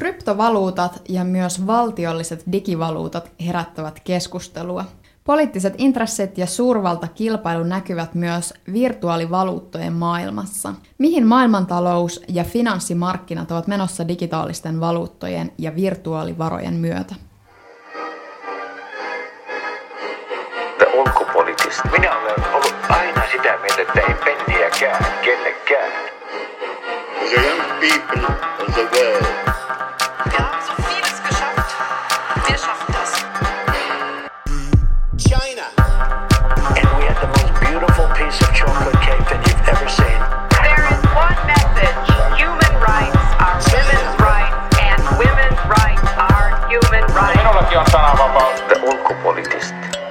Kryptovaluutat 0.00 1.02
ja 1.08 1.24
myös 1.24 1.66
valtiolliset 1.66 2.44
digivaluutat 2.52 3.30
herättävät 3.46 4.00
keskustelua. 4.04 4.84
Poliittiset 5.24 5.74
intressit 5.78 6.38
ja 6.38 6.46
suurvaltakilpailu 6.46 7.64
näkyvät 7.64 8.14
myös 8.14 8.54
virtuaalivaluuttojen 8.72 9.92
maailmassa. 9.92 10.74
Mihin 10.98 11.26
maailmantalous 11.26 12.22
ja 12.28 12.44
finanssimarkkinat 12.44 13.50
ovat 13.50 13.66
menossa 13.66 14.08
digitaalisten 14.08 14.80
valuuttojen 14.80 15.52
ja 15.58 15.76
virtuaalivarojen 15.76 16.74
myötä? 16.74 17.14
Ulkopoliittista. 20.94 21.88
Minä 21.92 22.16
olen 22.16 22.54
ollut 22.54 22.74
aina 22.88 23.22
sitä 23.32 23.58
mieltä, 23.60 23.82
että 23.82 24.00
ei 24.00 24.14
penniäkään 24.24 25.04
kellekään. 25.24 25.92
The 27.28 27.40
young 27.40 27.60
people 27.80 28.36
of 28.60 28.74
the 28.74 28.82
world 28.82 29.40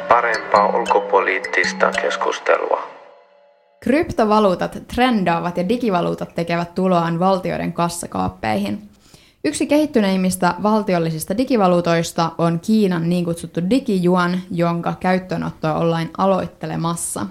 parempaa 0.10 0.78
ulkopoliittista 0.78 1.92
keskustelua. 2.02 2.88
Kryptovaluutat 3.80 4.78
trendaavat 4.96 5.58
ja 5.58 5.70
digivaluutat 5.70 6.36
tekevät 6.36 6.76
tuloaan 6.76 7.20
valtioiden 7.20 7.74
kassakaappeihin. 7.74 8.90
Yksi 9.46 9.68
kehittyneimmistä 9.68 10.54
valtiollisista 10.64 11.38
digivaluutoista 11.38 12.32
on 12.38 12.60
Kiinan 12.60 13.10
niin 13.10 13.26
kutsuttu 13.26 13.62
digijuan, 13.70 14.40
jonka 14.52 14.94
käyttöönottoa 15.00 15.74
ollaan 15.74 16.10
aloittelemassa. 16.18 17.26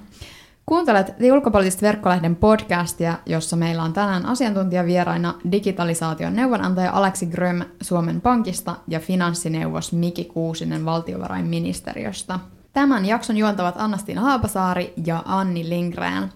Kuuntelet 0.69 1.15
The 1.19 1.33
Ulkopoliittista 1.33 1.87
verkkolehden 1.87 2.37
podcastia, 2.37 3.15
jossa 3.27 3.57
meillä 3.57 3.83
on 3.83 3.93
tänään 3.93 4.27
asiantuntijavieraina 4.27 5.35
digitalisaation 5.53 6.37
neuvonantaja 6.37 6.93
Aleksi 6.93 7.27
Gröm 7.27 7.61
Suomen 7.81 8.21
Pankista 8.21 8.77
ja 8.89 9.01
finanssineuvos 9.01 9.93
Miki 9.93 10.25
Kuusinen 10.25 10.85
valtiovarainministeriöstä. 10.85 12.39
Tämän 12.73 13.07
jakson 13.07 13.37
juontavat 13.37 13.75
Annastina 13.79 14.21
Haapasaari 14.21 14.93
ja 15.07 15.23
Anni 15.27 15.69
Lindgren. 15.69 16.33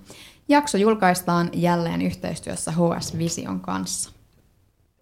Jakso 0.48 0.78
julkaistaan 0.78 1.50
jälleen 1.52 2.02
yhteistyössä 2.02 2.72
HS 2.72 3.18
Vision 3.18 3.60
kanssa. 3.60 4.10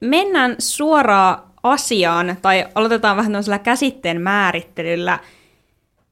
Mennään 0.01 0.57
suoraan 0.59 1.43
asiaan, 1.63 2.37
tai 2.43 2.67
aloitetaan 2.75 3.17
vähän 3.17 3.33
tämmöisellä 3.33 3.59
käsitteen 3.59 4.21
määrittelyllä. 4.21 5.19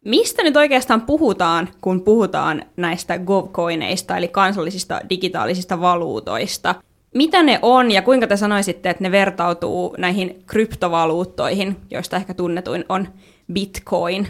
Mistä 0.08 0.42
nyt 0.42 0.56
oikeastaan 0.56 1.00
puhutaan, 1.00 1.68
kun 1.80 2.02
puhutaan 2.02 2.62
näistä 2.76 3.18
govcoineista, 3.18 4.16
eli 4.16 4.28
kansallisista 4.28 5.00
digitaalisista 5.10 5.80
valuutoista? 5.80 6.74
Mitä 7.14 7.42
ne 7.42 7.58
on 7.62 7.90
ja 7.90 8.02
kuinka 8.02 8.26
te 8.26 8.36
sanoisitte, 8.36 8.90
että 8.90 9.04
ne 9.04 9.10
vertautuu 9.10 9.94
näihin 9.98 10.42
kryptovaluuttoihin, 10.46 11.76
joista 11.90 12.16
ehkä 12.16 12.34
tunnetuin 12.34 12.84
on 12.88 13.08
Bitcoin? 13.52 14.28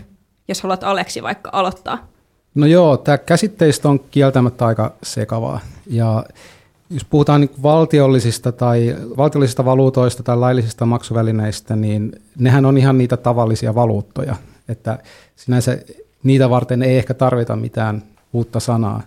jos 0.49 0.63
haluat 0.63 0.85
Aleksi 0.85 1.23
vaikka 1.23 1.51
aloittaa. 1.53 2.09
No 2.55 2.67
joo, 2.67 2.97
tämä 2.97 3.19
käsitteistä 3.19 3.89
on 3.89 4.01
kieltämättä 4.11 4.67
aika 4.67 4.93
sekavaa. 5.03 5.61
Ja 5.87 6.25
jos 6.91 7.05
puhutaan 7.05 7.41
niin 7.41 7.51
valtiollisista 7.63 8.53
tai 8.53 8.97
valtiollisista 9.17 9.65
valuutoista 9.65 10.23
tai 10.23 10.37
laillisista 10.37 10.87
maksuvälineistä, 10.87 11.77
niin 11.77 12.13
nehän 12.39 12.67
on 12.67 12.79
ihan 12.79 12.99
niitä 12.99 13.17
tavallisia 13.17 13.75
valuuttoja. 13.75 14.37
Että 14.69 14.99
sinänsä 15.37 15.79
niitä 16.23 16.51
varten 16.51 16.83
ei 16.83 16.99
ehkä 16.99 17.15
tarvita 17.15 17.57
mitään 17.57 18.03
uutta 18.33 18.61
sanaa. 18.61 19.03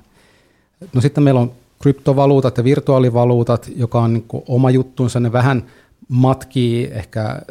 No 0.94 1.02
sitten 1.02 1.24
meillä 1.24 1.42
on 1.42 1.52
kryptovaluutat 1.82 2.58
ja 2.58 2.64
virtuaalivaluutat, 2.64 3.70
joka 3.76 4.02
on 4.02 4.14
niin 4.14 4.26
oma 4.48 4.72
juttuunsa. 4.72 5.20
Ne 5.20 5.32
vähän 5.32 5.64
matkii 6.08 6.90
ehkä 6.92 7.42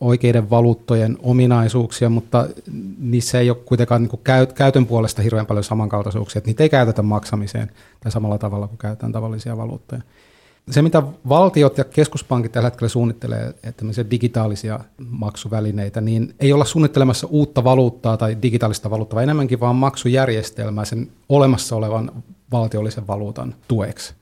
oikeiden 0.00 0.50
valuuttojen 0.50 1.18
ominaisuuksia, 1.22 2.10
mutta 2.10 2.48
niissä 2.98 3.40
ei 3.40 3.50
ole 3.50 3.58
kuitenkaan 3.64 4.02
niin 4.02 4.48
käytön 4.54 4.86
puolesta 4.86 5.22
hirveän 5.22 5.46
paljon 5.46 5.64
samankaltaisuuksia, 5.64 6.38
että 6.38 6.48
niitä 6.48 6.62
ei 6.62 6.68
käytetä 6.68 7.02
maksamiseen 7.02 7.70
tai 8.00 8.12
samalla 8.12 8.38
tavalla 8.38 8.68
kuin 8.68 8.78
käytetään 8.78 9.12
tavallisia 9.12 9.56
valuuttoja. 9.56 10.02
Se, 10.70 10.82
mitä 10.82 11.02
valtiot 11.28 11.78
ja 11.78 11.84
keskuspankit 11.84 12.52
tällä 12.52 12.66
hetkellä 12.66 12.88
suunnittelee, 12.88 13.54
että 13.62 13.84
digitaalisia 14.10 14.80
maksuvälineitä, 15.10 16.00
niin 16.00 16.34
ei 16.40 16.52
olla 16.52 16.64
suunnittelemassa 16.64 17.26
uutta 17.26 17.64
valuuttaa 17.64 18.16
tai 18.16 18.36
digitaalista 18.42 18.90
valuuttaa, 18.90 19.14
vaan 19.14 19.22
enemmänkin 19.22 19.60
vaan 19.60 19.76
maksujärjestelmää 19.76 20.84
sen 20.84 21.08
olemassa 21.28 21.76
olevan 21.76 22.12
valtiollisen 22.52 23.06
valuutan 23.06 23.54
tueksi. 23.68 24.14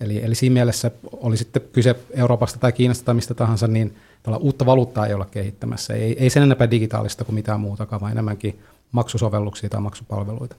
Eli, 0.00 0.24
eli 0.24 0.34
siinä 0.34 0.54
mielessä 0.54 0.90
oli 1.12 1.36
sitten 1.36 1.62
kyse 1.72 1.96
Euroopasta 2.10 2.58
tai 2.58 2.72
Kiinasta 2.72 3.04
tai 3.04 3.14
mistä 3.14 3.34
tahansa, 3.34 3.66
niin 3.66 3.96
uutta 4.38 4.66
valuuttaa 4.66 5.06
ei 5.06 5.14
olla 5.14 5.24
kehittämässä. 5.30 5.94
Ei, 5.94 6.22
ei 6.22 6.30
sen 6.30 6.42
enempää 6.42 6.70
digitaalista 6.70 7.24
kuin 7.24 7.34
mitään 7.34 7.60
muutakaan, 7.60 8.00
vaan 8.00 8.12
enemmänkin 8.12 8.58
maksusovelluksia 8.92 9.70
tai 9.70 9.80
maksupalveluita. 9.80 10.56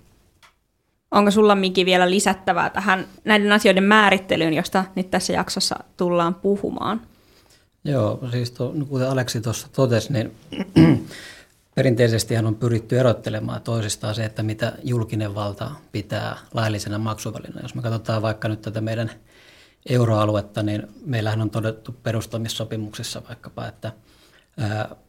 Onko 1.11 1.31
sulla 1.31 1.55
Miki 1.55 1.85
vielä 1.85 2.09
lisättävää 2.09 2.69
tähän 2.69 3.07
näiden 3.25 3.51
asioiden 3.51 3.83
määrittelyyn, 3.83 4.53
josta 4.53 4.85
nyt 4.95 5.11
tässä 5.11 5.33
jaksossa 5.33 5.75
tullaan 5.97 6.35
puhumaan? 6.35 7.01
Joo, 7.83 8.19
siis 8.31 8.51
to, 8.51 8.73
kuten 8.89 9.09
Aleksi 9.09 9.41
tuossa 9.41 9.67
totesi, 9.75 10.13
niin 10.13 10.31
perinteisesti 11.75 12.37
on 12.37 12.55
pyritty 12.55 12.99
erottelemaan 12.99 13.61
toisistaan 13.61 14.15
se, 14.15 14.25
että 14.25 14.43
mitä 14.43 14.73
julkinen 14.83 15.35
valta 15.35 15.71
pitää 15.91 16.37
laillisena 16.53 16.97
maksuvälineenä. 16.97 17.61
Jos 17.61 17.75
me 17.75 17.81
katsotaan 17.81 18.21
vaikka 18.21 18.47
nyt 18.47 18.61
tätä 18.61 18.81
meidän 18.81 19.11
euroaluetta, 19.89 20.63
niin 20.63 20.87
meillähän 21.05 21.41
on 21.41 21.49
todettu 21.49 21.95
perustamissopimuksessa 22.03 23.21
vaikkapa, 23.27 23.67
että 23.67 23.91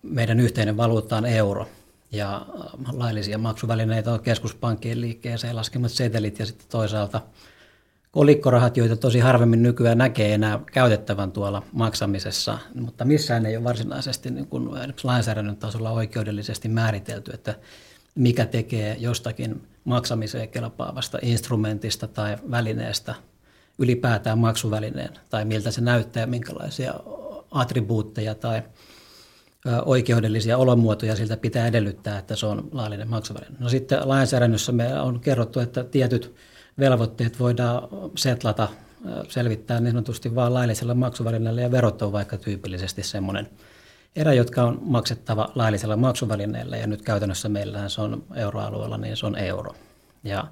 meidän 0.02 0.40
yhteinen 0.40 0.76
valuutta 0.76 1.16
on 1.16 1.26
euro 1.26 1.68
ja 2.12 2.46
laillisia 2.92 3.38
maksuvälineitä 3.38 4.12
on 4.12 4.20
keskuspankkien 4.20 5.00
liikkeeseen 5.00 5.56
laskemat 5.56 5.92
setelit 5.92 6.38
ja 6.38 6.46
sitten 6.46 6.66
toisaalta 6.70 7.20
kolikkorahat, 8.10 8.76
joita 8.76 8.96
tosi 8.96 9.18
harvemmin 9.18 9.62
nykyään 9.62 9.98
näkee 9.98 10.34
enää 10.34 10.60
käytettävän 10.72 11.32
tuolla 11.32 11.62
maksamisessa, 11.72 12.58
mutta 12.74 13.04
missään 13.04 13.46
ei 13.46 13.56
ole 13.56 13.64
varsinaisesti 13.64 14.30
niin 14.30 14.46
kuin 14.46 14.68
lainsäädännön 15.02 15.56
tasolla 15.56 15.90
oikeudellisesti 15.90 16.68
määritelty, 16.68 17.30
että 17.34 17.54
mikä 18.14 18.46
tekee 18.46 18.96
jostakin 19.00 19.68
maksamiseen 19.84 20.48
kelpaavasta 20.48 21.18
instrumentista 21.22 22.06
tai 22.06 22.36
välineestä 22.50 23.14
ylipäätään 23.78 24.38
maksuvälineen 24.38 25.10
tai 25.30 25.44
miltä 25.44 25.70
se 25.70 25.80
näyttää, 25.80 26.26
minkälaisia 26.26 26.94
attribuutteja 27.50 28.34
tai 28.34 28.62
oikeudellisia 29.84 30.58
olomuotoja 30.58 31.16
siltä 31.16 31.36
pitää 31.36 31.66
edellyttää, 31.66 32.18
että 32.18 32.36
se 32.36 32.46
on 32.46 32.68
laillinen 32.72 33.08
maksuväline. 33.08 33.56
No 33.58 33.68
sitten 33.68 34.08
lainsäädännössä 34.08 34.72
me 34.72 35.00
on 35.00 35.20
kerrottu, 35.20 35.60
että 35.60 35.84
tietyt 35.84 36.34
velvoitteet 36.78 37.40
voidaan 37.40 37.88
setlata, 38.16 38.68
selvittää 39.28 39.80
niin 39.80 39.92
sanotusti 39.92 40.34
vain 40.34 40.54
laillisella 40.54 40.94
maksuvälineellä 40.94 41.60
ja 41.60 41.70
verot 41.70 42.02
on 42.02 42.12
vaikka 42.12 42.36
tyypillisesti 42.36 43.02
semmoinen 43.02 43.48
erä, 44.16 44.32
jotka 44.32 44.62
on 44.62 44.78
maksettava 44.82 45.52
laillisella 45.54 45.96
maksuvälineellä 45.96 46.76
ja 46.76 46.86
nyt 46.86 47.02
käytännössä 47.02 47.48
meillähän 47.48 47.90
se 47.90 48.00
on 48.00 48.24
euroalueella, 48.34 48.98
niin 48.98 49.16
se 49.16 49.26
on 49.26 49.36
euro. 49.36 49.74
Ja 50.24 50.46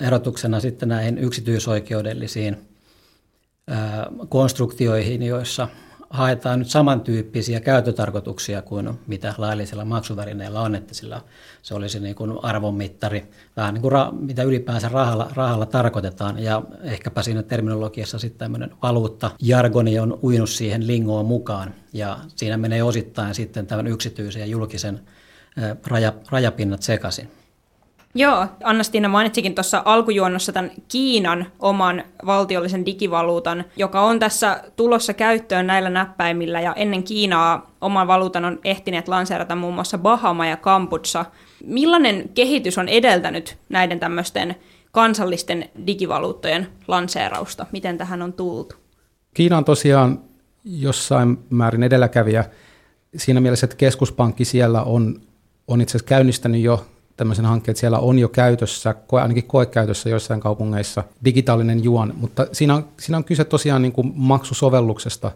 erotuksena 0.00 0.60
sitten 0.60 0.88
näihin 0.88 1.18
yksityisoikeudellisiin 1.18 2.68
konstruktioihin, 4.28 5.22
joissa 5.22 5.68
haetaan 6.16 6.58
nyt 6.58 6.68
samantyyppisiä 6.68 7.60
käyttötarkoituksia 7.60 8.62
kuin 8.62 8.98
mitä 9.06 9.34
laillisella 9.38 9.84
maksuvälineellä 9.84 10.60
on, 10.60 10.74
että 10.74 10.94
sillä 10.94 11.20
se 11.62 11.74
olisi 11.74 12.00
niin 12.00 12.14
kuin 12.14 12.44
arvonmittari, 12.44 13.30
vähän 13.56 13.74
niin 13.74 13.82
kuin 13.82 13.92
ra, 13.92 14.12
mitä 14.12 14.42
ylipäänsä 14.42 14.88
rahalla, 14.88 15.30
rahalla 15.34 15.66
tarkoitetaan, 15.66 16.38
ja 16.38 16.62
ehkäpä 16.82 17.22
siinä 17.22 17.42
terminologiassa 17.42 18.18
sitten 18.18 18.38
tämmöinen 18.38 18.70
valuutta, 18.82 19.30
jargoni 19.42 19.98
on 19.98 20.18
uinut 20.22 20.50
siihen 20.50 20.86
lingoon 20.86 21.26
mukaan, 21.26 21.74
ja 21.92 22.18
siinä 22.36 22.56
menee 22.56 22.82
osittain 22.82 23.34
sitten 23.34 23.66
tämän 23.66 23.86
yksityisen 23.86 24.40
ja 24.40 24.46
julkisen 24.46 25.00
raja, 25.86 26.12
rajapinnat 26.30 26.82
sekaisin. 26.82 27.30
Joo, 28.16 28.46
Anna-Stina 28.64 29.08
mainitsikin 29.08 29.54
tuossa 29.54 29.82
alkujuonnossa 29.84 30.52
tämän 30.52 30.70
Kiinan 30.88 31.46
oman 31.58 32.04
valtiollisen 32.26 32.86
digivaluutan, 32.86 33.64
joka 33.76 34.00
on 34.00 34.18
tässä 34.18 34.62
tulossa 34.76 35.14
käyttöön 35.14 35.66
näillä 35.66 35.90
näppäimillä, 35.90 36.60
ja 36.60 36.74
ennen 36.74 37.02
Kiinaa 37.02 37.70
oman 37.80 38.06
valuutan 38.06 38.44
on 38.44 38.58
ehtineet 38.64 39.08
lanseerata 39.08 39.56
muun 39.56 39.74
muassa 39.74 39.98
Bahama 39.98 40.46
ja 40.46 40.56
Kambodža. 40.56 41.24
Millainen 41.64 42.28
kehitys 42.34 42.78
on 42.78 42.88
edeltänyt 42.88 43.56
näiden 43.68 44.00
tämmöisten 44.00 44.56
kansallisten 44.92 45.70
digivaluuttojen 45.86 46.68
lanseerausta? 46.88 47.66
Miten 47.72 47.98
tähän 47.98 48.22
on 48.22 48.32
tultu? 48.32 48.74
Kiina 49.34 49.58
on 49.58 49.64
tosiaan 49.64 50.20
jossain 50.64 51.38
määrin 51.50 51.82
edelläkävijä 51.82 52.44
siinä 53.16 53.40
mielessä, 53.40 53.64
että 53.64 53.76
keskuspankki 53.76 54.44
siellä 54.44 54.82
on, 54.82 55.20
on 55.68 55.80
itse 55.80 55.90
asiassa 55.90 56.08
käynnistänyt 56.08 56.60
jo 56.60 56.86
tämmöisen 57.16 57.44
hankkeen, 57.44 57.72
että 57.72 57.80
siellä 57.80 57.98
on 57.98 58.18
jo 58.18 58.28
käytössä, 58.28 58.94
ainakin 59.12 59.44
koekäytössä 59.44 60.08
joissain 60.08 60.40
kaupungeissa 60.40 61.04
digitaalinen 61.24 61.84
juon, 61.84 62.12
mutta 62.16 62.46
siinä 62.52 62.74
on, 62.74 62.88
siinä 63.00 63.16
on 63.16 63.24
kyse 63.24 63.44
tosiaan 63.44 63.82
niin 63.82 63.92
kuin 63.92 64.12
maksusovelluksesta, 64.14 65.32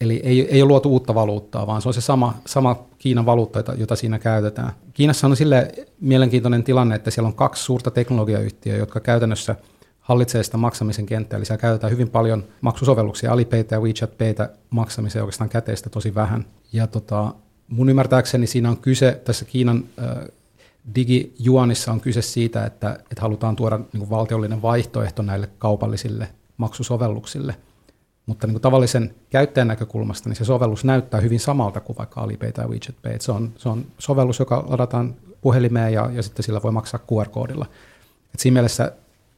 eli 0.00 0.20
ei, 0.24 0.48
ei 0.48 0.62
ole 0.62 0.68
luotu 0.68 0.88
uutta 0.88 1.14
valuuttaa, 1.14 1.66
vaan 1.66 1.82
se 1.82 1.88
on 1.88 1.94
se 1.94 2.00
sama, 2.00 2.34
sama 2.46 2.86
Kiinan 2.98 3.26
valuutta, 3.26 3.58
jota, 3.58 3.74
jota 3.74 3.96
siinä 3.96 4.18
käytetään. 4.18 4.72
Kiinassa 4.94 5.26
on 5.26 5.36
sille 5.36 5.72
mielenkiintoinen 6.00 6.64
tilanne, 6.64 6.94
että 6.94 7.10
siellä 7.10 7.26
on 7.26 7.34
kaksi 7.34 7.62
suurta 7.62 7.90
teknologiayhtiöä, 7.90 8.76
jotka 8.76 9.00
käytännössä 9.00 9.56
hallitsee 10.00 10.42
sitä 10.42 10.56
maksamisen 10.56 11.06
kenttää, 11.06 11.36
eli 11.36 11.44
siellä 11.44 11.60
käytetään 11.60 11.92
hyvin 11.92 12.10
paljon 12.10 12.44
maksusovelluksia, 12.60 13.32
Alipaytä 13.32 13.74
ja 13.74 13.80
WeChat 13.80 14.18
Paytä 14.18 14.50
maksamiseen 14.70 15.22
oikeastaan 15.22 15.50
käteistä 15.50 15.90
tosi 15.90 16.14
vähän. 16.14 16.46
Ja 16.72 16.86
tota, 16.86 17.34
mun 17.68 17.88
ymmärtääkseni 17.88 18.46
siinä 18.46 18.70
on 18.70 18.76
kyse 18.76 19.20
tässä 19.24 19.44
Kiinan 19.44 19.84
äh, 19.98 20.06
digijuonissa 20.94 21.92
on 21.92 22.00
kyse 22.00 22.22
siitä, 22.22 22.66
että, 22.66 22.98
että 23.10 23.22
halutaan 23.22 23.56
tuoda 23.56 23.78
niin 23.78 23.98
kuin 23.98 24.10
valtiollinen 24.10 24.62
vaihtoehto 24.62 25.22
näille 25.22 25.48
kaupallisille 25.58 26.28
maksusovelluksille. 26.56 27.56
Mutta 28.26 28.46
niin 28.46 28.54
kuin 28.54 28.62
tavallisen 28.62 29.14
käyttäjän 29.30 29.68
näkökulmasta 29.68 30.28
niin 30.28 30.36
se 30.36 30.44
sovellus 30.44 30.84
näyttää 30.84 31.20
hyvin 31.20 31.40
samalta 31.40 31.80
kuin 31.80 31.98
vaikka 31.98 32.20
Alipay 32.20 32.52
tai 32.52 32.68
WeChat 32.68 32.94
Pay. 33.02 33.16
Se 33.20 33.32
on, 33.32 33.52
se 33.56 33.68
on 33.68 33.86
sovellus, 33.98 34.38
joka 34.38 34.64
ladataan 34.68 35.14
puhelimeen 35.40 35.92
ja, 35.92 36.10
ja 36.12 36.22
sitten 36.22 36.42
sillä 36.42 36.62
voi 36.62 36.72
maksaa 36.72 37.00
QR-koodilla. 37.12 37.66
Et 38.34 38.40
siinä 38.40 38.52
mielessä 38.52 38.92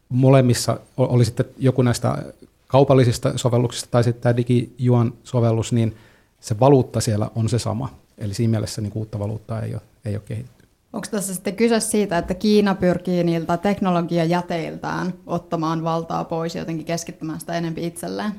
molemmissa, 0.09 0.81
oli 0.97 1.25
sitten 1.25 1.47
joku 1.59 1.83
näistä 1.83 2.33
kaupallisista 2.67 3.39
sovelluksista 3.39 3.89
tai 3.91 4.05
sitten 4.05 4.23
tämä 4.23 4.37
digijuon 4.37 5.15
sovellus, 5.25 5.73
niin 5.73 5.97
se 6.41 6.61
valuutta 6.61 7.01
siellä 7.01 7.31
on 7.35 7.49
se 7.49 7.59
sama. 7.59 7.95
Eli 8.19 8.35
siinä 8.35 8.51
mielessä 8.51 8.81
niin 8.81 8.93
uutta 8.95 9.19
valuuttaa 9.19 9.61
ei 9.61 9.75
ole, 9.75 9.83
ei 10.05 10.15
ole 10.15 10.23
kehitetty. 10.25 10.60
Onko 10.93 11.07
tässä 11.11 11.35
sitten 11.35 11.57
kyse 11.57 11.81
siitä, 11.81 12.19
että 12.19 12.35
Kiina 12.35 12.75
pyrkii 12.75 13.25
niiltä 13.25 13.57
teknologiajäteiltään 13.57 15.15
ottamaan 15.27 15.85
valtaa 15.85 16.25
pois 16.25 16.55
ja 16.55 16.61
jotenkin 16.61 16.87
keskittämään 16.87 17.41
sitä 17.41 17.55
enempi 17.55 17.87
itselleen? 17.87 18.33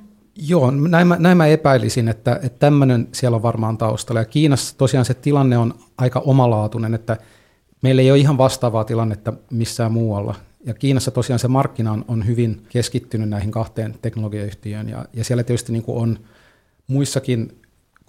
Joo, 0.48 0.72
näin 0.72 1.08
mä, 1.08 1.16
näin 1.20 1.38
mä 1.38 1.48
epäilisin, 1.48 2.08
että, 2.08 2.40
että 2.44 2.60
tämmöinen 2.60 3.08
siellä 3.12 3.36
on 3.36 3.44
varmaan 3.44 3.78
taustalla. 3.78 4.22
Ja 4.22 4.26
Kiinassa 4.26 4.78
tosiaan 4.78 5.06
se 5.06 5.14
tilanne 5.14 5.58
on 5.58 5.74
aika 5.98 6.20
omalaatuinen, 6.20 6.94
että 6.94 7.18
meillä 7.82 8.02
ei 8.02 8.12
ole 8.12 8.20
ihan 8.20 8.38
vastaavaa 8.38 8.84
tilannetta 8.84 9.34
missään 9.52 9.92
muualla. 9.92 10.36
Ja 10.66 10.74
Kiinassa 10.74 11.12
tosiaan 11.12 11.40
se 11.40 11.48
markkina 11.48 11.92
on, 11.92 12.06
on 12.08 12.28
hyvin 12.28 12.66
keskittynyt 12.70 13.30
näihin 13.30 13.52
kahteen 13.52 13.96
teknologiayhtiöön, 14.02 14.90
ja, 14.90 15.06
ja 15.14 15.24
siellä 15.24 15.44
tietysti 15.44 15.72
niin 15.72 15.84
kuin 15.84 15.98
on 15.98 16.20
muissakin 16.88 17.61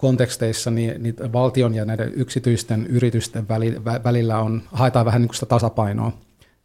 konteksteissa 0.03 0.71
niin, 0.71 1.03
niin 1.03 1.15
valtion 1.33 1.75
ja 1.75 1.85
näiden 1.85 2.11
yksityisten 2.15 2.87
yritysten 2.87 3.47
välillä 4.03 4.39
on, 4.39 4.61
haetaan 4.71 5.05
vähän 5.05 5.21
niin 5.21 5.27
kuin 5.27 5.35
sitä 5.35 5.45
tasapainoa. 5.45 6.11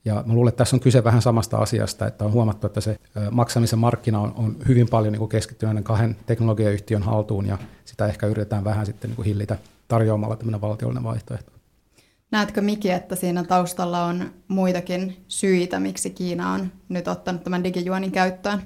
Ja 0.05 0.25
mä 0.27 0.35
luulen, 0.35 0.49
että 0.49 0.59
tässä 0.59 0.77
on 0.77 0.81
kyse 0.81 1.05
vähän 1.05 1.23
samasta 1.23 1.57
asiasta, 1.57 2.07
että 2.07 2.25
on 2.25 2.33
huomattu, 2.33 2.67
että 2.67 2.81
se 2.81 2.99
maksamisen 3.31 3.79
markkina 3.79 4.21
on, 4.21 4.33
on 4.37 4.57
hyvin 4.69 4.89
paljon 4.89 5.13
niin 5.13 5.29
keskittynyt 5.29 5.71
näiden 5.71 5.85
kahden 5.85 6.17
teknologiayhtiön 6.27 7.03
haltuun, 7.03 7.47
ja 7.47 7.59
sitä 7.85 8.07
ehkä 8.07 8.27
yritetään 8.27 8.65
vähän 8.65 8.87
sitten 8.87 9.11
niin 9.11 9.17
kuin 9.17 9.27
hillitä 9.27 9.59
tarjoamalla 9.89 10.37
tämmöinen 10.37 10.61
valtiollinen 10.61 11.05
vaihtoehto. 11.05 11.53
Näetkö 12.31 12.61
Miki, 12.61 12.91
että 12.91 13.17
siinä 13.17 13.45
taustalla 13.45 14.05
on 14.05 14.31
muitakin 14.49 15.25
syitä, 15.29 15.81
miksi 15.81 16.11
Kiina 16.11 16.53
on 16.53 16.73
nyt 16.89 17.09
ottanut 17.09 17.45
tämän 17.45 17.65
digijuonin 17.65 18.13
käyttöön? 18.13 18.63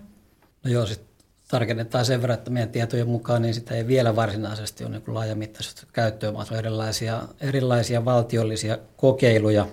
No 0.64 0.70
joo, 0.70 0.86
sitten 0.86 1.08
tarkennetaan 1.52 2.04
sen 2.04 2.20
verran, 2.20 2.38
että 2.38 2.50
meidän 2.50 2.68
tietojen 2.68 3.08
mukaan 3.08 3.42
niin 3.42 3.54
sitä 3.54 3.74
ei 3.74 3.86
vielä 3.86 4.16
varsinaisesti 4.16 4.84
ole 4.84 4.92
niin 4.92 5.14
laajamittaisesti 5.14 5.86
käyttöön, 5.92 6.34
vaan 6.34 6.46
on 6.50 6.58
erilaisia, 6.58 7.22
erilaisia 7.40 8.04
valtiollisia 8.04 8.78
kokeiluja 8.96 9.66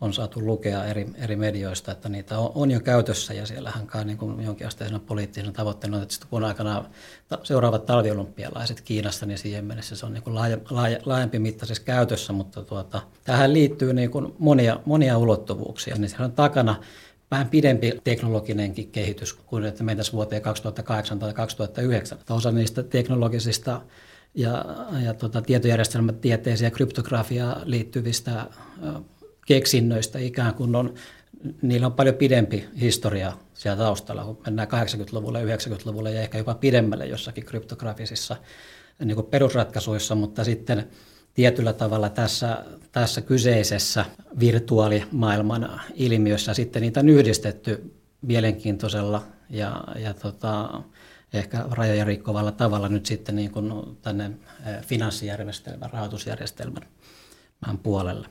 on 0.00 0.14
saatu 0.14 0.46
lukea 0.46 0.84
eri, 0.84 1.06
eri 1.18 1.36
medioista, 1.36 1.92
että 1.92 2.08
niitä 2.08 2.38
on, 2.38 2.52
on 2.54 2.70
jo 2.70 2.80
käytössä 2.80 3.34
ja 3.34 3.46
siellähän 3.46 3.86
kai 3.86 4.04
niin 4.04 4.18
jonkinasteisena 4.44 5.00
poliittisena 5.06 5.52
tavoitteena, 5.52 6.02
että 6.02 6.14
sitten 6.14 6.30
kun 6.30 6.44
aikana 6.44 6.84
seuraavat 7.42 7.86
talviolympialaiset 7.86 8.80
Kiinassa, 8.80 9.26
niin 9.26 9.38
siihen 9.38 9.64
mennessä 9.64 9.96
se 9.96 10.06
on 10.06 10.12
niin 10.12 10.22
laaja, 10.26 10.58
laaja, 10.70 10.98
laajempi 11.04 11.38
mittaisessa 11.38 11.84
käytössä, 11.84 12.32
mutta 12.32 12.62
tuota, 12.62 13.02
tähän 13.24 13.52
liittyy 13.52 13.92
niin 13.92 14.10
monia, 14.38 14.80
monia 14.84 15.18
ulottuvuuksia, 15.18 15.96
niin 15.96 16.08
siellä 16.08 16.24
on 16.24 16.32
takana 16.32 16.76
vähän 17.34 17.48
pidempi 17.48 17.92
teknologinenkin 18.04 18.90
kehitys 18.90 19.32
kuin 19.32 19.64
että 19.64 19.84
mentäisiin 19.84 20.12
vuoteen 20.12 20.42
2008 20.42 21.18
tai 21.18 21.34
2009. 21.34 22.18
Osa 22.30 22.52
niistä 22.52 22.82
teknologisista 22.82 23.80
ja, 24.34 24.64
ja 25.04 25.14
tietojärjestelmätieteeseen 25.46 26.66
ja 26.66 26.70
kryptografiaan 26.70 27.62
liittyvistä 27.64 28.46
keksinnöistä 29.46 30.18
ikään 30.18 30.54
kuin 30.54 30.76
on, 30.76 30.94
niillä 31.62 31.86
on 31.86 31.92
paljon 31.92 32.14
pidempi 32.14 32.68
historia 32.80 33.32
siellä 33.54 33.84
taustalla, 33.84 34.24
kun 34.24 34.38
mennään 34.46 34.68
80-luvulle, 34.68 35.44
90-luvulle 35.44 36.12
ja 36.12 36.20
ehkä 36.20 36.38
jopa 36.38 36.54
pidemmälle 36.54 37.06
jossakin 37.06 37.44
kryptografisissa 37.44 38.36
niin 39.04 39.24
perusratkaisuissa, 39.30 40.14
mutta 40.14 40.44
sitten 40.44 40.88
tietyllä 41.34 41.72
tavalla 41.72 42.08
tässä, 42.08 42.64
tässä 42.92 43.20
kyseisessä 43.20 44.04
virtuaalimaailman 44.40 45.80
ilmiössä 45.94 46.54
sitten 46.54 46.82
niitä 46.82 47.00
on 47.00 47.08
yhdistetty 47.08 47.94
mielenkiintoisella 48.22 49.22
ja, 49.50 49.84
ja 49.96 50.14
tota, 50.14 50.82
ehkä 51.32 51.64
rajoja 51.70 52.04
rikkovalla 52.04 52.52
tavalla 52.52 52.88
nyt 52.88 53.06
sitten 53.06 53.36
niin 53.36 53.50
kuin 53.50 53.96
tänne 54.02 54.30
finanssijärjestelmän, 54.82 55.90
rahoitusjärjestelmän 55.92 56.88
puolelle. 57.82 58.28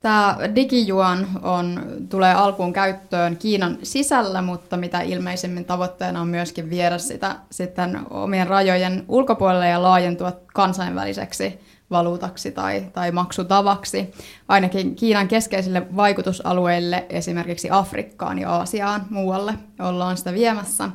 Tämä 0.00 0.38
digijuon 0.54 1.26
on, 1.42 1.82
tulee 2.08 2.34
alkuun 2.34 2.72
käyttöön 2.72 3.36
Kiinan 3.36 3.78
sisällä, 3.82 4.42
mutta 4.42 4.76
mitä 4.76 5.00
ilmeisemmin 5.00 5.64
tavoitteena 5.64 6.20
on 6.20 6.28
myöskin 6.28 6.70
viedä 6.70 6.98
sitä 6.98 7.36
sitten 7.50 8.00
omien 8.10 8.46
rajojen 8.46 9.04
ulkopuolelle 9.08 9.68
ja 9.68 9.82
laajentua 9.82 10.32
kansainväliseksi 10.54 11.60
valuutaksi 11.90 12.52
tai, 12.52 12.86
tai 12.92 13.12
maksutavaksi. 13.12 14.10
Ainakin 14.48 14.94
Kiinan 14.94 15.28
keskeisille 15.28 15.86
vaikutusalueille, 15.96 17.06
esimerkiksi 17.08 17.68
Afrikkaan 17.70 18.38
ja 18.38 18.50
Aasiaan 18.50 19.06
muualle, 19.10 19.54
ollaan 19.80 20.16
sitä 20.16 20.32
viemässä. 20.32 20.90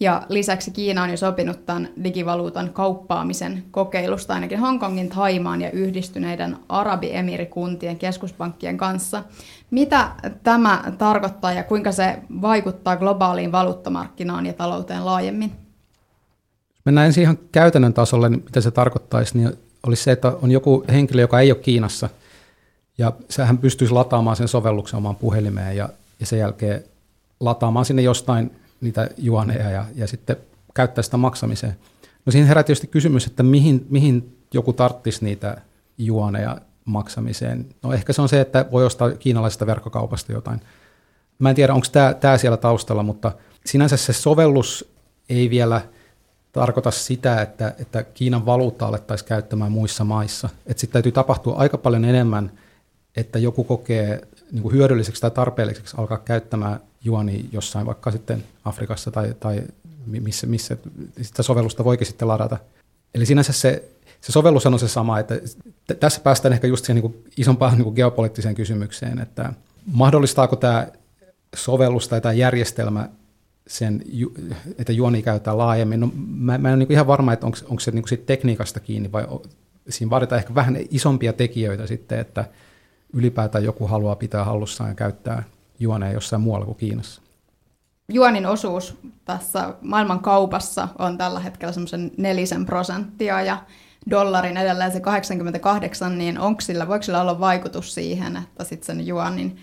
Ja 0.00 0.22
lisäksi 0.28 0.70
Kiina 0.70 1.02
on 1.02 1.10
jo 1.10 1.16
sopinut 1.16 1.66
tämän 1.66 1.88
digivaluutan 2.04 2.70
kauppaamisen 2.72 3.64
kokeilusta 3.70 4.34
ainakin 4.34 4.60
Hongkongin, 4.60 5.08
Taimaan 5.08 5.62
ja 5.62 5.70
yhdistyneiden 5.70 6.56
Arabiemirikuntien 6.68 7.98
keskuspankkien 7.98 8.76
kanssa. 8.76 9.24
Mitä 9.70 10.10
tämä 10.42 10.84
tarkoittaa 10.98 11.52
ja 11.52 11.62
kuinka 11.62 11.92
se 11.92 12.18
vaikuttaa 12.42 12.96
globaaliin 12.96 13.52
valuuttamarkkinaan 13.52 14.46
ja 14.46 14.52
talouteen 14.52 15.06
laajemmin? 15.06 15.52
Mennään 16.84 17.06
ensin 17.06 17.22
ihan 17.22 17.38
käytännön 17.52 17.94
tasolle, 17.94 18.28
niin 18.28 18.42
mitä 18.44 18.60
se 18.60 18.70
tarkoittaisi, 18.70 19.38
niin 19.38 19.52
olisi 19.86 20.02
se, 20.02 20.12
että 20.12 20.32
on 20.42 20.50
joku 20.50 20.84
henkilö, 20.88 21.20
joka 21.20 21.40
ei 21.40 21.52
ole 21.52 21.58
Kiinassa, 21.58 22.08
ja 22.98 23.12
hän 23.44 23.58
pystyisi 23.58 23.94
lataamaan 23.94 24.36
sen 24.36 24.48
sovelluksen 24.48 24.96
omaan 24.96 25.16
puhelimeen 25.16 25.76
ja, 25.76 25.88
ja 26.20 26.26
sen 26.26 26.38
jälkeen 26.38 26.84
lataamaan 27.40 27.84
sinne 27.84 28.02
jostain 28.02 28.50
niitä 28.80 29.10
juoneja 29.18 29.70
ja, 29.70 29.84
ja 29.94 30.06
sitten 30.06 30.36
käyttää 30.74 31.02
sitä 31.02 31.16
maksamiseen. 31.16 31.76
No 32.26 32.32
siinä 32.32 32.46
herää 32.46 32.64
tietysti 32.64 32.86
kysymys, 32.86 33.26
että 33.26 33.42
mihin, 33.42 33.86
mihin 33.90 34.36
joku 34.54 34.72
tarttisi 34.72 35.24
niitä 35.24 35.56
juoneja 35.98 36.58
maksamiseen. 36.84 37.66
No 37.82 37.92
ehkä 37.92 38.12
se 38.12 38.22
on 38.22 38.28
se, 38.28 38.40
että 38.40 38.66
voi 38.72 38.86
ostaa 38.86 39.10
kiinalaisesta 39.10 39.66
verkkokaupasta 39.66 40.32
jotain. 40.32 40.60
Mä 41.38 41.50
en 41.50 41.56
tiedä, 41.56 41.74
onko 41.74 41.86
tämä, 42.20 42.38
siellä 42.38 42.56
taustalla, 42.56 43.02
mutta 43.02 43.32
sinänsä 43.66 43.96
se 43.96 44.12
sovellus 44.12 44.92
ei 45.28 45.50
vielä 45.50 45.80
tarkoita 46.56 46.90
sitä, 46.90 47.42
että, 47.42 47.74
että 47.78 48.02
Kiinan 48.02 48.46
valuutta 48.46 48.86
alettaisiin 48.86 49.28
käyttämään 49.28 49.72
muissa 49.72 50.04
maissa. 50.04 50.48
Sitten 50.66 50.92
täytyy 50.92 51.12
tapahtua 51.12 51.56
aika 51.56 51.78
paljon 51.78 52.04
enemmän, 52.04 52.52
että 53.16 53.38
joku 53.38 53.64
kokee 53.64 54.28
niin 54.52 54.62
kuin 54.62 54.74
hyödylliseksi 54.74 55.20
tai 55.20 55.30
tarpeelliseksi 55.30 55.96
alkaa 55.98 56.18
käyttämään 56.18 56.80
juoni 57.04 57.48
jossain 57.52 57.86
vaikka 57.86 58.10
sitten 58.10 58.44
Afrikassa 58.64 59.10
tai, 59.10 59.34
tai 59.40 59.62
missä, 60.06 60.46
missä 60.46 60.76
sitä 61.22 61.42
sovellusta 61.42 61.84
voikin 61.84 62.06
sitten 62.06 62.28
ladata. 62.28 62.58
Eli 63.14 63.26
sinänsä 63.26 63.52
se, 63.52 63.88
se 64.20 64.32
sovellus 64.32 64.66
on 64.66 64.78
se 64.78 64.88
sama, 64.88 65.18
että 65.18 65.34
t- 65.86 66.00
tässä 66.00 66.20
päästään 66.20 66.52
ehkä 66.52 66.66
just 66.66 66.84
siihen 66.84 67.02
niin 67.02 67.12
kuin 67.12 67.24
isompaan 67.36 67.74
niin 67.74 67.84
kuin 67.84 67.94
geopoliittiseen 67.94 68.54
kysymykseen, 68.54 69.18
että 69.18 69.52
mahdollistaako 69.92 70.56
tämä 70.56 70.86
sovellus 71.56 72.08
tai 72.08 72.20
tämä 72.20 72.32
järjestelmä 72.32 73.08
sen, 73.66 74.02
että 74.78 74.92
juoni 74.92 75.22
käytetään 75.22 75.58
laajemmin. 75.58 76.00
No, 76.00 76.10
mä, 76.16 76.58
mä 76.58 76.68
en 76.68 76.74
ole 76.74 76.76
niin 76.76 76.92
ihan 76.92 77.06
varma, 77.06 77.32
että 77.32 77.46
onko, 77.46 77.58
onko 77.68 77.80
se 77.80 77.90
niin 77.90 78.08
siitä 78.08 78.26
tekniikasta 78.26 78.80
kiinni 78.80 79.12
vai 79.12 79.26
siinä 79.88 80.10
vaaditaan 80.10 80.38
ehkä 80.38 80.54
vähän 80.54 80.76
isompia 80.90 81.32
tekijöitä 81.32 81.86
sitten, 81.86 82.18
että 82.18 82.44
ylipäätään 83.12 83.64
joku 83.64 83.86
haluaa 83.86 84.16
pitää 84.16 84.44
hallussaan 84.44 84.90
ja 84.90 84.94
käyttää 84.94 85.42
juoneen 85.78 86.14
jossain 86.14 86.42
muualla 86.42 86.66
kuin 86.66 86.76
Kiinassa. 86.76 87.22
juonin 88.12 88.46
osuus 88.46 88.98
tässä 89.24 89.74
maailman 89.80 90.20
kaupassa 90.20 90.88
on 90.98 91.18
tällä 91.18 91.40
hetkellä 91.40 91.72
semmoisen 91.72 92.10
nelisen 92.16 92.66
prosenttia 92.66 93.42
ja 93.42 93.58
dollarin 94.10 94.56
edelleen 94.56 94.92
se 94.92 95.00
88, 95.00 96.18
niin 96.18 96.38
onko 96.38 96.60
sillä, 96.60 96.88
voiko 96.88 97.02
sillä 97.02 97.20
olla 97.20 97.40
vaikutus 97.40 97.94
siihen, 97.94 98.36
että 98.36 98.64
sitten 98.64 98.86
sen 98.86 99.06
juonin 99.06 99.56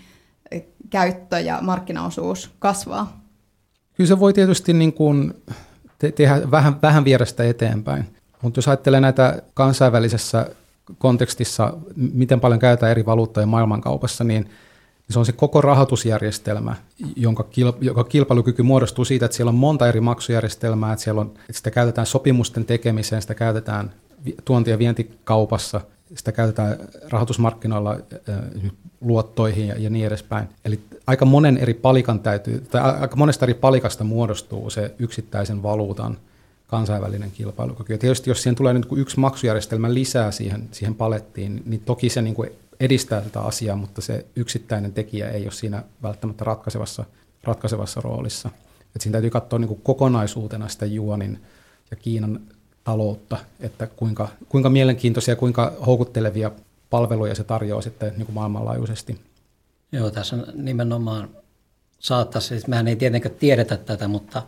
käyttö 0.90 1.40
ja 1.40 1.58
markkinaosuus 1.62 2.50
kasvaa? 2.58 3.23
Kyllä 3.96 4.08
se 4.08 4.20
voi 4.20 4.32
tietysti 4.32 4.72
niin 4.72 4.92
kuin 4.92 5.34
te- 5.98 6.12
tehdä 6.12 6.50
vähän, 6.50 6.82
vähän 6.82 7.04
vierestä 7.04 7.44
eteenpäin, 7.44 8.04
mutta 8.42 8.58
jos 8.58 8.68
ajattelee 8.68 9.00
näitä 9.00 9.42
kansainvälisessä 9.54 10.46
kontekstissa, 10.98 11.72
miten 11.96 12.40
paljon 12.40 12.60
käytetään 12.60 12.90
eri 12.90 13.06
valuuttoja 13.06 13.46
maailmankaupassa, 13.46 14.24
niin 14.24 14.50
se 15.10 15.18
on 15.18 15.26
se 15.26 15.32
koko 15.32 15.60
rahoitusjärjestelmä, 15.60 16.76
jonka, 17.16 17.42
kil- 17.42 17.76
joka 17.80 18.04
kilpailukyky 18.04 18.62
muodostuu 18.62 19.04
siitä, 19.04 19.24
että 19.24 19.36
siellä 19.36 19.48
on 19.48 19.54
monta 19.54 19.88
eri 19.88 20.00
maksujärjestelmää, 20.00 20.92
että, 20.92 21.02
siellä 21.02 21.20
on, 21.20 21.26
että 21.26 21.52
sitä 21.52 21.70
käytetään 21.70 22.06
sopimusten 22.06 22.64
tekemiseen, 22.64 23.22
sitä 23.22 23.34
käytetään 23.34 23.92
tuonti- 24.44 24.70
ja 24.70 24.78
vientikaupassa, 24.78 25.80
sitä 26.14 26.32
käytetään 26.32 26.76
rahoitusmarkkinoilla 27.10 27.96
luottoihin 29.04 29.68
ja, 29.68 29.74
ja 29.78 29.90
niin 29.90 30.06
edespäin. 30.06 30.48
Eli 30.64 30.80
aika 31.06 31.24
monen 31.24 31.56
eri 31.56 31.74
palikan 31.74 32.20
täytyy, 32.20 32.60
tai 32.70 33.00
aika 33.00 33.16
monesta 33.16 33.44
eri 33.44 33.54
palikasta 33.54 34.04
muodostuu 34.04 34.70
se 34.70 34.94
yksittäisen 34.98 35.62
valuutan 35.62 36.18
kansainvälinen 36.66 37.30
kilpailukyky. 37.30 37.92
Ja 37.92 37.98
tietysti 37.98 38.30
jos 38.30 38.42
siihen 38.42 38.56
tulee 38.56 38.74
nyt 38.74 38.86
yksi 38.96 39.20
maksujärjestelmä 39.20 39.94
lisää 39.94 40.30
siihen, 40.30 40.68
siihen 40.72 40.94
palettiin, 40.94 41.62
niin 41.66 41.80
toki 41.80 42.08
se 42.08 42.22
niin 42.22 42.34
kuin 42.34 42.50
edistää 42.80 43.20
tätä 43.20 43.40
asiaa, 43.40 43.76
mutta 43.76 44.00
se 44.00 44.26
yksittäinen 44.36 44.92
tekijä 44.92 45.30
ei 45.30 45.42
ole 45.42 45.52
siinä 45.52 45.82
välttämättä 46.02 46.44
ratkaisevassa, 46.44 47.04
ratkaisevassa 47.44 48.00
roolissa. 48.00 48.50
Et 48.96 49.00
siinä 49.00 49.12
täytyy 49.12 49.30
katsoa 49.30 49.58
niin 49.58 49.68
kuin 49.68 49.80
kokonaisuutena 49.82 50.68
sitä 50.68 50.86
juonin 50.86 51.40
ja 51.90 51.96
Kiinan 51.96 52.40
taloutta, 52.84 53.38
että 53.60 53.86
kuinka, 53.86 54.28
kuinka 54.48 54.70
mielenkiintoisia 54.70 55.36
kuinka 55.36 55.72
houkuttelevia 55.86 56.50
palveluja 56.90 57.34
se 57.34 57.44
tarjoaa 57.44 57.82
sitten 57.82 58.12
niin 58.16 58.26
kuin 58.26 58.34
maailmanlaajuisesti. 58.34 59.20
Joo, 59.92 60.10
tässä 60.10 60.36
on 60.36 60.46
nimenomaan 60.54 61.28
saattaisi, 61.98 62.48
siis 62.48 62.66
mehän 62.66 62.88
ei 62.88 62.96
tietenkään 62.96 63.34
tiedetä 63.34 63.76
tätä, 63.76 64.08
mutta 64.08 64.42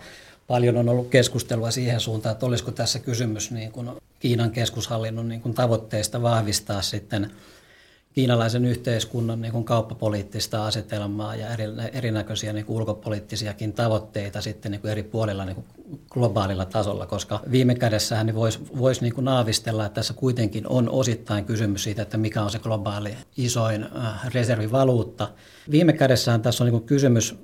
paljon 0.46 0.76
on 0.76 0.88
ollut 0.88 1.08
keskustelua 1.08 1.70
siihen 1.70 2.00
suuntaan, 2.00 2.32
että 2.32 2.46
olisiko 2.46 2.70
tässä 2.70 2.98
kysymys 2.98 3.50
niin 3.50 3.72
kuin 3.72 3.90
Kiinan 4.18 4.50
keskushallinnon 4.50 5.28
niin 5.28 5.40
kuin 5.40 5.54
tavoitteista 5.54 6.22
vahvistaa 6.22 6.82
sitten 6.82 7.30
kiinalaisen 8.16 8.64
yhteiskunnan 8.64 9.40
niin 9.42 9.52
kuin 9.52 9.64
kauppapoliittista 9.64 10.66
asetelmaa 10.66 11.36
ja 11.36 11.48
eri, 11.48 11.64
erinäköisiä 11.92 12.52
niin 12.52 12.66
kuin 12.66 12.76
ulkopoliittisiakin 12.76 13.72
tavoitteita 13.72 14.40
sitten 14.40 14.72
niin 14.72 14.80
kuin 14.80 14.90
eri 14.90 15.02
puolilla 15.02 15.44
niin 15.44 15.54
kuin 15.54 15.66
globaalilla 16.10 16.64
tasolla, 16.64 17.06
koska 17.06 17.40
viime 17.50 17.74
kädessähän 17.74 18.26
niin 18.26 18.34
voisi 18.34 18.58
vois 18.78 19.00
niin 19.00 19.14
kuin 19.14 19.24
naavistella, 19.24 19.86
että 19.86 19.94
tässä 19.94 20.14
kuitenkin 20.14 20.68
on 20.68 20.90
osittain 20.90 21.44
kysymys 21.44 21.82
siitä, 21.82 22.02
että 22.02 22.16
mikä 22.16 22.42
on 22.42 22.50
se 22.50 22.58
globaali 22.58 23.14
isoin 23.36 23.82
äh, 23.82 24.32
reservivaluutta. 24.34 25.28
Viime 25.70 25.92
kädessähän 25.92 26.42
tässä 26.42 26.64
on 26.64 26.66
niin 26.66 26.78
kuin 26.80 26.88
kysymys 26.88 27.34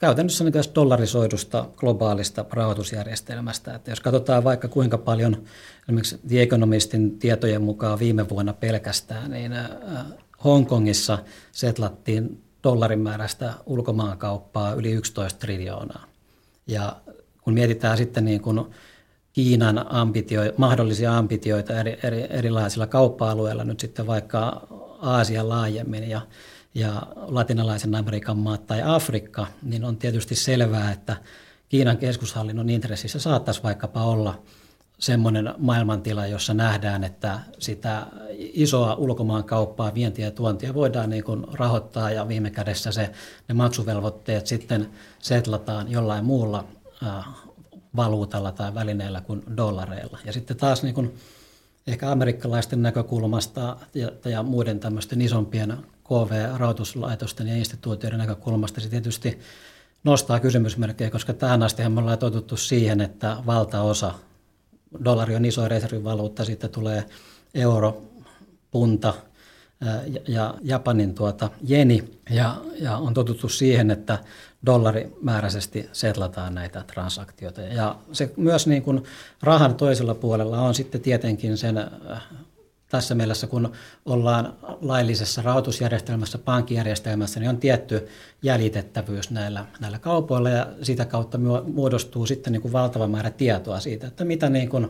käytännössä 0.00 0.44
niin 0.44 0.54
dollarisoidusta 0.74 1.68
globaalista 1.76 2.44
rahoitusjärjestelmästä. 2.52 3.74
Että 3.74 3.90
jos 3.90 4.00
katsotaan 4.00 4.44
vaikka 4.44 4.68
kuinka 4.68 4.98
paljon 4.98 5.42
esimerkiksi 5.82 6.20
The 6.28 6.42
Economistin 6.42 7.18
tietojen 7.18 7.62
mukaan 7.62 7.98
viime 7.98 8.28
vuonna 8.28 8.52
pelkästään, 8.52 9.30
niin 9.30 9.52
äh, 9.52 9.70
Hongkongissa 10.44 11.18
setlattiin 11.52 12.42
dollarin 12.64 13.00
määrästä 13.00 13.54
ulkomaankauppaa 13.66 14.72
yli 14.72 14.92
11 14.92 15.38
triljoonaa. 15.38 16.04
Ja 16.66 16.96
kun 17.42 17.54
mietitään 17.54 17.96
sitten 17.96 18.24
niin 18.24 18.40
kuin 18.40 18.64
Kiinan 19.32 19.92
ambitio, 19.92 20.40
mahdollisia 20.56 21.18
ambitioita 21.18 21.80
eri, 21.80 21.98
eri, 22.02 22.26
erilaisilla 22.30 22.86
kauppa-alueilla 22.86 23.64
nyt 23.64 23.80
sitten 23.80 24.06
vaikka 24.06 24.66
Aasian 25.02 25.48
laajemmin 25.48 26.10
ja 26.10 26.20
ja 26.78 27.02
latinalaisen 27.16 27.94
Amerikan 27.94 28.38
maat 28.38 28.66
tai 28.66 28.82
Afrikka, 28.84 29.46
niin 29.62 29.84
on 29.84 29.96
tietysti 29.96 30.34
selvää, 30.34 30.92
että 30.92 31.16
Kiinan 31.68 31.96
keskushallinnon 31.96 32.70
intressissä 32.70 33.18
saattaisi 33.18 33.62
vaikkapa 33.62 34.04
olla 34.04 34.42
semmoinen 34.98 35.54
maailmantila, 35.58 36.26
jossa 36.26 36.54
nähdään, 36.54 37.04
että 37.04 37.40
sitä 37.58 38.06
isoa 38.38 38.94
ulkomaan 38.94 39.44
kauppaa, 39.44 39.94
vientiä 39.94 40.24
ja 40.24 40.30
tuontia 40.30 40.74
voidaan 40.74 41.10
niin 41.10 41.24
kuin 41.24 41.46
rahoittaa 41.52 42.10
ja 42.10 42.28
viime 42.28 42.50
kädessä 42.50 42.92
se, 42.92 43.10
ne 43.48 43.54
maksuvelvoitteet 43.54 44.46
sitten 44.46 44.90
setlataan 45.18 45.90
jollain 45.90 46.24
muulla 46.24 46.64
äh, 47.06 47.24
valuutalla 47.96 48.52
tai 48.52 48.74
välineellä 48.74 49.20
kuin 49.20 49.42
dollareilla. 49.56 50.18
Ja 50.24 50.32
sitten 50.32 50.56
taas 50.56 50.82
niin 50.82 50.94
kuin 50.94 51.14
ehkä 51.86 52.10
amerikkalaisten 52.10 52.82
näkökulmasta 52.82 53.76
ja, 53.94 54.10
ja 54.24 54.42
muiden 54.42 54.80
tämmöisten 54.80 55.20
isompien 55.20 55.78
KV-rahoituslaitosten 56.08 57.48
ja 57.48 57.56
instituutioiden 57.56 58.18
näkökulmasta. 58.18 58.80
Se 58.80 58.88
tietysti 58.88 59.38
nostaa 60.04 60.40
kysymysmerkkejä, 60.40 61.10
koska 61.10 61.32
tähän 61.32 61.62
asti 61.62 61.88
me 61.88 62.00
ollaan 62.00 62.18
totuttu 62.18 62.56
siihen, 62.56 63.00
että 63.00 63.36
valtaosa, 63.46 64.14
dollari 65.04 65.36
on 65.36 65.44
iso 65.44 65.68
reservivaluutta, 65.68 66.44
sitten 66.44 66.70
tulee 66.70 67.04
euro, 67.54 68.02
punta 68.70 69.14
ja 70.28 70.54
Japanin 70.62 71.14
tuota 71.14 71.50
jeni, 71.62 72.18
ja, 72.30 72.56
ja 72.80 72.96
on 72.96 73.14
totuttu 73.14 73.48
siihen, 73.48 73.90
että 73.90 74.18
dollarimääräisesti 74.66 75.88
setlataan 75.92 76.54
näitä 76.54 76.84
transaktioita. 76.86 77.60
Ja 77.60 77.96
se 78.12 78.32
myös 78.36 78.66
niin 78.66 78.82
kuin 78.82 79.02
rahan 79.42 79.74
toisella 79.74 80.14
puolella 80.14 80.60
on 80.60 80.74
sitten 80.74 81.00
tietenkin 81.00 81.58
sen 81.58 81.76
tässä 82.88 83.14
mielessä, 83.14 83.46
kun 83.46 83.72
ollaan 84.06 84.54
laillisessa 84.80 85.42
rahoitusjärjestelmässä, 85.42 86.38
pankkijärjestelmässä, 86.38 87.40
niin 87.40 87.50
on 87.50 87.58
tietty 87.58 88.08
jäljitettävyys 88.42 89.30
näillä, 89.30 89.66
näillä 89.80 89.98
kaupoilla 89.98 90.50
ja 90.50 90.66
sitä 90.82 91.04
kautta 91.04 91.38
muodostuu 91.72 92.26
sitten 92.26 92.52
niin 92.52 92.62
kuin 92.62 92.72
valtava 92.72 93.06
määrä 93.06 93.30
tietoa 93.30 93.80
siitä, 93.80 94.06
että 94.06 94.24
mitä 94.24 94.48
niin 94.48 94.68
kuin 94.68 94.88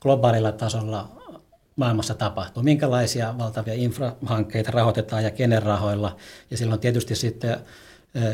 globaalilla 0.00 0.52
tasolla 0.52 1.08
maailmassa 1.76 2.14
tapahtuu, 2.14 2.62
minkälaisia 2.62 3.34
valtavia 3.38 3.74
infrahankkeita 3.74 4.70
rahoitetaan 4.70 5.24
ja 5.24 5.30
kenen 5.30 5.62
rahoilla. 5.62 6.16
Ja 6.50 6.56
silloin 6.56 6.80
tietysti 6.80 7.14
sitten 7.14 7.56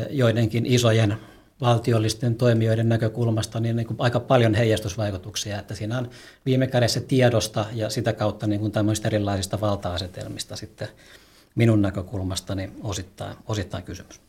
joidenkin 0.09 0.65
isojen 0.65 1.17
valtiollisten 1.61 2.35
toimijoiden 2.35 2.89
näkökulmasta 2.89 3.59
niin, 3.59 3.75
niin 3.75 3.87
kuin 3.87 3.97
aika 3.99 4.19
paljon 4.19 4.53
heijastusvaikutuksia, 4.53 5.59
että 5.59 5.75
siinä 5.75 5.97
on 5.97 6.09
viime 6.45 6.67
kädessä 6.67 6.99
tiedosta 6.99 7.65
ja 7.73 7.89
sitä 7.89 8.13
kautta 8.13 8.47
niin 8.47 8.59
kuin 8.59 8.71
tämmöistä 8.71 9.07
erilaisista 9.07 9.61
valta-asetelmista 9.61 10.55
sitten 10.55 10.87
minun 11.55 11.81
näkökulmastani 11.81 12.71
osittain, 12.83 13.37
osittain 13.47 13.83
kysymys. 13.83 14.21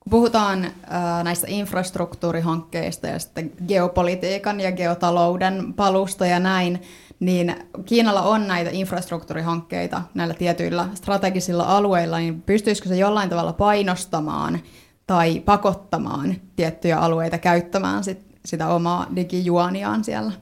Kun 0.00 0.10
puhutaan 0.10 0.64
äh, 0.64 1.24
näistä 1.24 1.46
infrastruktuurihankkeista 1.50 3.06
ja 3.06 3.18
sitten 3.18 3.52
geopolitiikan 3.68 4.60
ja 4.60 4.72
geotalouden 4.72 5.74
palusta 5.74 6.26
ja 6.26 6.40
näin, 6.40 6.82
niin 7.20 7.56
Kiinalla 7.84 8.22
on 8.22 8.48
näitä 8.48 8.70
infrastruktuurihankkeita 8.72 10.02
näillä 10.14 10.34
tietyillä 10.34 10.88
strategisilla 10.94 11.64
alueilla, 11.64 12.18
niin 12.18 12.42
pystyisikö 12.42 12.88
se 12.88 12.96
jollain 12.96 13.30
tavalla 13.30 13.52
painostamaan 13.52 14.60
tai 15.06 15.40
pakottamaan 15.40 16.36
tiettyjä 16.56 16.98
alueita 16.98 17.38
käyttämään 17.38 18.04
sit, 18.04 18.24
sitä 18.44 18.68
omaa 18.68 19.06
digijuoniaan 19.16 20.04
siellä? 20.04 20.32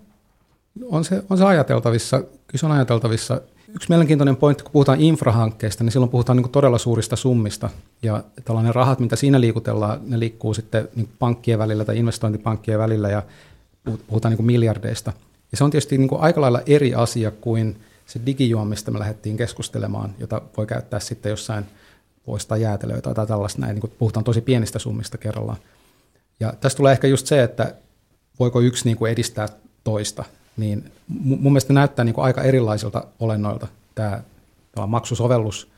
On 0.85 1.05
se, 1.05 1.23
on 1.31 1.39
se 1.39 1.45
ajateltavissa, 1.45 2.19
kyllä 2.21 2.61
se 2.61 2.67
on 2.67 2.73
ajateltavissa. 2.73 3.41
Yksi 3.75 3.89
mielenkiintoinen 3.89 4.37
pointti, 4.37 4.63
kun 4.65 4.73
puhutaan 4.73 5.01
infrahankkeista, 5.01 5.85
niin 5.85 5.93
silloin 5.93 6.11
puhutaan 6.11 6.37
niin 6.37 6.51
todella 6.51 6.79
suurista 6.79 7.17
summista. 7.17 7.71
Ja 8.03 8.25
tällainen 8.45 8.75
rahat, 8.75 9.01
mitä 9.01 9.17
siinä 9.17 9.41
liikutellaan, 9.41 10.01
ne 10.07 10.19
liikkuu 10.19 10.55
sitten 10.55 10.89
niin 10.95 11.09
pankkien 11.19 11.59
välillä 11.59 11.85
tai 11.85 11.99
investointipankkien 11.99 12.79
välillä 12.79 13.11
ja 13.11 13.23
puhutaan 14.07 14.35
niin 14.35 14.47
miljardeista. 14.47 15.13
Ja 15.53 15.59
se 15.59 15.65
on 15.65 15.71
tietysti 15.71 15.99
niin 15.99 16.11
aika 16.19 16.41
lailla 16.41 16.61
eri 16.67 16.95
asia 16.95 17.31
kuin 17.31 17.81
se 18.07 18.21
digijuon, 18.27 18.67
mistä 18.67 18.91
me 18.91 18.99
lähdettiin 18.99 19.37
keskustelemaan, 19.37 20.15
jota 20.19 20.43
voi 20.57 20.67
käyttää 20.67 21.01
sitten 21.01 21.31
jossain– 21.31 21.65
poistaa 22.27 22.57
jäätelöitä 22.57 23.15
tai 23.15 23.27
tällaista 23.27 23.61
näin, 23.61 23.75
niin 23.75 23.93
puhutaan 23.99 24.25
tosi 24.25 24.41
pienistä 24.41 24.79
summista 24.79 25.19
kerrallaan. 25.19 25.59
Ja 26.41 26.53
tästä 26.61 26.77
tulee 26.77 26.93
ehkä 26.93 27.07
just 27.07 27.27
se, 27.27 27.43
että 27.43 27.75
voiko 28.39 28.61
yksi 28.61 28.85
niin 28.85 28.97
kuin 28.97 29.13
edistää 29.13 29.49
toista, 29.85 30.25
niin 30.57 30.93
mun 31.09 31.53
mielestä 31.53 31.73
näyttää 31.73 32.05
niin 32.05 32.15
kuin 32.15 32.25
aika 32.25 32.43
erilaisilta 32.43 33.05
olennoilta 33.21 33.67
tämä, 33.95 34.23
tämä 34.75 34.87
maksusovellus 34.87 35.69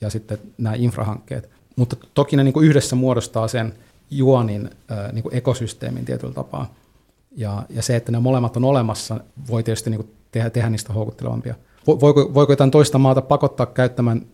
ja 0.00 0.10
sitten 0.10 0.38
nämä 0.58 0.74
infrahankkeet. 0.74 1.50
Mutta 1.76 1.96
toki 2.14 2.36
ne 2.36 2.44
niin 2.44 2.52
kuin 2.52 2.66
yhdessä 2.66 2.96
muodostaa 2.96 3.48
sen 3.48 3.74
juonin 4.10 4.70
niin 5.12 5.22
kuin 5.22 5.34
ekosysteemin 5.34 6.04
tietyllä 6.04 6.34
tapaa. 6.34 6.74
Ja, 7.36 7.62
ja 7.70 7.82
se, 7.82 7.96
että 7.96 8.12
ne 8.12 8.20
molemmat 8.20 8.56
on 8.56 8.64
olemassa, 8.64 9.20
voi 9.48 9.62
tietysti 9.62 9.90
niin 9.90 10.00
kuin 10.00 10.14
tehdä, 10.32 10.50
tehdä 10.50 10.70
niistä 10.70 10.92
houkuttelevampia. 10.92 11.54
Voiko, 11.86 12.34
voiko 12.34 12.52
jotain 12.52 12.70
toista 12.70 12.98
maata 12.98 13.22
pakottaa 13.22 13.66
käyttämään 13.66 14.26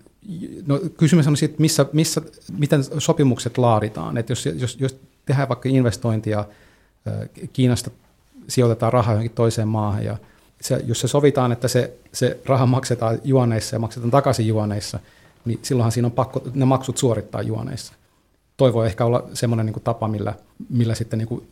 No, 0.67 0.81
kysymys 0.99 1.27
on 1.27 1.37
siitä, 1.37 1.55
missä, 1.59 1.87
missä, 1.93 2.23
miten 2.59 2.85
sopimukset 2.99 3.59
laaditaan. 3.59 4.19
Että 4.19 4.33
jos, 4.33 4.47
jos, 4.47 4.77
jos 4.81 4.97
tehdään 5.27 5.49
vaikka 5.49 5.69
investointia, 5.69 6.45
Kiinasta 7.53 7.91
sijoitetaan 8.49 8.93
rahaa 8.93 9.13
johonkin 9.13 9.35
toiseen 9.35 9.69
maahan 9.69 10.05
ja 10.05 10.17
se, 10.61 10.81
jos 10.87 11.01
se 11.01 11.09
sovitaan, 11.09 11.53
että 11.53 11.69
se, 11.69 11.93
se 12.13 12.41
raha 12.47 12.67
maksetaan 12.67 13.19
juoneissa 13.25 13.77
ja 13.77 13.81
maksetaan 13.81 14.11
takaisin 14.11 14.47
juoneissa, 14.47 14.99
niin 15.45 15.59
silloinhan 15.63 15.93
siinä 15.93 16.07
on 16.07 16.13
pakko 16.13 16.43
ne 16.55 16.65
maksut 16.65 16.99
suorittaa 16.99 17.43
juoneissa. 17.43 17.95
Toivoo 18.57 18.85
ehkä 18.85 19.05
olla 19.05 19.29
semmoinen 19.35 19.67
niin 19.67 19.83
tapa, 19.85 20.09
millä, 20.09 20.35
millä 20.69 20.95
sitten 20.95 21.19
niin 21.19 21.29
kuin 21.29 21.49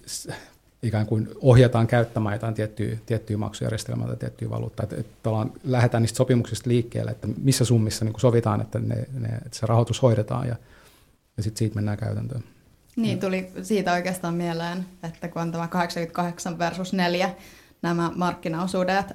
ikään 0.87 1.07
kuin 1.07 1.28
ohjataan 1.40 1.87
käyttämään 1.87 2.35
jotain 2.35 2.55
tiettyä, 2.55 2.97
tiettyä 3.07 3.37
maksujärjestelmää 3.37 4.07
tai 4.07 4.16
tiettyä 4.16 4.50
valuuttaa. 4.50 4.85
Että, 4.85 4.97
että 4.97 5.31
lähdetään 5.64 6.02
niistä 6.02 6.16
sopimuksista 6.16 6.71
liikkeelle, 6.71 7.11
että 7.11 7.28
missä 7.43 7.64
summissa 7.64 8.05
niin 8.05 8.21
sovitaan, 8.21 8.61
että, 8.61 8.78
ne, 8.78 8.95
ne, 8.95 9.28
että 9.28 9.59
se 9.59 9.66
rahoitus 9.66 10.02
hoidetaan 10.02 10.49
ja, 10.49 10.57
ja 11.37 11.43
sitten 11.43 11.59
siitä 11.59 11.75
mennään 11.75 11.99
käytäntöön. 11.99 12.45
Niin, 12.97 13.21
tuli 13.21 13.50
siitä 13.62 13.93
oikeastaan 13.93 14.35
mieleen, 14.35 14.87
että 15.02 15.28
kun 15.28 15.43
on 15.43 15.52
tämä 15.52 15.69
88 15.69 16.59
versus 16.59 16.93
4 16.93 17.35
nämä 17.83 18.12
markkinaosuudet 18.14 19.07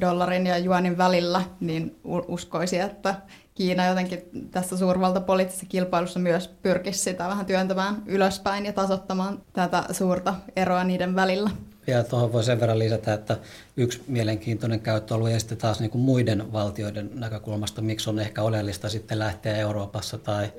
dollarin 0.00 0.46
ja 0.46 0.58
juonin 0.58 0.98
välillä, 0.98 1.42
niin 1.60 1.96
uskoisin, 2.28 2.80
että 2.80 3.14
Kiina 3.54 3.86
jotenkin 3.86 4.48
tässä 4.50 4.76
suurvaltapoliittisessa 4.76 5.66
kilpailussa 5.68 6.20
myös 6.20 6.48
pyrkisi 6.48 6.98
sitä 6.98 7.28
vähän 7.28 7.46
työntämään 7.46 8.02
ylöspäin 8.06 8.66
ja 8.66 8.72
tasottamaan 8.72 9.42
tätä 9.52 9.84
suurta 9.90 10.34
eroa 10.56 10.84
niiden 10.84 11.14
välillä. 11.14 11.50
Ja 11.86 12.04
tuohon 12.04 12.32
voi 12.32 12.44
sen 12.44 12.60
verran 12.60 12.78
lisätä, 12.78 13.14
että 13.14 13.38
yksi 13.76 14.02
mielenkiintoinen 14.06 14.80
käyttöalue 14.80 15.32
ja 15.32 15.38
sitten 15.38 15.58
taas 15.58 15.80
niin 15.80 15.90
kuin 15.90 16.02
muiden 16.02 16.52
valtioiden 16.52 17.10
näkökulmasta, 17.14 17.82
miksi 17.82 18.10
on 18.10 18.18
ehkä 18.18 18.42
oleellista 18.42 18.88
sitten 18.88 19.18
lähteä 19.18 19.56
Euroopassa 19.56 20.18
tai 20.18 20.52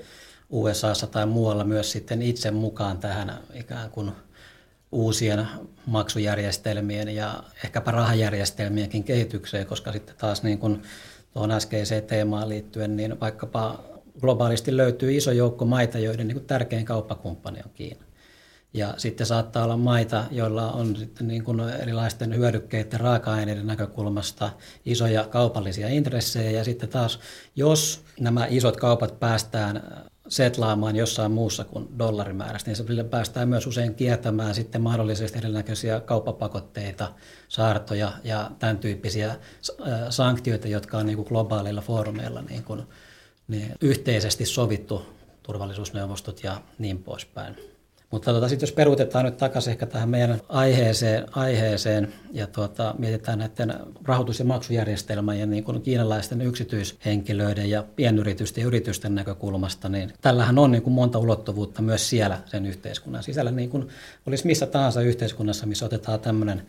USAssa 0.49 1.07
tai 1.07 1.25
muualla 1.25 1.63
myös 1.63 1.91
sitten 1.91 2.21
itse 2.21 2.51
mukaan 2.51 2.97
tähän 2.97 3.39
ikään 3.53 3.89
kuin 3.89 4.11
uusien 4.91 5.47
maksujärjestelmien 5.85 7.15
ja 7.15 7.43
ehkäpä 7.63 7.91
rahajärjestelmienkin 7.91 9.03
kehitykseen, 9.03 9.65
koska 9.65 9.91
sitten 9.91 10.15
taas 10.17 10.43
niin 10.43 10.57
kuin 10.57 10.81
tuohon 11.36 11.51
äskeiseen 11.51 12.04
teemaan 12.04 12.50
liittyen, 12.50 12.96
niin 12.96 13.20
vaikkapa 13.20 13.84
globaalisti 14.22 14.77
löytyy 14.77 15.18
iso 15.18 15.32
joukko 15.32 15.65
maita, 15.65 16.00
joiden 16.00 16.27
niin 16.27 16.36
kuin 16.36 16.46
tärkein 16.46 16.86
kauppakumppani 16.86 17.60
on 17.65 17.72
Kiina. 17.74 18.06
Ja 18.74 18.94
sitten 18.98 19.27
saattaa 19.27 19.63
olla 19.63 19.77
maita, 19.77 20.24
joilla 20.32 20.72
on 20.72 20.96
sitten 20.96 21.27
niin 21.27 21.44
kuin 21.44 21.60
erilaisten 21.60 22.36
hyödykkeiden 22.36 23.00
raaka-aineiden 23.00 23.68
näkökulmasta 23.68 24.51
isoja 24.86 25.24
kaupallisia 25.24 25.88
intressejä. 25.88 26.51
Ja 26.51 26.63
sitten 26.63 26.89
taas, 26.89 27.20
jos 27.56 28.01
nämä 28.20 28.48
isot 28.50 28.77
kaupat 28.77 29.20
päästään 29.20 29.84
setlaamaan 30.27 30.96
jossain 30.96 31.32
muussa 31.32 31.63
kuin 31.63 32.00
dollarimäärästä, 32.00 32.70
niin 32.70 32.75
se 32.75 33.03
päästään 33.03 33.50
myös 33.50 33.67
usein 33.67 33.96
kiertämään 33.96 34.55
sitten 34.55 34.82
mahdollisesti 34.82 35.38
erinäköisiä 35.38 36.00
kauppapakotteita, 36.00 37.13
saartoja 37.48 38.12
ja 38.24 38.51
tämän 38.60 38.77
tyyppisiä 38.77 39.36
sanktioita, 40.10 40.67
jotka 40.67 40.98
on 40.98 41.05
niin 41.05 41.15
kuin 41.15 41.27
globaaleilla 41.27 41.82
foorumeilla 41.82 42.41
niin 42.41 42.63
kuin, 42.63 42.84
niin 43.48 43.72
yhteisesti 43.82 44.46
sovittu 44.46 45.05
turvallisuusneuvostot 45.44 46.44
ja 46.44 46.62
niin 46.79 47.03
poispäin. 47.03 47.75
Mutta 48.15 48.34
tota, 48.34 48.50
sitten 48.50 48.67
jos 48.67 48.75
peruutetaan 48.75 49.25
nyt 49.25 49.38
takaisin 49.38 49.72
ehkä 49.72 49.86
tähän 49.86 50.10
meidän 50.10 50.41
aiheeseen, 50.50 51.25
aiheeseen 51.31 52.13
ja 52.31 52.48
tuota, 52.48 52.95
mietitään 52.98 53.39
näiden 53.39 53.74
rahoitus- 54.05 54.39
ja 54.39 54.45
maksujärjestelmän 54.45 55.39
ja 55.39 55.45
niin 55.45 55.63
kuin 55.63 55.81
kiinalaisten 55.81 56.41
yksityishenkilöiden 56.41 57.69
ja 57.69 57.84
pienyritysten 57.95 58.62
ja 58.62 58.67
yritysten 58.67 59.15
näkökulmasta, 59.15 59.89
niin 59.89 60.13
tällähän 60.22 60.60
on 60.60 60.72
niin 60.72 60.81
kuin 60.81 60.93
monta 60.93 61.19
ulottuvuutta 61.19 61.81
myös 61.81 62.10
siellä 62.10 62.39
sen 62.45 62.65
yhteiskunnan 62.65 63.24
sisällä, 63.24 63.51
niin 63.51 63.69
kuin 63.69 63.88
olisi 64.25 64.48
missä 64.48 64.65
tahansa 64.65 65.01
yhteiskunnassa, 65.01 65.65
missä 65.65 65.86
otetaan 65.86 66.19
tämmöinen 66.19 66.62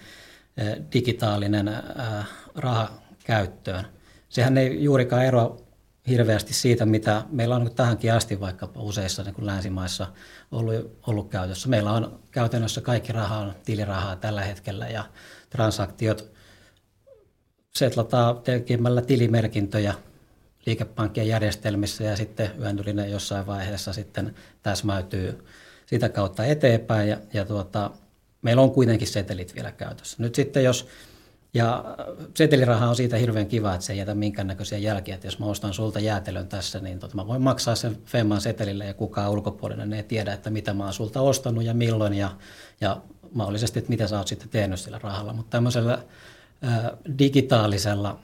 eh, 0.57 0.76
digitaalinen 0.93 1.69
eh, 1.69 1.75
raha 2.55 2.91
käyttöön. 3.25 3.85
Sehän 4.29 4.59
ei 4.59 4.85
juurikaan 4.85 5.25
eroa 5.25 5.66
hirveästi 6.09 6.55
siitä, 6.55 6.87
mitä 6.87 7.23
meillä 7.31 7.57
on 7.57 7.71
tähänkin 7.75 8.13
asti 8.13 8.41
vaikka 8.41 8.69
useissa 8.76 9.23
niin 9.23 9.35
kuin 9.35 9.47
länsimaissa 9.47 10.07
ollut, 10.52 10.99
ollut 11.07 11.30
käytössä. 11.30 11.69
Meillä 11.69 11.93
on 11.93 12.21
käytännössä 12.30 12.80
kaikki 12.80 13.13
raha 13.13 13.39
on 13.39 13.54
tilirahaa 13.65 14.17
tällä 14.17 14.43
hetkellä 14.43 14.89
ja 14.89 15.04
transaktiot 15.50 16.33
setlataan 17.75 18.39
tekemällä 18.39 19.02
tilimerkintöjä 19.02 19.95
liikepankkien 20.67 21.28
järjestelmissä 21.28 22.04
ja 22.04 22.17
sitten 22.17 22.50
yöntylinen 22.61 23.11
jossain 23.11 23.47
vaiheessa 23.47 23.93
sitten 23.93 24.35
täsmäytyy 24.63 25.45
sitä 25.87 26.09
kautta 26.09 26.45
eteenpäin 26.45 27.09
ja, 27.09 27.21
ja 27.33 27.45
tuota, 27.45 27.91
meillä 28.43 28.63
on 28.63 28.71
kuitenkin 28.71 29.09
setelit 29.09 29.54
vielä 29.54 29.73
käytössä. 29.73 30.17
Nyt 30.21 30.35
sitten 30.35 30.65
jos 30.65 30.89
ja 31.56 31.84
seteliraha 32.34 32.88
on 32.88 32.97
siitä 32.97 33.16
hirveän 33.16 33.47
kiva, 33.47 33.75
että 33.75 33.86
se 33.86 33.92
ei 33.92 33.99
jätä 33.99 34.14
minkäännäköisiä 34.14 34.78
jälkiä. 34.78 35.14
Että 35.14 35.26
jos 35.26 35.38
mä 35.38 35.47
ostan 35.47 35.75
sulta 35.75 36.00
jäätelön 36.00 36.49
tässä, 36.49 36.80
niin 36.80 36.99
tota, 36.99 37.16
mä 37.16 37.26
voin 37.26 37.42
maksaa 37.42 37.75
sen 37.75 37.97
Femman 38.04 38.40
setelillä 38.40 38.84
ja 38.84 38.95
kukaan 38.95 39.30
ulkopuolinen 39.30 39.92
ei 39.92 40.02
tiedä, 40.02 40.32
että 40.32 40.50
mitä 40.50 40.75
mä 40.75 40.84
oon 40.84 40.92
sulta 40.92 41.21
ostanut 41.21 41.64
ja 41.64 41.75
milloin 41.75 42.14
ja, 42.14 42.30
ja 42.80 43.00
mahdollisesti, 43.32 43.78
että 43.78 43.90
mitä 43.90 44.06
sä 44.06 44.19
oot 44.19 44.28
sitten 44.28 44.49
tehnyt 44.49 44.80
sillä 44.80 44.99
rahalla. 45.02 45.32
Mutta 45.32 45.50
tämmöisellä 45.50 45.99
ää, 46.62 46.97
digitaalisella 47.19 48.19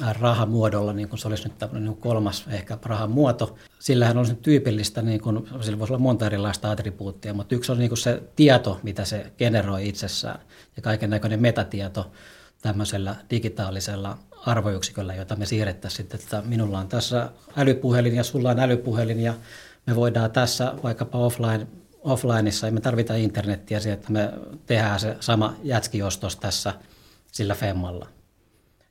rahamuodolla, 0.00 0.92
niin 0.92 1.08
kuin 1.08 1.18
se 1.18 1.28
olisi 1.28 1.48
nyt 1.48 1.72
niin 1.72 1.96
kolmas 1.96 2.44
ehkä 2.48 2.78
rahamuoto. 2.82 3.58
Sillähän 3.78 4.18
on 4.18 4.36
tyypillistä, 4.36 5.02
niin 5.02 5.20
kuin, 5.20 5.48
sillä 5.60 5.78
voisi 5.78 5.92
olla 5.92 6.02
monta 6.02 6.26
erilaista 6.26 6.70
attribuuttia, 6.70 7.34
mutta 7.34 7.54
yksi 7.54 7.72
on 7.72 7.78
niin 7.78 7.90
kuin 7.90 7.98
se 7.98 8.22
tieto, 8.36 8.80
mitä 8.82 9.04
se 9.04 9.32
generoi 9.38 9.88
itsessään 9.88 10.40
ja 10.76 10.82
kaiken 10.82 11.10
näköinen 11.10 11.40
metatieto 11.40 12.10
tämmöisellä 12.62 13.16
digitaalisella 13.30 14.18
arvoyksiköllä, 14.46 15.14
jota 15.14 15.36
me 15.36 15.46
siirrettäisiin 15.46 15.96
sitten, 15.96 16.20
että 16.20 16.42
minulla 16.46 16.78
on 16.78 16.88
tässä 16.88 17.30
älypuhelin 17.56 18.16
ja 18.16 18.24
sulla 18.24 18.50
on 18.50 18.60
älypuhelin 18.60 19.20
ja 19.20 19.34
me 19.86 19.96
voidaan 19.96 20.30
tässä 20.30 20.74
vaikkapa 20.82 21.18
offline, 21.18 21.66
offlineissa, 22.02 22.66
ei 22.66 22.72
me 22.72 22.80
tarvita 22.80 23.14
internettiä 23.14 23.80
siihen, 23.80 23.98
että 23.98 24.12
me 24.12 24.32
tehdään 24.66 25.00
se 25.00 25.16
sama 25.20 25.54
jätskiostos 25.62 26.36
tässä 26.36 26.74
sillä 27.32 27.54
femmalla. 27.54 28.13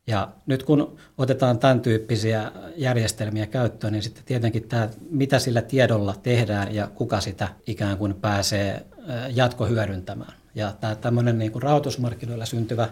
Ja 0.07 0.29
nyt 0.45 0.63
kun 0.63 0.97
otetaan 1.17 1.59
tämän 1.59 1.81
tyyppisiä 1.81 2.51
järjestelmiä 2.75 3.45
käyttöön, 3.45 3.93
niin 3.93 4.03
sitten 4.03 4.23
tietenkin 4.23 4.67
tämä, 4.67 4.89
mitä 5.09 5.39
sillä 5.39 5.61
tiedolla 5.61 6.15
tehdään 6.23 6.75
ja 6.75 6.87
kuka 6.87 7.21
sitä 7.21 7.47
ikään 7.67 7.97
kuin 7.97 8.13
pääsee 8.13 8.85
jatkohyödyntämään. 9.33 10.33
Ja 10.55 10.73
tämä 10.79 10.95
tämmöinen 10.95 11.39
niin 11.39 11.51
kuin 11.51 11.63
rahoitusmarkkinoilla 11.63 12.45
syntyvä 12.45 12.89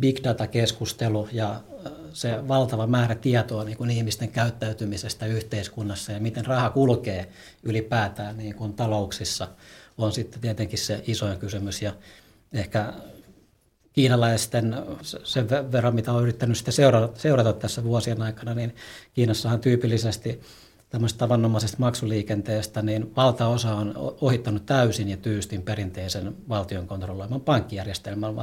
big 0.00 0.18
data-keskustelu 0.24 1.28
ja 1.32 1.60
se 2.12 2.48
valtava 2.48 2.86
määrä 2.86 3.14
tietoa 3.14 3.64
niin 3.64 3.76
kuin 3.76 3.90
ihmisten 3.90 4.28
käyttäytymisestä 4.28 5.26
yhteiskunnassa 5.26 6.12
ja 6.12 6.20
miten 6.20 6.46
raha 6.46 6.70
kulkee 6.70 7.28
ylipäätään 7.62 8.36
niin 8.36 8.54
kuin 8.54 8.72
talouksissa 8.74 9.48
on 9.98 10.12
sitten 10.12 10.40
tietenkin 10.40 10.78
se 10.78 11.02
isoin 11.06 11.38
kysymys. 11.38 11.82
Ja 11.82 11.92
ehkä 12.52 12.92
kiinalaisten, 13.96 14.76
sen 15.02 15.48
verran 15.48 15.94
mitä 15.94 16.12
olen 16.12 16.22
yrittänyt 16.22 16.58
sitä 16.58 16.70
seurata, 16.70 17.20
seurata 17.20 17.52
tässä 17.52 17.84
vuosien 17.84 18.22
aikana, 18.22 18.54
niin 18.54 18.74
Kiinassahan 19.14 19.60
tyypillisesti 19.60 20.40
tämmöisestä 20.90 21.18
tavanomaisesta 21.18 21.76
maksuliikenteestä, 21.80 22.82
niin 22.82 23.16
valtaosa 23.16 23.74
on 23.74 23.94
ohittanut 24.20 24.66
täysin 24.66 25.08
ja 25.08 25.16
tyystin 25.16 25.62
perinteisen 25.62 26.36
valtion 26.48 26.86
kontrolloiman 26.86 27.40
pankkijärjestelmän, 27.40 28.34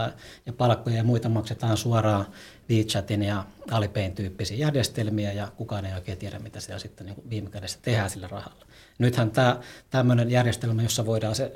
ja 0.45 0.53
palkkoja 0.53 0.95
ja 0.95 1.03
muita 1.03 1.29
maksetaan 1.29 1.77
suoraan 1.77 2.25
WeChatin 2.69 3.23
ja 3.23 3.45
Alipayn 3.71 4.15
tyyppisiä 4.15 4.57
järjestelmiä, 4.57 5.33
ja 5.33 5.47
kukaan 5.55 5.85
ei 5.85 5.93
oikein 5.93 6.17
tiedä, 6.17 6.39
mitä 6.39 6.59
siellä 6.59 6.79
sitten 6.79 7.05
niin 7.05 7.29
viime 7.29 7.49
kädessä 7.49 7.79
tehdään 7.81 8.09
sillä 8.09 8.27
rahalla. 8.27 8.65
Nythän 8.99 9.31
tämä 9.31 9.59
tämmöinen 9.89 10.31
järjestelmä, 10.31 10.83
jossa 10.83 11.05
voidaan 11.05 11.35
se 11.35 11.51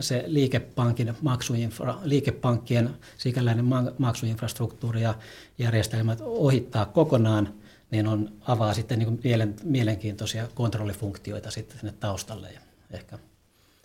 se 0.00 0.24
liikepankin 0.26 1.14
maksuinfra, 1.22 1.98
liikepankkien 2.02 2.90
sikäläinen 3.16 3.64
maksuinfrastruktuuri 3.98 5.02
ja 5.02 5.14
järjestelmät 5.58 6.18
ohittaa 6.20 6.86
kokonaan, 6.86 7.54
niin 7.90 8.06
on, 8.06 8.32
avaa 8.48 8.74
sitten 8.74 8.98
niin 8.98 9.20
mielen, 9.24 9.54
mielenkiintoisia 9.64 10.48
kontrollifunktioita 10.54 11.50
sitten 11.50 11.78
sinne 11.78 11.94
taustalle 12.00 12.52
ja 12.52 12.60
ehkä 12.90 13.18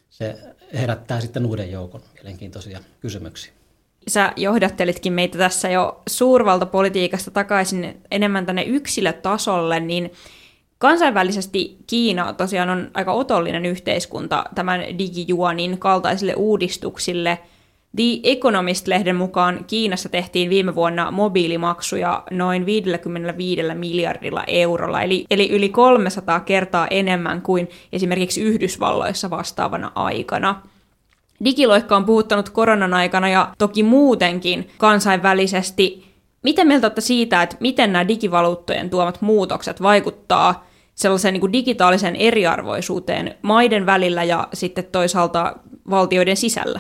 se 0.09 0.39
herättää 0.73 1.21
sitten 1.21 1.45
uuden 1.45 1.71
joukon 1.71 2.01
mielenkiintoisia 2.13 2.79
kysymyksiä. 2.99 3.53
Sä 4.07 4.33
johdattelitkin 4.35 5.13
meitä 5.13 5.37
tässä 5.37 5.69
jo 5.69 6.01
suurvaltapolitiikasta 6.09 7.31
takaisin 7.31 8.01
enemmän 8.11 8.45
tänne 8.45 8.63
yksilötasolle, 8.63 9.79
niin 9.79 10.11
Kansainvälisesti 10.79 11.77
Kiina 11.87 12.33
tosiaan 12.33 12.69
on 12.69 12.91
aika 12.93 13.11
otollinen 13.11 13.65
yhteiskunta 13.65 14.45
tämän 14.55 14.81
digijuonin 14.97 15.79
kaltaisille 15.79 16.33
uudistuksille. 16.33 17.39
The 17.95 18.03
Economist-lehden 18.23 19.15
mukaan 19.15 19.65
Kiinassa 19.67 20.09
tehtiin 20.09 20.49
viime 20.49 20.75
vuonna 20.75 21.11
mobiilimaksuja 21.11 22.23
noin 22.31 22.65
55 22.65 23.61
miljardilla 23.73 24.43
eurolla, 24.47 25.01
eli, 25.01 25.25
eli 25.31 25.49
yli 25.49 25.69
300 25.69 26.39
kertaa 26.39 26.87
enemmän 26.87 27.41
kuin 27.41 27.69
esimerkiksi 27.93 28.41
Yhdysvalloissa 28.41 29.29
vastaavana 29.29 29.91
aikana. 29.95 30.61
Digiloikka 31.45 31.95
on 31.95 32.05
puhuttanut 32.05 32.49
koronan 32.49 32.93
aikana 32.93 33.29
ja 33.29 33.53
toki 33.57 33.83
muutenkin 33.83 34.69
kansainvälisesti. 34.77 36.05
Miten 36.43 36.67
mieltä 36.67 36.87
olette 36.87 37.01
siitä, 37.01 37.41
että 37.41 37.55
miten 37.59 37.93
nämä 37.93 38.07
digivaluuttojen 38.07 38.89
tuomat 38.89 39.21
muutokset 39.21 39.81
vaikuttaa 39.81 40.68
sellaiseen 40.99 41.33
niin 41.33 41.41
kuin 41.41 41.53
digitaaliseen 41.53 42.15
eriarvoisuuteen 42.15 43.35
maiden 43.41 43.85
välillä 43.85 44.23
ja 44.23 44.47
sitten 44.53 44.83
toisaalta 44.91 45.55
valtioiden 45.89 46.37
sisällä? 46.37 46.79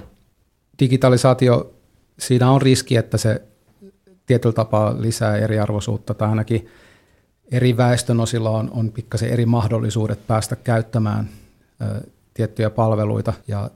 Digitalisaatio, 0.79 1.73
siinä 2.19 2.51
on 2.51 2.61
riski, 2.61 2.95
että 2.95 3.17
se 3.17 3.41
tietyllä 4.25 4.53
tapaa 4.53 5.01
lisää 5.01 5.37
eriarvoisuutta 5.37 6.13
tai 6.13 6.29
ainakin 6.29 6.67
eri 7.51 7.77
väestönosilla 7.77 8.49
on, 8.49 8.71
on 8.73 8.91
pikkasen 8.91 9.29
eri 9.29 9.45
mahdollisuudet 9.45 10.27
päästä 10.27 10.55
käyttämään 10.55 11.29
ö, 11.81 12.01
tiettyjä 12.33 12.69
palveluita 12.69 13.33
ja 13.47 13.69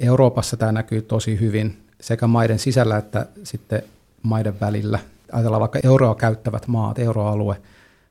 Euroopassa 0.00 0.56
tämä 0.56 0.72
näkyy 0.72 1.02
tosi 1.02 1.40
hyvin 1.40 1.78
sekä 2.00 2.26
maiden 2.26 2.58
sisällä 2.58 2.96
että 2.96 3.26
sitten 3.42 3.82
maiden 4.22 4.60
välillä. 4.60 4.98
Ajatellaan 5.32 5.60
vaikka 5.60 5.78
euroa 5.84 6.14
käyttävät 6.14 6.66
maat, 6.66 6.98
euroalue, 6.98 7.56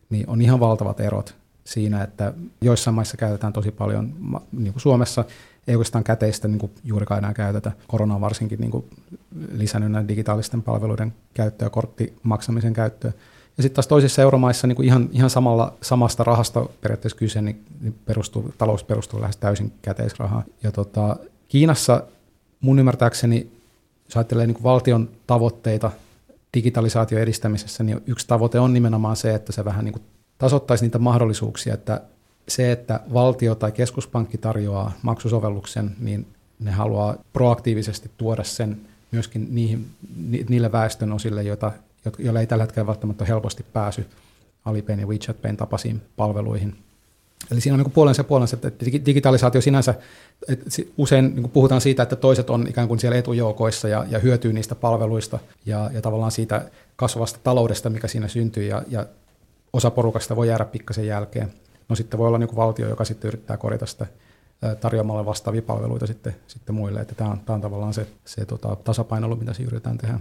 niin 0.10 0.30
on 0.30 0.41
ihan 0.41 0.60
valtavat 0.60 1.00
erot 1.00 1.42
siinä, 1.63 2.04
että 2.04 2.34
joissain 2.62 2.95
maissa 2.95 3.17
käytetään 3.17 3.54
tosi 3.54 3.71
paljon, 3.71 4.13
niin 4.52 4.73
kuin 4.73 4.82
Suomessa 4.82 5.26
ei 5.67 5.76
oikeastaan 5.76 6.04
käteistä 6.04 6.47
niin 6.47 6.60
kuin 6.60 6.71
juurikaan 6.84 7.17
enää 7.17 7.34
käytetä. 7.34 7.71
Korona 7.88 8.15
on 8.15 8.21
varsinkin 8.21 8.60
niin 8.60 8.71
kuin 8.71 8.86
lisännyt 9.52 9.91
näiden 9.91 10.08
digitaalisten 10.08 10.62
palveluiden 10.62 11.13
käyttöä, 11.34 11.69
korttimaksamisen 11.69 12.73
käyttöä. 12.73 13.12
Ja 13.58 13.63
sitten 13.63 13.76
taas 13.76 13.88
toisissa 13.88 14.21
euromaissa 14.21 14.67
niin 14.67 14.76
kuin 14.76 14.86
ihan, 14.86 15.10
ihan 15.12 15.30
samalla, 15.30 15.73
samasta 15.82 16.23
rahasta 16.23 16.65
periaatteessa 16.82 17.17
kyse, 17.17 17.41
niin, 17.41 17.65
niin 17.82 17.95
perustuu, 18.06 18.54
talous 18.58 18.84
perustuu 18.84 19.21
lähes 19.21 19.38
täysin 19.38 19.73
käteisrahaan. 19.82 20.43
Ja 20.63 20.71
tota, 20.71 21.15
Kiinassa 21.47 22.04
mun 22.62 22.80
ymmärtääkseni, 22.80 23.52
jos 24.06 24.17
ajattelee 24.17 24.47
niin 24.47 24.56
kuin 24.56 24.63
valtion 24.63 25.10
tavoitteita 25.28 25.91
digitalisaation 26.54 27.21
edistämisessä, 27.21 27.84
niin 27.84 28.02
yksi 28.08 28.28
tavoite 28.28 28.60
on 28.60 28.73
nimenomaan 28.73 29.15
se, 29.15 29.36
että 29.36 29.52
se 29.52 29.65
vähän 29.65 29.86
niin 29.86 29.93
kuin 29.93 30.04
tasoittaisi 30.38 30.86
niitä 30.86 31.00
mahdollisuuksia, 31.00 31.74
että 31.74 32.02
se, 32.48 32.72
että 32.72 33.00
valtio 33.13 33.56
tai 33.56 33.72
keskuspankki 33.72 34.38
tarjoaa 34.38 34.91
maksusovelluksen, 35.02 35.96
niin 36.00 36.28
ne 36.60 36.72
haluaa 36.72 37.15
proaktiivisesti 37.34 38.12
tuoda 38.17 38.43
sen 38.43 38.82
myöskin 39.12 39.48
niihin, 39.52 39.88
niille 40.50 40.72
väestön 40.72 41.12
osille, 41.12 41.43
joita, 41.43 41.72
joilla 42.17 42.39
ei 42.39 42.48
tällä 42.48 42.63
hetkellä 42.63 42.88
välttämättä 42.88 43.26
helposti 43.26 43.65
pääsy 43.74 44.06
Alipayn 44.65 45.00
ja 45.00 45.08
WeChat 45.08 45.41
Payn 45.41 45.58
tapaisiin 45.58 46.02
palveluihin. 46.15 46.76
Eli 47.52 47.62
siinä 47.62 47.74
on 47.74 47.84
niin 47.84 47.91
puolensa 47.91 48.19
ja 48.19 48.24
puolensa, 48.24 48.56
että 48.56 48.86
digitalisaatio 49.06 49.62
sinänsä, 49.62 49.96
että 50.48 50.69
usein 50.98 51.36
niin 51.36 51.50
puhutaan 51.50 51.82
siitä, 51.82 52.04
että 52.04 52.15
toiset 52.15 52.50
on 52.50 52.67
ikään 52.67 52.88
kuin 52.88 53.00
siellä 53.00 53.17
etujoukoissa 53.17 53.88
ja, 53.88 54.06
ja 54.10 54.19
hyötyy 54.19 54.54
niistä 54.54 54.76
palveluista 54.76 55.39
ja, 55.65 55.89
ja 55.93 56.02
tavallaan 56.02 56.32
siitä 56.32 56.65
kasvavasta 56.96 57.39
taloudesta, 57.43 57.89
mikä 57.89 58.08
siinä 58.08 58.28
syntyy, 58.28 58.63
ja, 58.63 58.82
ja 58.88 59.06
osa 59.73 59.91
porukasta 59.91 60.36
voi 60.36 60.47
jäädä 60.47 60.65
pikkasen 60.65 61.07
jälkeen. 61.07 61.53
No 61.89 61.95
sitten 61.95 62.17
voi 62.17 62.27
olla 62.27 62.38
niin 62.38 62.55
valtio, 62.55 62.89
joka 62.89 63.05
sitten 63.05 63.27
yrittää 63.27 63.57
korjata 63.57 63.86
sitä 63.86 64.07
tarjoamalla 64.81 65.25
vastaavia 65.25 65.62
palveluita 65.62 66.07
sitten, 66.07 66.36
sitten 66.47 66.75
muille. 66.75 67.01
Että 67.01 67.15
tämä 67.15 67.29
on, 67.29 67.39
tämä 67.39 67.55
on 67.55 67.62
tavallaan 67.62 67.93
se, 67.93 68.07
se 68.25 68.45
tota, 68.45 68.75
tasapainoilu, 68.75 69.36
mitä 69.36 69.53
siinä 69.53 69.67
yritetään 69.67 69.97
tehdä. 69.97 70.19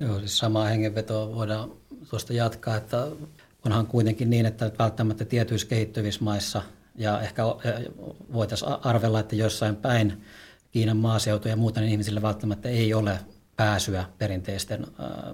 Joo, 0.00 0.18
siis 0.18 0.38
samaa 0.38 0.64
hengenvetoa 0.64 1.34
voidaan 1.34 1.70
tuosta 2.10 2.32
jatkaa, 2.32 2.76
että 2.76 3.06
onhan 3.66 3.86
kuitenkin 3.86 4.30
niin, 4.30 4.46
että 4.46 4.70
välttämättä 4.78 5.24
tietyissä 5.24 5.68
kehittyvissä 5.68 6.24
maissa 6.24 6.62
ja 6.94 7.20
ehkä 7.20 7.42
voitaisiin 8.32 8.72
arvella, 8.82 9.20
että 9.20 9.36
jossain 9.36 9.76
päin 9.76 10.22
Kiinan 10.70 10.96
maaseutu 10.96 11.48
ja 11.48 11.56
muuta, 11.56 11.80
niin 11.80 11.90
ihmisille 11.90 12.22
välttämättä 12.22 12.68
ei 12.68 12.94
ole 12.94 13.18
pääsyä 13.56 14.04
perinteisten 14.18 14.86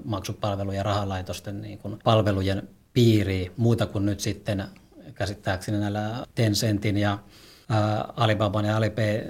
maksupalvelujen 0.05 0.79
ja 0.79 0.83
rahalaitosten 0.83 1.63
niin 1.63 1.79
kuin 1.79 1.99
palvelujen 2.05 2.69
piiriin 2.95 3.53
muuta 3.57 3.87
kuin 3.87 4.07
nyt 4.07 4.21
sitten 4.21 4.65
käsittääkseni 5.15 5.79
näillä 5.79 6.27
Tencentin 6.35 6.97
ja 6.97 7.19
Alibaban 8.17 8.65
ja 8.65 8.77
Alipay 8.77 9.21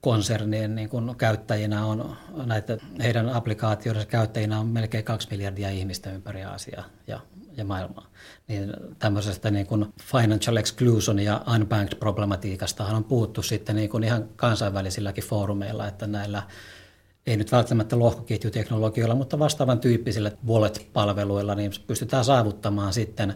konsernien 0.00 0.74
niin 0.74 0.88
kuin 0.88 1.16
käyttäjinä 1.16 1.86
on, 1.86 2.16
näitä, 2.46 2.78
heidän 3.02 3.28
applikaatioidensa 3.28 4.08
käyttäjinä 4.08 4.60
on 4.60 4.66
melkein 4.66 5.04
kaksi 5.04 5.28
miljardia 5.30 5.70
ihmistä 5.70 6.12
ympäri 6.12 6.44
Aasiaa 6.44 6.84
ja, 7.06 7.20
ja 7.56 7.64
maailmaa. 7.64 8.06
Niin 8.48 8.72
tämmöisestä 8.98 9.50
niin 9.50 9.66
kuin 9.66 9.86
financial 10.02 10.56
exclusion 10.56 11.18
ja 11.18 11.44
unbanked 11.54 11.98
problematiikastahan 11.98 12.96
on 12.96 13.04
puhuttu 13.04 13.42
sitten 13.42 13.76
niin 13.76 13.90
kuin 13.90 14.04
ihan 14.04 14.28
kansainvälisilläkin 14.36 15.24
foorumeilla, 15.24 15.88
että 15.88 16.06
näillä 16.06 16.42
ei 17.26 17.36
nyt 17.36 17.52
välttämättä 17.52 17.98
lohkoketjuteknologioilla, 17.98 19.14
mutta 19.14 19.38
vastaavan 19.38 19.80
tyyppisillä 19.80 20.32
wallet-palveluilla 20.46 21.54
niin 21.54 21.72
pystytään 21.86 22.24
saavuttamaan 22.24 22.92
sitten 22.92 23.34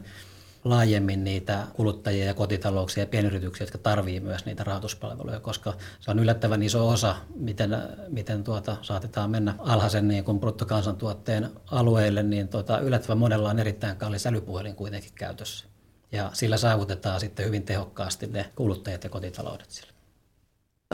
laajemmin 0.64 1.24
niitä 1.24 1.66
kuluttajia 1.72 2.24
ja 2.24 2.34
kotitalouksia 2.34 3.02
ja 3.02 3.06
pienyrityksiä, 3.06 3.64
jotka 3.64 3.78
tarvii 3.78 4.20
myös 4.20 4.46
niitä 4.46 4.64
rahoituspalveluja, 4.64 5.40
koska 5.40 5.74
se 6.00 6.10
on 6.10 6.18
yllättävän 6.18 6.62
iso 6.62 6.88
osa, 6.88 7.16
miten, 7.34 7.70
miten 8.08 8.44
tuota, 8.44 8.76
saatetaan 8.82 9.30
mennä 9.30 9.54
alhaisen 9.58 10.08
niin 10.08 10.24
kuin 10.24 10.40
bruttokansantuotteen 10.40 11.50
alueille, 11.70 12.22
niin 12.22 12.48
tuota, 12.48 12.78
yllättävän 12.78 13.18
monella 13.18 13.50
on 13.50 13.58
erittäin 13.58 13.96
kallis 13.96 14.26
älypuhelin 14.26 14.74
kuitenkin 14.74 15.12
käytössä. 15.14 15.66
Ja 16.12 16.30
sillä 16.32 16.56
saavutetaan 16.56 17.20
sitten 17.20 17.46
hyvin 17.46 17.62
tehokkaasti 17.62 18.26
ne 18.26 18.50
kuluttajat 18.56 19.04
ja 19.04 19.10
kotitaloudet 19.10 19.70
sillä. 19.70 19.92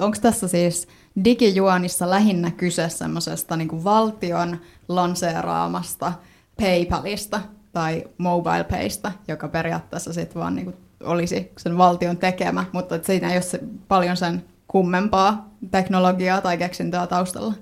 Onko 0.00 0.18
tässä 0.22 0.48
siis 0.48 0.88
digijuonissa 1.25 2.11
lähinnä 2.11 2.51
kyse 2.51 2.88
semmoisesta 2.88 3.57
niin 3.57 3.85
valtion 3.85 4.59
lanseeraamasta 4.88 6.12
PayPalista, 6.61 7.40
tai 7.73 8.05
MobilePaysta, 8.18 9.12
joka 9.29 9.49
periaatteessa 9.49 10.12
sitten 10.12 10.42
vaan 10.42 10.55
niin 10.55 10.75
olisi 11.03 11.53
sen 11.59 11.79
valtion 11.79 12.16
tekemä, 12.16 12.64
mutta 12.73 12.94
että 12.94 13.07
siinä 13.07 13.29
ei 13.31 13.37
ole 13.37 13.42
se, 13.42 13.61
paljon 13.88 14.16
sen 14.16 14.44
kummempaa 14.68 15.49
teknologiaa 15.70 16.40
tai 16.40 16.59
keksintöä 16.59 17.07
taustalla. 17.07 17.55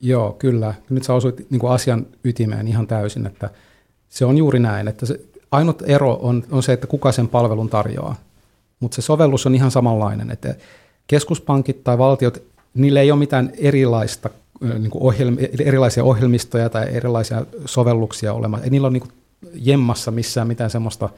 Joo, 0.00 0.32
kyllä. 0.32 0.74
Nyt 0.90 1.02
sä 1.02 1.14
osuit 1.14 1.50
niin 1.50 1.68
asian 1.68 2.06
ytimeen 2.24 2.68
ihan 2.68 2.86
täysin, 2.86 3.26
että 3.26 3.50
se 4.08 4.24
on 4.24 4.38
juuri 4.38 4.58
näin, 4.58 4.88
että 4.88 5.06
se 5.06 5.20
ainut 5.50 5.82
ero 5.86 6.18
on, 6.22 6.44
on 6.50 6.62
se, 6.62 6.72
että 6.72 6.86
kuka 6.86 7.12
sen 7.12 7.28
palvelun 7.28 7.70
tarjoaa, 7.70 8.16
mutta 8.80 8.94
se 8.94 9.02
sovellus 9.02 9.46
on 9.46 9.54
ihan 9.54 9.70
samanlainen, 9.70 10.30
että 10.30 10.54
keskuspankit 11.06 11.84
tai 11.84 11.98
valtiot, 11.98 12.42
niille 12.74 13.00
ei 13.00 13.10
ole 13.10 13.18
mitään 13.18 13.52
erilaista 13.58 14.30
niin 14.60 14.90
ohjelmi, 14.94 15.48
erilaisia 15.60 16.04
ohjelmistoja 16.04 16.68
tai 16.68 16.86
erilaisia 16.92 17.46
sovelluksia 17.64 18.32
olemassa. 18.32 18.64
Ei 18.64 18.70
niillä 18.70 18.86
ole 18.86 18.92
niin 18.92 19.12
jemmassa 19.54 20.10
missään 20.10 20.48
mitään 20.48 20.70
semmoista 20.70 21.08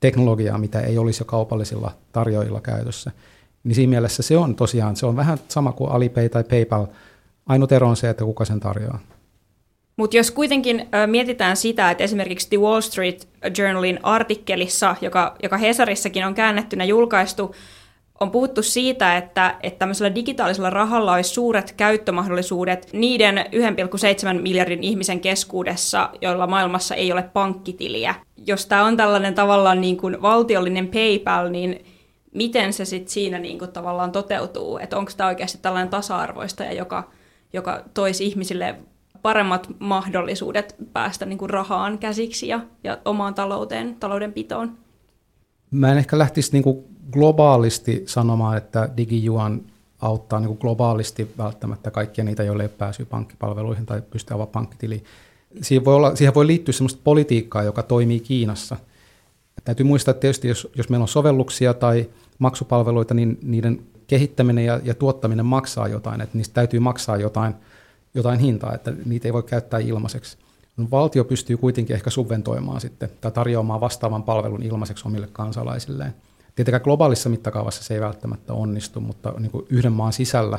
teknologiaa, 0.00 0.58
mitä 0.58 0.80
ei 0.80 0.98
olisi 0.98 1.20
jo 1.20 1.24
kaupallisilla 1.24 1.92
tarjoajilla 2.12 2.60
käytössä. 2.60 3.10
Niin 3.64 3.74
siinä 3.74 3.90
mielessä 3.90 4.22
se 4.22 4.36
on 4.36 4.54
tosiaan, 4.54 4.96
se 4.96 5.06
on 5.06 5.16
vähän 5.16 5.38
sama 5.48 5.72
kuin 5.72 5.90
Alipay 5.90 6.28
tai 6.28 6.44
PayPal. 6.44 6.86
Ainut 7.46 7.72
ero 7.72 7.88
on 7.88 7.96
se, 7.96 8.10
että 8.10 8.24
kuka 8.24 8.44
sen 8.44 8.60
tarjoaa. 8.60 8.98
Mutta 9.96 10.16
jos 10.16 10.30
kuitenkin 10.30 10.88
mietitään 11.06 11.56
sitä, 11.56 11.90
että 11.90 12.04
esimerkiksi 12.04 12.48
The 12.48 12.56
Wall 12.56 12.80
Street 12.80 13.28
Journalin 13.58 13.98
artikkelissa, 14.02 14.96
joka, 15.00 15.36
joka 15.42 15.56
Hesarissakin 15.56 16.26
on 16.26 16.34
käännettynä 16.34 16.84
julkaistu, 16.84 17.54
on 18.20 18.30
puhuttu 18.30 18.62
siitä, 18.62 19.16
että, 19.16 19.56
että 19.62 19.78
tämmöisellä 19.78 20.14
digitaalisella 20.14 20.70
rahalla 20.70 21.12
olisi 21.12 21.30
suuret 21.30 21.72
käyttömahdollisuudet 21.72 22.88
niiden 22.92 23.38
1,7 24.34 24.42
miljardin 24.42 24.82
ihmisen 24.82 25.20
keskuudessa, 25.20 26.10
joilla 26.20 26.46
maailmassa 26.46 26.94
ei 26.94 27.12
ole 27.12 27.22
pankkitiliä. 27.22 28.14
Jos 28.46 28.66
tämä 28.66 28.84
on 28.84 28.96
tällainen 28.96 29.34
tavallaan 29.34 29.80
niin 29.80 29.96
kuin 29.96 30.22
valtiollinen 30.22 30.88
PayPal, 30.88 31.50
niin 31.50 31.84
miten 32.34 32.72
se 32.72 32.84
sitten 32.84 33.12
siinä 33.12 33.38
niin 33.38 33.58
kuin 33.58 33.72
tavallaan 33.72 34.12
toteutuu? 34.12 34.78
Että 34.78 34.98
onko 34.98 35.12
tämä 35.16 35.28
oikeasti 35.28 35.58
tällainen 35.62 35.90
tasa-arvoista, 35.90 36.64
ja 36.64 36.72
joka, 36.72 37.10
joka 37.52 37.84
toisi 37.94 38.26
ihmisille 38.26 38.74
paremmat 39.22 39.68
mahdollisuudet 39.78 40.76
päästä 40.92 41.26
niin 41.26 41.38
kuin 41.38 41.50
rahaan 41.50 41.98
käsiksi 41.98 42.48
ja, 42.48 42.60
ja 42.84 42.98
omaan 43.04 43.34
talouteen, 43.34 43.96
taloudenpitoon? 44.00 44.78
Mä 45.70 45.92
en 45.92 45.98
ehkä 45.98 46.18
lähtisi 46.18 46.52
niin 46.52 46.62
kuin 46.62 46.84
globaalisti 47.12 48.02
sanomaan, 48.06 48.56
että 48.56 48.88
digijuan 48.96 49.60
auttaa 50.00 50.40
niin 50.40 50.48
kuin 50.48 50.58
globaalisti 50.60 51.30
välttämättä 51.38 51.90
kaikkia 51.90 52.24
niitä, 52.24 52.42
joille 52.42 52.62
ei 52.62 52.66
ole 52.66 52.76
päässyt 52.78 53.08
pankkipalveluihin 53.08 53.86
tai 53.86 54.02
pystyy 54.10 54.34
avaamaan 54.34 54.52
pankkitili. 54.52 55.04
Siihen 55.62 55.84
voi, 55.84 55.94
olla, 55.94 56.16
siihen 56.16 56.34
voi 56.34 56.46
liittyä 56.46 56.72
sellaista 56.72 57.00
politiikkaa, 57.04 57.62
joka 57.62 57.82
toimii 57.82 58.20
Kiinassa. 58.20 58.76
Täytyy 59.64 59.86
muistaa, 59.86 60.12
että 60.12 60.20
tietysti 60.20 60.48
jos, 60.48 60.68
jos 60.74 60.88
meillä 60.88 61.04
on 61.04 61.08
sovelluksia 61.08 61.74
tai 61.74 62.10
maksupalveluita, 62.38 63.14
niin 63.14 63.38
niiden 63.42 63.82
kehittäminen 64.06 64.64
ja, 64.64 64.80
ja 64.84 64.94
tuottaminen 64.94 65.46
maksaa 65.46 65.88
jotain, 65.88 66.20
että 66.20 66.38
niistä 66.38 66.54
täytyy 66.54 66.80
maksaa 66.80 67.16
jotain 67.16 67.54
jotain 68.14 68.38
hintaa, 68.38 68.74
että 68.74 68.92
niitä 69.04 69.28
ei 69.28 69.32
voi 69.32 69.42
käyttää 69.42 69.80
ilmaiseksi. 69.80 70.38
No, 70.76 70.86
valtio 70.90 71.24
pystyy 71.24 71.56
kuitenkin 71.56 71.96
ehkä 71.96 72.10
subventoimaan 72.10 72.80
sitten 72.80 73.10
tai 73.20 73.32
tarjoamaan 73.32 73.80
vastaavan 73.80 74.22
palvelun 74.22 74.62
ilmaiseksi 74.62 75.08
omille 75.08 75.28
kansalaisilleen. 75.32 76.14
Tietenkään 76.60 76.82
globaalissa 76.82 77.28
mittakaavassa 77.28 77.84
se 77.84 77.94
ei 77.94 78.00
välttämättä 78.00 78.52
onnistu, 78.52 79.00
mutta 79.00 79.34
niin 79.38 79.50
kuin 79.50 79.66
yhden 79.68 79.92
maan 79.92 80.12
sisällä 80.12 80.58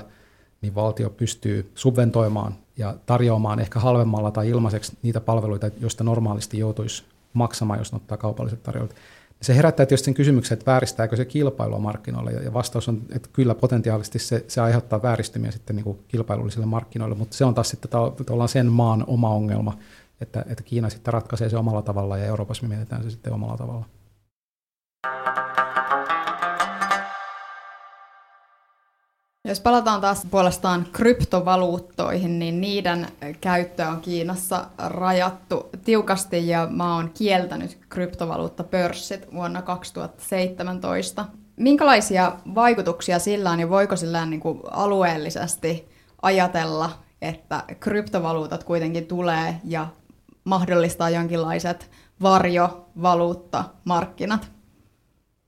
niin 0.62 0.76
valtio 0.76 1.10
pystyy 1.10 1.72
subventoimaan 1.76 2.56
ja 2.78 2.96
tarjoamaan 3.06 3.60
ehkä 3.60 3.80
halvemmalla 3.80 4.32
tai 4.32 4.50
ilmaiseksi 4.50 4.98
niitä 5.02 5.22
palveluita, 5.22 5.70
joista 5.80 6.04
normaalisti 6.04 6.60
joutuisi 6.60 7.04
maksamaan, 7.34 7.80
jos 7.80 7.94
ottaa 7.94 8.18
kaupalliset 8.18 8.64
tarjoilut. 8.64 8.96
Se 9.42 9.56
herättää 9.56 9.86
tietysti 9.86 10.06
sen 10.06 10.14
kysymyksen, 10.14 10.56
että 10.56 10.72
vääristääkö 10.72 11.16
se 11.16 11.26
kilpailua 11.26 11.80
markkinoille, 11.80 12.32
ja 12.32 12.54
vastaus 12.54 12.90
on, 12.90 13.02
että 13.16 13.30
kyllä 13.34 13.56
potentiaalisesti 13.56 14.20
se, 14.20 14.46
se 14.48 14.62
aiheuttaa 14.62 15.02
vääristymiä 15.02 15.52
sitten 15.52 15.76
niin 15.76 15.84
kuin 15.84 16.00
kilpailullisille 16.08 16.66
markkinoille, 16.66 17.16
mutta 17.16 17.38
se 17.38 17.46
on 17.46 17.54
taas 17.54 17.70
sitten 17.70 17.92
tavallaan 17.92 18.50
sen 18.50 18.68
maan 18.68 19.04
oma 19.08 19.30
ongelma, 19.30 19.78
että, 20.22 20.46
että 20.50 20.64
Kiina 20.64 20.90
sitten 20.90 21.14
ratkaisee 21.14 21.50
se 21.50 21.58
omalla 21.58 21.82
tavalla 21.82 22.18
ja 22.18 22.26
Euroopassa 22.26 22.64
me 22.64 22.76
mietitään 22.76 23.04
se 23.04 23.10
sitten 23.10 23.34
omalla 23.34 23.58
tavalla. 23.58 23.86
Jos 29.48 29.60
palataan 29.60 30.02
taas 30.02 30.28
puolestaan 30.32 30.88
kryptovaluuttoihin, 30.92 32.40
niin 32.40 32.62
niiden 32.62 33.08
käyttö 33.42 33.88
on 33.88 34.02
Kiinassa 34.02 34.66
rajattu 34.78 35.70
tiukasti 35.86 36.48
ja 36.48 36.68
maa 36.70 36.96
on 36.96 37.12
kieltänyt 37.14 37.78
kryptovaluuttapörssit 37.90 39.34
vuonna 39.34 39.62
2017. 39.62 41.26
Minkälaisia 41.56 42.36
vaikutuksia 42.56 43.20
sillä 43.20 43.52
on 43.52 43.60
ja 43.60 43.70
voiko 43.70 43.96
sillä 43.96 44.26
niin 44.26 44.40
kuin 44.40 44.60
alueellisesti 44.72 45.90
ajatella, 46.22 46.92
että 47.22 47.64
kryptovaluutat 47.80 48.64
kuitenkin 48.64 49.06
tulee 49.06 49.62
ja 49.64 49.88
mahdollistaa 50.44 51.10
jonkinlaiset 51.10 51.92
varjovaluuttamarkkinat? 52.22 54.52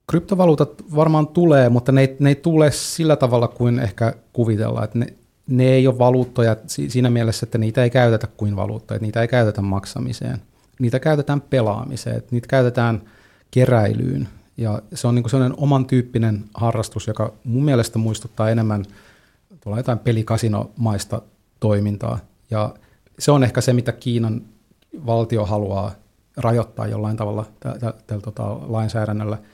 Kryptovaluutat 0.07 0.95
varmaan 0.95 1.27
tulee, 1.27 1.69
mutta 1.69 1.91
ne 1.91 2.01
ei, 2.01 2.15
ne 2.19 2.29
ei 2.29 2.35
tule 2.35 2.71
sillä 2.71 3.15
tavalla 3.15 3.47
kuin 3.47 3.79
ehkä 3.79 4.13
kuvitellaan. 4.33 4.83
Että 4.83 4.99
ne, 4.99 5.13
ne 5.47 5.63
ei 5.63 5.87
ole 5.87 5.97
valuuttoja 5.97 6.55
siinä 6.67 7.09
mielessä, 7.09 7.45
että 7.45 7.57
niitä 7.57 7.83
ei 7.83 7.89
käytetä 7.89 8.27
kuin 8.37 8.55
valuuttoja, 8.55 8.99
niitä 8.99 9.21
ei 9.21 9.27
käytetä 9.27 9.61
maksamiseen. 9.61 10.41
Niitä 10.79 10.99
käytetään 10.99 11.41
pelaamiseen, 11.41 12.23
niitä 12.31 12.47
käytetään 12.47 13.01
keräilyyn. 13.51 14.29
Ja 14.57 14.81
se 14.93 15.07
on 15.07 15.15
niin 15.15 15.29
sellainen 15.29 15.59
oman 15.59 15.85
tyyppinen 15.85 16.43
harrastus, 16.53 17.07
joka 17.07 17.33
mun 17.43 17.65
mielestä 17.65 17.99
muistuttaa 17.99 18.49
enemmän 18.49 18.85
tuolla 19.61 19.79
jotain 19.79 19.99
pelikasinomaista 19.99 21.21
toimintaa. 21.59 22.19
Ja 22.51 22.73
se 23.19 23.31
on 23.31 23.43
ehkä 23.43 23.61
se, 23.61 23.73
mitä 23.73 23.91
Kiinan 23.91 24.41
valtio 25.05 25.45
haluaa 25.45 25.91
rajoittaa 26.37 26.87
jollain 26.87 27.17
tavalla 27.17 27.45
tällä 28.07 28.21
tota, 28.21 28.57
lainsäädännöllä– 28.67 29.37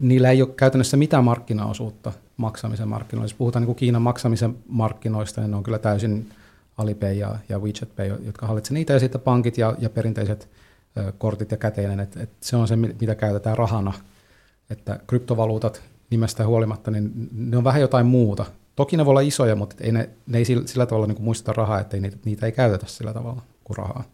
niillä 0.00 0.30
ei 0.30 0.42
ole 0.42 0.50
käytännössä 0.56 0.96
mitään 0.96 1.24
markkinaosuutta 1.24 2.12
maksamisen 2.36 2.88
markkinoilla. 2.88 3.24
Jos 3.24 3.34
puhutaan 3.34 3.62
niin 3.62 3.66
kuin 3.66 3.76
Kiinan 3.76 4.02
maksamisen 4.02 4.56
markkinoista, 4.68 5.40
niin 5.40 5.50
ne 5.50 5.56
on 5.56 5.62
kyllä 5.62 5.78
täysin 5.78 6.30
Alipay 6.78 7.12
ja, 7.12 7.36
ja 7.48 7.58
WeChat 7.58 7.96
Pay, 7.96 8.12
jotka 8.26 8.46
hallitsevat 8.46 8.74
niitä, 8.74 8.92
ja 8.92 9.00
sitten 9.00 9.20
pankit 9.20 9.58
ja, 9.58 9.74
ja 9.78 9.90
perinteiset 9.90 10.48
ö, 10.96 11.12
kortit 11.18 11.50
ja 11.50 11.56
käteinen, 11.56 12.00
että 12.00 12.22
et 12.22 12.30
se 12.40 12.56
on 12.56 12.68
se, 12.68 12.76
mitä 12.76 13.14
käytetään 13.14 13.58
rahana. 13.58 13.92
Että 14.70 15.00
kryptovaluutat 15.06 15.82
nimestä 16.10 16.46
huolimatta, 16.46 16.90
niin 16.90 17.28
ne 17.32 17.56
on 17.56 17.64
vähän 17.64 17.80
jotain 17.80 18.06
muuta. 18.06 18.46
Toki 18.76 18.96
ne 18.96 19.04
voi 19.04 19.10
olla 19.10 19.20
isoja, 19.20 19.56
mutta 19.56 19.76
ei 19.80 19.92
ne, 19.92 20.10
ne 20.26 20.38
ei 20.38 20.44
sillä, 20.44 20.66
sillä 20.66 20.86
tavalla 20.86 21.06
niin 21.06 21.16
kuin 21.16 21.24
muisteta 21.24 21.52
rahaa, 21.52 21.80
että 21.80 21.96
niitä, 21.96 22.16
niitä 22.24 22.46
ei 22.46 22.52
käytetä 22.52 22.86
sillä 22.86 23.12
tavalla 23.12 23.42
kuin 23.64 23.76
rahaa. 23.76 24.04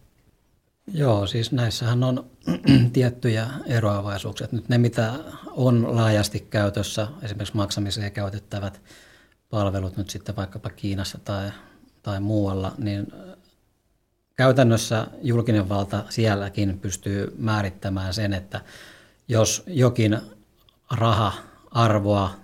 Joo, 0.92 1.27
siis 1.27 1.53
näissähän 1.53 2.05
on 2.05 2.31
tiettyjä 2.92 3.46
eroavaisuuksia. 3.66 4.49
Nyt 4.53 4.68
ne, 4.68 4.79
mitä 4.79 5.12
on 5.51 5.96
laajasti 5.96 6.40
käytössä, 6.40 7.09
esimerkiksi 7.22 7.57
maksamiseen 7.57 8.12
käytettävät 8.12 8.81
palvelut 9.51 9.96
nyt 9.96 10.11
sitten 10.11 10.37
vaikkapa 10.37 10.70
Kiinassa 10.70 11.18
tai, 11.18 11.51
tai 12.03 12.20
muualla, 12.20 12.72
niin 12.79 13.07
käytännössä 14.37 15.07
julkinen 15.22 15.68
valta 15.68 16.05
sielläkin 16.09 16.79
pystyy 16.81 17.35
määrittämään 17.38 18.14
sen, 18.14 18.33
että 18.33 18.61
jos 19.29 19.64
jokin 19.66 20.20
raha-arvoa 20.90 22.35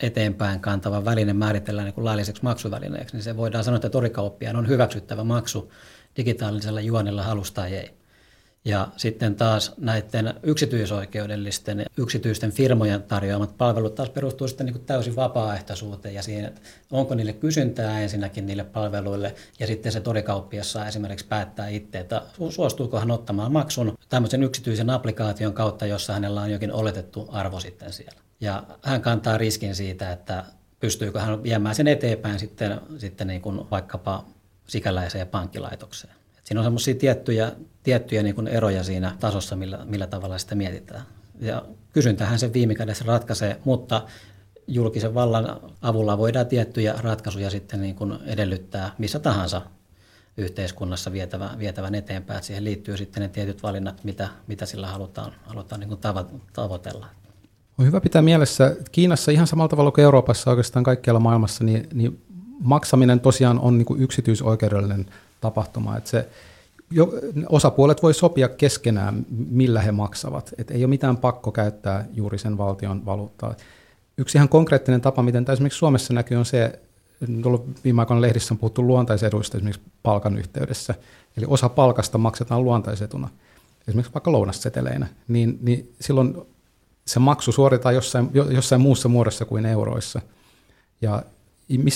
eteenpäin 0.00 0.60
kantava 0.60 1.04
väline 1.04 1.32
määritellään 1.32 1.84
niin 1.84 1.94
kuin 1.94 2.04
lailliseksi 2.04 2.42
maksuvälineeksi, 2.42 3.16
niin 3.16 3.22
se 3.22 3.36
voidaan 3.36 3.64
sanoa, 3.64 3.76
että 3.76 3.90
torikauppiaan 3.90 4.56
on 4.56 4.68
hyväksyttävä 4.68 5.24
maksu 5.24 5.72
digitaalisella 6.16 6.80
juonella 6.80 7.22
halusta 7.22 7.54
tai 7.54 7.74
ei. 7.74 7.96
Ja 8.66 8.88
sitten 8.96 9.34
taas 9.34 9.72
näiden 9.76 10.34
yksityisoikeudellisten 10.42 11.84
yksityisten 11.96 12.52
firmojen 12.52 13.02
tarjoamat 13.02 13.58
palvelut 13.58 13.94
taas 13.94 14.10
perustuu 14.10 14.48
sitten 14.48 14.66
niin 14.66 14.80
täysin 14.80 15.16
vapaaehtoisuuteen 15.16 16.14
ja 16.14 16.22
siihen, 16.22 16.44
että 16.44 16.60
onko 16.90 17.14
niille 17.14 17.32
kysyntää 17.32 18.00
ensinnäkin 18.00 18.46
niille 18.46 18.64
palveluille 18.64 19.34
ja 19.58 19.66
sitten 19.66 19.92
se 19.92 20.00
torikauppias 20.00 20.72
saa 20.72 20.88
esimerkiksi 20.88 21.26
päättää 21.26 21.68
itse, 21.68 21.98
että 21.98 22.22
suostuuko 22.50 22.98
hän 22.98 23.10
ottamaan 23.10 23.52
maksun 23.52 23.98
tämmöisen 24.08 24.42
yksityisen 24.42 24.90
applikaation 24.90 25.52
kautta, 25.52 25.86
jossa 25.86 26.12
hänellä 26.12 26.40
on 26.40 26.50
jokin 26.50 26.72
oletettu 26.72 27.28
arvo 27.32 27.60
sitten 27.60 27.92
siellä. 27.92 28.20
Ja 28.40 28.62
hän 28.82 29.02
kantaa 29.02 29.38
riskin 29.38 29.74
siitä, 29.74 30.12
että 30.12 30.44
pystyykö 30.80 31.20
hän 31.20 31.42
viemään 31.42 31.74
sen 31.74 31.88
eteenpäin 31.88 32.38
sitten, 32.38 32.80
sitten 32.98 33.26
niin 33.26 33.42
kuin 33.42 33.70
vaikkapa 33.70 34.24
sikäläiseen 34.66 35.28
pankkilaitokseen. 35.28 36.14
Et 36.38 36.46
siinä 36.46 36.60
on 36.60 36.64
semmoisia 36.64 36.94
tiettyjä, 36.94 37.52
tiettyjä 37.82 38.22
niin 38.22 38.34
kuin 38.34 38.48
eroja 38.48 38.84
siinä 38.84 39.16
tasossa, 39.20 39.56
millä, 39.56 39.78
millä 39.84 40.06
tavalla 40.06 40.38
sitä 40.38 40.54
mietitään. 40.54 41.02
Ja 41.40 41.62
kysyntähän 41.92 42.38
se 42.38 42.52
viime 42.52 42.74
kädessä 42.74 43.04
ratkaisee, 43.06 43.60
mutta 43.64 44.02
julkisen 44.66 45.14
vallan 45.14 45.60
avulla 45.82 46.18
voidaan 46.18 46.46
tiettyjä 46.46 46.94
ratkaisuja 46.98 47.50
sitten 47.50 47.80
niin 47.80 47.94
kuin 47.94 48.18
edellyttää 48.26 48.94
missä 48.98 49.18
tahansa 49.18 49.62
yhteiskunnassa 50.36 51.12
vietävän, 51.12 51.58
vietävän 51.58 51.94
eteenpäin. 51.94 52.36
Että 52.36 52.46
siihen 52.46 52.64
liittyy 52.64 52.96
sitten 52.96 53.20
ne 53.20 53.28
tietyt 53.28 53.62
valinnat, 53.62 54.04
mitä, 54.04 54.28
mitä 54.46 54.66
sillä 54.66 54.86
halutaan, 54.86 55.32
halutaan 55.44 55.80
niin 55.80 55.88
kuin 55.88 56.00
tavoitella. 56.52 57.06
On 57.78 57.86
hyvä 57.86 58.00
pitää 58.00 58.22
mielessä, 58.22 58.66
että 58.66 58.90
Kiinassa 58.92 59.32
ihan 59.32 59.46
samalla 59.46 59.68
tavalla 59.68 59.90
kuin 59.90 60.02
Euroopassa 60.02 60.50
oikeastaan 60.50 60.84
kaikkialla 60.84 61.20
maailmassa, 61.20 61.64
niin, 61.64 61.88
niin 61.94 62.25
maksaminen 62.60 63.20
tosiaan 63.20 63.58
on 63.58 63.78
niin 63.78 63.86
kuin 63.86 64.02
yksityisoikeudellinen 64.02 65.06
tapahtuma. 65.40 65.96
Että 65.96 66.10
se, 66.10 66.28
jo, 66.90 67.12
osapuolet 67.48 68.02
voi 68.02 68.14
sopia 68.14 68.48
keskenään, 68.48 69.26
millä 69.30 69.80
he 69.80 69.92
maksavat. 69.92 70.54
Et 70.58 70.70
ei 70.70 70.84
ole 70.84 70.90
mitään 70.90 71.16
pakko 71.16 71.52
käyttää 71.52 72.04
juuri 72.14 72.38
sen 72.38 72.58
valtion 72.58 73.06
valuuttaa. 73.06 73.54
Yksi 74.18 74.38
ihan 74.38 74.48
konkreettinen 74.48 75.00
tapa, 75.00 75.22
miten 75.22 75.44
tämä 75.44 75.54
esimerkiksi 75.54 75.78
Suomessa 75.78 76.14
näkyy, 76.14 76.36
on 76.36 76.44
se, 76.44 76.80
tuolla 77.42 77.64
viime 77.84 78.02
aikoina 78.02 78.20
lehdissä 78.20 78.54
on 78.54 78.58
puhuttu 78.58 78.86
luontaiseduista 78.86 79.58
esimerkiksi 79.58 79.82
palkan 80.02 80.38
yhteydessä. 80.38 80.94
Eli 81.36 81.46
osa 81.48 81.68
palkasta 81.68 82.18
maksetaan 82.18 82.64
luontaisetuna, 82.64 83.28
esimerkiksi 83.88 84.14
vaikka 84.14 84.32
lounasseteleinä. 84.32 85.06
Niin, 85.28 85.58
niin 85.62 85.94
silloin 86.00 86.36
se 87.06 87.20
maksu 87.20 87.52
suoritetaan 87.52 87.94
jossain, 87.94 88.30
jossain 88.34 88.80
muussa 88.80 89.08
muodossa 89.08 89.44
kuin 89.44 89.66
euroissa. 89.66 90.20
Ja 91.02 91.22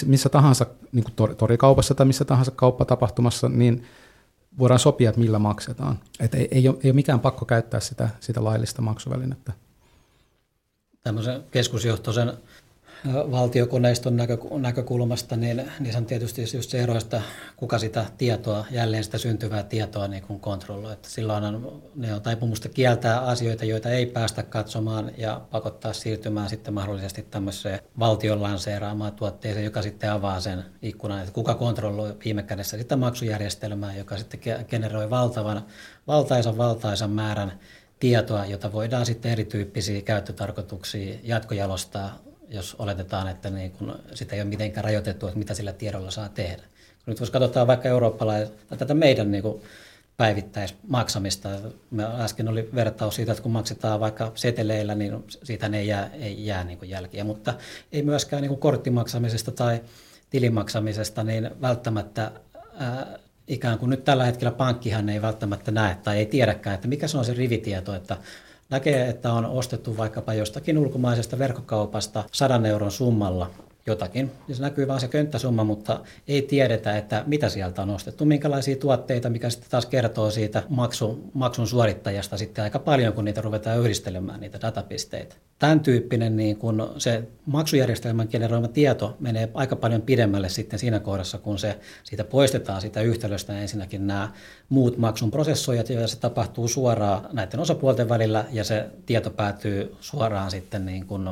missä 0.06 0.28
tahansa 0.28 0.66
niin 0.92 1.04
kuin 1.04 1.36
torikaupassa 1.36 1.94
tai 1.94 2.06
missä 2.06 2.24
tahansa 2.24 2.50
kauppatapahtumassa, 2.50 3.48
niin 3.48 3.86
voidaan 4.58 4.80
sopia, 4.80 5.08
että 5.08 5.20
millä 5.20 5.38
maksetaan. 5.38 5.98
Et 6.20 6.34
ei, 6.34 6.48
ei, 6.50 6.68
ole, 6.68 6.76
ei 6.84 6.90
ole 6.90 6.94
mikään 6.94 7.20
pakko 7.20 7.44
käyttää 7.44 7.80
sitä, 7.80 8.08
sitä 8.20 8.44
laillista 8.44 8.82
maksuvälinettä. 8.82 9.52
Tämmöisen 11.02 11.44
keskusjohtoisen 11.50 12.32
valtiokoneiston 13.06 14.16
näkökulmasta, 14.58 15.36
niin, 15.36 15.70
niin 15.80 15.92
se 15.92 15.98
on 15.98 16.06
tietysti 16.06 16.42
just 16.54 16.70
se 16.70 16.82
ero, 16.82 16.96
että 16.96 17.22
kuka 17.56 17.78
sitä 17.78 18.06
tietoa, 18.18 18.64
jälleen 18.70 19.04
sitä 19.04 19.18
syntyvää 19.18 19.62
tietoa 19.62 20.08
niin 20.08 20.22
kuin 20.22 20.40
kontrolloi. 20.40 20.92
Että 20.92 21.08
silloin 21.08 21.44
on, 21.44 21.82
ne 21.94 22.14
on 22.14 22.22
taipumusta 22.22 22.68
kieltää 22.68 23.20
asioita, 23.20 23.64
joita 23.64 23.90
ei 23.90 24.06
päästä 24.06 24.42
katsomaan 24.42 25.10
ja 25.18 25.40
pakottaa 25.50 25.92
siirtymään 25.92 26.48
sitten 26.48 26.74
mahdollisesti 26.74 27.22
tämmöiseen 27.22 27.80
valtion 27.98 28.42
lanseeraamaan 28.42 29.12
tuotteeseen, 29.12 29.64
joka 29.64 29.82
sitten 29.82 30.12
avaa 30.12 30.40
sen 30.40 30.64
ikkunan, 30.82 31.20
että 31.20 31.32
kuka 31.32 31.54
kontrolloi 31.54 32.16
viime 32.24 32.42
kädessä 32.42 32.78
sitä 32.78 32.96
maksujärjestelmää, 32.96 33.96
joka 33.96 34.16
sitten 34.16 34.40
generoi 34.68 35.10
valtavan, 35.10 35.66
valtaisan 36.06 36.58
valtaisan 36.58 37.10
määrän 37.10 37.52
tietoa, 38.00 38.46
jota 38.46 38.72
voidaan 38.72 39.06
sitten 39.06 39.32
erityyppisiä 39.32 40.02
käyttötarkoituksia 40.02 41.18
jatkojalostaa 41.22 42.29
jos 42.50 42.76
oletetaan, 42.78 43.28
että 43.28 43.50
niin 43.50 43.70
kun 43.70 43.98
sitä 44.14 44.36
ei 44.36 44.42
ole 44.42 44.48
mitenkään 44.48 44.84
rajoitettu, 44.84 45.26
että 45.26 45.38
mitä 45.38 45.54
sillä 45.54 45.72
tiedolla 45.72 46.10
saa 46.10 46.28
tehdä. 46.28 46.62
Nyt 47.06 47.20
jos 47.20 47.30
katsotaan 47.30 47.66
vaikka 47.66 47.88
eurooppalaista, 47.88 48.76
tätä 48.76 48.94
meidän 48.94 49.30
niin 49.30 49.42
kuin 49.42 49.62
päivittäismaksamista. 50.16 51.48
Me 51.90 52.04
äsken 52.04 52.48
oli 52.48 52.68
vertaus 52.74 53.16
siitä, 53.16 53.32
että 53.32 53.42
kun 53.42 53.52
maksetaan 53.52 54.00
vaikka 54.00 54.32
seteleillä, 54.34 54.94
niin 54.94 55.24
siitä 55.42 55.70
ei 55.74 55.86
jää, 55.86 56.10
ei 56.12 56.46
jää 56.46 56.64
niin 56.64 56.78
jälkiä, 56.82 57.24
mutta 57.24 57.54
ei 57.92 58.02
myöskään 58.02 58.42
niin 58.42 58.58
korttimaksamisesta 58.58 59.50
tai 59.50 59.80
tilimaksamisesta, 60.30 61.24
niin 61.24 61.50
välttämättä 61.60 62.32
ää, 62.78 63.18
ikään 63.48 63.78
kuin 63.78 63.90
nyt 63.90 64.04
tällä 64.04 64.24
hetkellä 64.24 64.52
pankkihan 64.52 65.08
ei 65.08 65.22
välttämättä 65.22 65.70
näe 65.70 65.94
tai 65.94 66.18
ei 66.18 66.26
tiedäkään, 66.26 66.74
että 66.74 66.88
mikä 66.88 67.08
se 67.08 67.18
on 67.18 67.24
se 67.24 67.34
rivitieto, 67.34 67.94
että 67.94 68.16
näkee, 68.70 69.08
että 69.08 69.32
on 69.32 69.46
ostettu 69.46 69.96
vaikkapa 69.96 70.34
jostakin 70.34 70.78
ulkomaisesta 70.78 71.38
verkkokaupasta 71.38 72.24
100 72.32 72.60
euron 72.68 72.90
summalla 72.90 73.50
jotakin. 73.86 74.30
Se 74.52 74.62
näkyy 74.62 74.88
vain 74.88 75.00
se 75.00 75.08
könttäsumma, 75.08 75.64
mutta 75.64 76.00
ei 76.28 76.42
tiedetä, 76.42 76.96
että 76.96 77.24
mitä 77.26 77.48
sieltä 77.48 77.82
on 77.82 77.90
ostettu, 77.90 78.24
minkälaisia 78.24 78.76
tuotteita, 78.76 79.30
mikä 79.30 79.50
sitten 79.50 79.70
taas 79.70 79.86
kertoo 79.86 80.30
siitä 80.30 80.62
maksu, 80.68 81.30
maksun 81.34 81.66
suorittajasta 81.66 82.36
sitten 82.36 82.64
aika 82.64 82.78
paljon, 82.78 83.12
kun 83.12 83.24
niitä 83.24 83.40
ruvetaan 83.40 83.80
yhdistelemään, 83.80 84.40
niitä 84.40 84.60
datapisteitä. 84.60 85.34
Tämän 85.58 85.80
tyyppinen 85.80 86.36
niin 86.36 86.56
kun 86.56 86.94
se 86.98 87.22
maksujärjestelmän 87.46 88.28
generoima 88.30 88.68
tieto 88.68 89.16
menee 89.20 89.48
aika 89.54 89.76
paljon 89.76 90.02
pidemmälle 90.02 90.48
sitten 90.48 90.78
siinä 90.78 91.00
kohdassa, 91.00 91.38
kun 91.38 91.58
se 91.58 91.78
siitä 92.04 92.24
poistetaan 92.24 92.80
sitä 92.80 93.00
yhtälöstä 93.00 93.58
ensinnäkin 93.58 94.06
nämä 94.06 94.32
muut 94.68 94.98
maksun 94.98 95.30
prosessoijat, 95.30 95.90
ja 95.90 96.08
se 96.08 96.18
tapahtuu 96.18 96.68
suoraan 96.68 97.28
näiden 97.32 97.60
osapuolten 97.60 98.08
välillä, 98.08 98.44
ja 98.52 98.64
se 98.64 98.86
tieto 99.06 99.30
päätyy 99.30 99.96
suoraan 100.00 100.50
sitten 100.50 100.86
niin 100.86 101.06
kun 101.06 101.30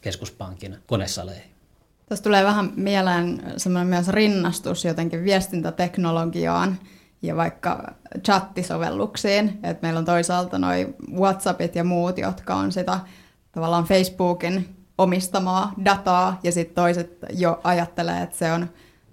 keskuspankin 0.00 0.76
konesaleihin. 0.86 1.55
Tässä 2.06 2.24
tulee 2.24 2.44
vähän 2.44 2.72
mieleen 2.76 3.42
semmoinen 3.56 3.88
myös 3.88 4.08
rinnastus 4.08 4.84
jotenkin 4.84 5.24
viestintäteknologiaan 5.24 6.78
ja 7.22 7.36
vaikka 7.36 7.94
chattisovelluksiin. 8.24 9.48
Että 9.62 9.82
meillä 9.82 9.98
on 9.98 10.04
toisaalta 10.04 10.58
noin 10.58 10.94
WhatsAppit 11.12 11.76
ja 11.76 11.84
muut, 11.84 12.18
jotka 12.18 12.54
on 12.54 12.72
sitä 12.72 13.00
tavallaan 13.52 13.84
Facebookin 13.84 14.76
omistamaa 14.98 15.72
dataa, 15.84 16.40
ja 16.42 16.52
sitten 16.52 16.74
toiset 16.74 17.18
jo 17.32 17.60
ajattelee, 17.64 18.22
että 18.22 18.36
se 18.36 18.52
on, 18.52 18.70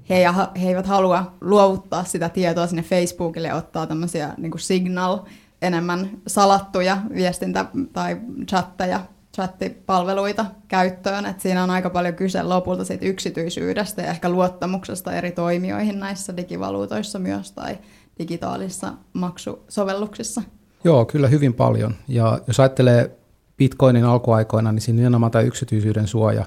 he, 0.09 0.21
ja, 0.21 0.51
he 0.61 0.67
eivät 0.67 0.85
halua 0.85 1.33
luovuttaa 1.41 2.03
sitä 2.03 2.29
tietoa 2.29 2.67
sinne 2.67 2.83
Facebookille 2.83 3.47
ja 3.47 3.55
ottaa 3.55 3.87
tämmöisiä 3.87 4.33
niin 4.37 4.59
signal, 4.59 5.19
enemmän 5.61 6.09
salattuja 6.27 6.97
viestintä- 7.15 7.65
tai 7.93 8.17
chatteja 8.47 8.99
chattipalveluita 9.35 10.45
käyttöön. 10.67 11.25
Et 11.25 11.41
siinä 11.41 11.63
on 11.63 11.69
aika 11.69 11.89
paljon 11.89 12.13
kyse 12.13 12.43
lopulta 12.43 12.85
siitä 12.85 13.05
yksityisyydestä 13.05 14.01
ja 14.01 14.09
ehkä 14.11 14.29
luottamuksesta 14.29 15.13
eri 15.13 15.31
toimijoihin 15.31 15.99
näissä 15.99 16.37
digivaluutoissa 16.37 17.19
myös 17.19 17.51
tai 17.51 17.77
digitaalisissa 18.19 18.93
maksusovelluksissa. 19.13 20.41
Joo, 20.83 21.05
kyllä 21.05 21.27
hyvin 21.27 21.53
paljon. 21.53 21.95
Ja 22.07 22.39
jos 22.47 22.59
ajattelee 22.59 23.17
Bitcoinin 23.57 24.05
alkuaikoina, 24.05 24.71
niin 24.71 24.81
siinä 24.81 24.97
nimenomaan 24.97 25.31
tämä 25.31 25.41
yksityisyyden 25.41 26.07
suoja 26.07 26.45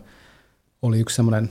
oli 0.82 1.00
yksi 1.00 1.16
semmoinen 1.16 1.50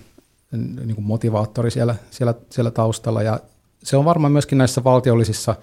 niin 0.51 0.95
kuin 0.95 1.05
motivaattori 1.05 1.71
siellä, 1.71 1.95
siellä, 2.11 2.33
siellä 2.49 2.71
taustalla. 2.71 3.21
Ja 3.21 3.39
se 3.83 3.97
on 3.97 4.05
varmaan 4.05 4.31
myöskin 4.31 4.57
näissä 4.57 4.83
valtiollisissa, 4.83 5.55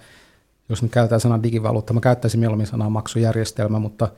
jos 0.69 0.81
nyt 0.81 0.91
käytetään 0.91 1.21
sanaa 1.21 1.43
digivaluutta, 1.43 1.93
mä 1.93 1.99
käyttäisin 1.99 2.39
mieluummin 2.39 2.67
sanaa 2.67 2.89
maksujärjestelmä, 2.89 3.79
mutta– 3.79 4.09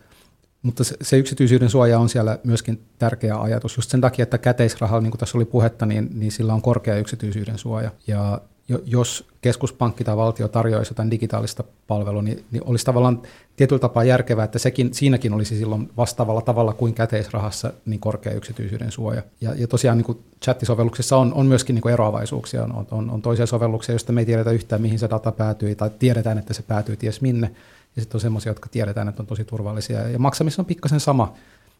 mutta 0.65 0.83
se, 1.01 1.17
yksityisyyden 1.17 1.69
suoja 1.69 1.99
on 1.99 2.09
siellä 2.09 2.39
myöskin 2.43 2.81
tärkeä 2.99 3.41
ajatus. 3.41 3.77
Just 3.77 3.89
sen 3.91 4.01
takia, 4.01 4.23
että 4.23 4.37
käteisrahalla, 4.37 5.01
niin 5.01 5.11
kuin 5.11 5.19
tässä 5.19 5.37
oli 5.37 5.45
puhetta, 5.45 5.85
niin, 5.85 6.09
niin 6.13 6.31
sillä 6.31 6.53
on 6.53 6.61
korkea 6.61 6.97
yksityisyyden 6.97 7.57
suoja. 7.57 7.91
Ja 8.07 8.41
jos 8.85 9.27
keskuspankki 9.41 10.03
tai 10.03 10.17
valtio 10.17 10.47
tarjoaisi 10.47 10.91
jotain 10.91 11.11
digitaalista 11.11 11.63
palvelua, 11.87 12.21
niin, 12.21 12.45
niin 12.51 12.63
olisi 12.65 12.85
tavallaan 12.85 13.21
tietyllä 13.55 13.79
tapaa 13.79 14.03
järkevää, 14.03 14.45
että 14.45 14.59
sekin, 14.59 14.93
siinäkin 14.93 15.33
olisi 15.33 15.57
silloin 15.57 15.89
vastaavalla 15.97 16.41
tavalla 16.41 16.73
kuin 16.73 16.93
käteisrahassa 16.93 17.73
niin 17.85 17.99
korkea 17.99 18.33
yksityisyyden 18.33 18.91
suoja. 18.91 19.23
Ja, 19.41 19.53
ja 19.57 19.67
tosiaan 19.67 19.97
niin 19.97 20.05
kuin 20.05 20.17
chattisovelluksissa 20.43 21.17
on, 21.17 21.33
on 21.33 21.45
myöskin 21.45 21.73
niin 21.73 21.81
kuin 21.81 21.93
eroavaisuuksia. 21.93 22.63
On, 22.63 22.87
on, 22.91 23.09
on 23.09 23.21
toisia 23.21 23.45
sovelluksia, 23.45 23.93
joista 23.93 24.11
me 24.11 24.21
ei 24.21 24.25
tiedetä 24.25 24.51
yhtään, 24.51 24.81
mihin 24.81 24.99
se 24.99 25.09
data 25.09 25.31
päätyy, 25.31 25.75
tai 25.75 25.89
tiedetään, 25.99 26.37
että 26.37 26.53
se 26.53 26.63
päätyy 26.63 26.95
ties 26.95 27.21
minne. 27.21 27.51
Ja 27.95 28.01
sitten 28.01 28.15
on 28.15 28.21
semmoisia, 28.21 28.49
jotka 28.49 28.69
tiedetään, 28.69 29.07
että 29.07 29.23
on 29.23 29.27
tosi 29.27 29.45
turvallisia. 29.45 30.09
Ja 30.09 30.19
maksamissa 30.19 30.61
on 30.61 30.65
pikkasen 30.65 30.99
sama, 30.99 31.33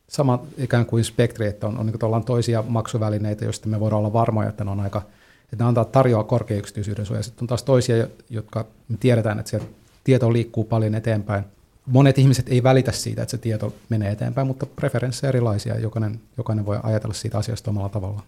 sama 0.07 0.45
ikään 0.57 0.85
kuin 0.85 1.03
spektri, 1.03 1.47
että 1.47 1.67
on, 1.67 1.77
on, 1.77 1.85
niin 1.85 2.25
toisia 2.25 2.63
maksuvälineitä, 2.67 3.45
joista 3.45 3.67
me 3.67 3.79
voidaan 3.79 3.99
olla 3.99 4.13
varmoja, 4.13 4.49
että 4.49 4.63
ne 4.63 4.71
on 4.71 4.79
aika, 4.79 5.01
että 5.43 5.63
ne 5.63 5.67
antaa 5.67 5.85
tarjoaa 5.85 6.23
korkea 6.23 6.57
yksityisyyden 6.57 7.05
suoja. 7.05 7.23
Sitten 7.23 7.43
on 7.43 7.47
taas 7.47 7.63
toisia, 7.63 8.07
jotka 8.29 8.65
me 8.87 8.97
tiedetään, 8.97 9.39
että 9.39 9.49
sieltä 9.49 9.65
tieto 10.03 10.33
liikkuu 10.33 10.63
paljon 10.63 10.95
eteenpäin. 10.95 11.43
Monet 11.85 12.17
ihmiset 12.17 12.49
ei 12.49 12.63
välitä 12.63 12.91
siitä, 12.91 13.21
että 13.21 13.31
se 13.31 13.37
tieto 13.37 13.73
menee 13.89 14.11
eteenpäin, 14.11 14.47
mutta 14.47 14.65
preferenssejä 14.65 15.29
erilaisia. 15.29 15.79
Jokainen, 15.79 16.19
jokainen 16.37 16.65
voi 16.65 16.79
ajatella 16.83 17.13
siitä 17.13 17.37
asiasta 17.37 17.71
omalla 17.71 17.89
tavallaan. 17.89 18.23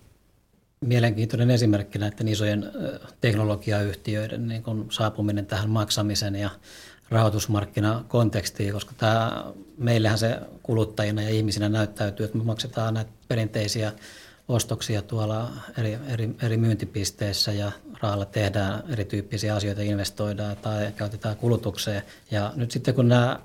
Mielenkiintoinen 0.86 1.52
esimerkki 1.52 2.00
näiden 2.00 2.28
isojen 2.28 2.72
teknologiayhtiöiden 3.22 4.48
niin 4.48 4.64
kuin 4.64 4.86
saapuminen 4.90 5.46
tähän 5.46 5.70
maksamisen 5.70 6.36
ja 6.36 6.50
rahoitusmarkkinakontekstiin, 7.10 8.74
koska 8.74 8.94
tämä, 8.98 9.46
meillähän 9.78 10.18
se 10.18 10.40
kuluttajina 10.64 11.22
ja 11.22 11.30
ihmisinä 11.30 11.70
näyttäytyy, 11.70 12.26
että 12.26 12.38
me 12.38 12.44
maksetaan 12.44 12.94
näitä 12.94 13.12
perinteisiä 13.28 13.94
ostoksia 14.48 15.02
tuolla 15.02 15.52
eri, 15.78 15.98
eri, 16.08 16.30
eri 16.42 16.58
myyntipisteissä 16.58 17.52
ja 17.52 17.72
rahalla 18.02 18.26
tehdään 18.26 18.84
erityyppisiä 18.90 19.56
asioita, 19.56 19.82
investoidaan 19.82 20.58
tai 20.58 20.92
käytetään 20.96 21.36
kulutukseen. 21.36 22.02
Ja 22.32 22.54
nyt 22.56 22.72
sitten 22.72 22.94
kun 22.94 23.08
nämä 23.08 23.40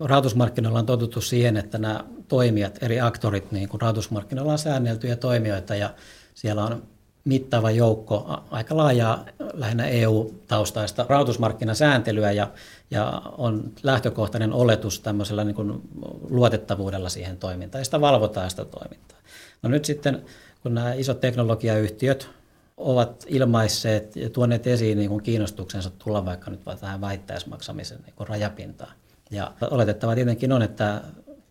rahoitusmarkkinoilla 0.00 0.78
on 0.78 0.86
totuttu 0.86 1.20
siihen, 1.20 1.56
että 1.56 1.78
nämä 1.78 2.04
toimijat, 2.28 2.82
eri 2.82 3.00
aktorit, 3.00 3.52
niin 3.52 3.68
kuin 3.68 3.80
rahoitusmarkkinoilla 3.80 4.52
on 4.52 4.58
säänneltyjä 4.58 5.16
toimijoita 5.16 5.74
ja 5.74 5.94
siellä 6.34 6.64
on 6.64 6.82
mittava 7.24 7.70
joukko 7.70 8.42
aika 8.50 8.76
laajaa 8.76 9.24
lähinnä 9.52 9.86
EU-taustaista 9.86 11.06
rahoitusmarkkinasääntelyä 11.08 12.32
ja, 12.32 12.50
ja 12.90 13.22
on 13.38 13.72
lähtökohtainen 13.82 14.52
oletus 14.52 15.00
tämmöisellä 15.00 15.44
niin 15.44 15.54
kuin 15.54 15.82
luotettavuudella 16.30 17.08
siihen 17.08 17.36
toimintaan 17.36 17.80
ja 17.80 17.84
sitä 17.84 18.00
valvotaan 18.00 18.50
sitä 18.50 18.64
toimintaa. 18.64 19.18
No 19.62 19.70
nyt 19.70 19.84
sitten 19.84 20.24
kun 20.62 20.74
nämä 20.74 20.92
isot 20.92 21.20
teknologiayhtiöt 21.20 22.28
ovat 22.76 23.24
ilmaisseet 23.28 24.16
ja 24.16 24.30
tuoneet 24.30 24.66
esiin 24.66 24.98
niin 24.98 25.10
kuin 25.10 25.22
kiinnostuksensa 25.22 25.90
tulla 25.90 26.24
vaikka 26.24 26.50
nyt 26.50 26.60
tähän 26.80 27.00
väittäismaksamisen 27.00 27.98
niin 28.06 28.28
rajapintaan. 28.28 28.92
Ja 29.30 29.52
oletettava 29.70 30.14
tietenkin 30.14 30.52
on, 30.52 30.62
että 30.62 31.00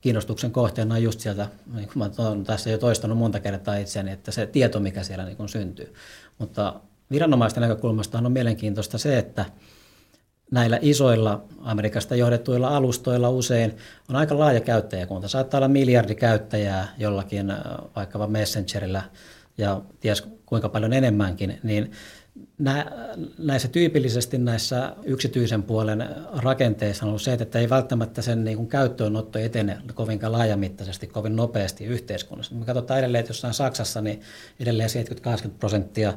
kiinnostuksen 0.02 0.52
kohteena 0.52 0.96
on 0.96 1.04
just 1.04 1.20
sieltä, 1.20 1.48
niin 1.76 1.88
kuin 1.88 1.98
mä 1.98 2.28
olen 2.28 2.44
tässä 2.44 2.70
jo 2.70 2.78
toistanut 2.78 3.18
monta 3.18 3.40
kertaa 3.40 3.76
itseäni, 3.76 4.12
että 4.12 4.32
se 4.32 4.46
tieto, 4.46 4.80
mikä 4.80 5.04
siellä 5.04 5.26
niin 5.26 5.38
kuin 5.38 5.50
syntyy. 5.50 5.94
Mutta 6.38 6.80
viranomaisten 7.12 7.62
näkökulmasta 7.62 8.18
on 8.18 8.32
mielenkiintoista 8.32 8.98
se, 8.98 9.18
että 9.18 9.46
näillä 10.52 10.80
isoilla 10.82 11.44
Amerikasta 11.62 12.16
johdetuilla 12.16 12.68
alustoilla 12.68 13.30
usein 13.30 13.78
on 14.10 14.16
aika 14.16 14.40
laaja 14.40 14.60
käyttäjäkunta. 14.60 15.28
Saattaa 15.28 15.58
olla 15.58 15.68
miljardi 15.68 16.16
käyttäjää 16.16 16.88
jollakin 16.98 17.52
äh, 17.52 17.58
vaikkapa 17.96 18.28
Messengerillä 18.28 19.02
ja 19.58 19.82
ties 20.00 20.24
kuinka 20.46 20.70
paljon 20.70 20.94
enemmänkin, 20.94 21.60
niin 21.64 21.92
näissä 23.38 23.68
tyypillisesti 23.68 24.38
näissä 24.38 24.96
yksityisen 25.04 25.64
puolen 25.64 26.10
rakenteissa 26.38 27.06
on 27.06 27.10
ollut 27.10 27.22
se, 27.22 27.34
että 27.34 27.60
ei 27.60 27.70
välttämättä 27.70 28.22
sen 28.22 28.44
niin 28.44 28.58
kuin 28.58 28.70
käyttöönotto 28.70 29.40
etene 29.40 29.78
kovinkaan 29.94 30.32
laajamittaisesti, 30.32 31.08
kovin 31.08 31.36
nopeasti 31.36 31.86
yhteiskunnassa. 31.86 32.56
Me 32.56 32.66
katsotaan 32.66 33.00
edelleen, 33.00 33.20
että 33.20 33.30
jossain 33.30 33.54
Saksassa 33.54 34.02
niin 34.02 34.22
edelleen 34.60 34.90
70-80 35.48 35.50
prosenttia 35.60 36.14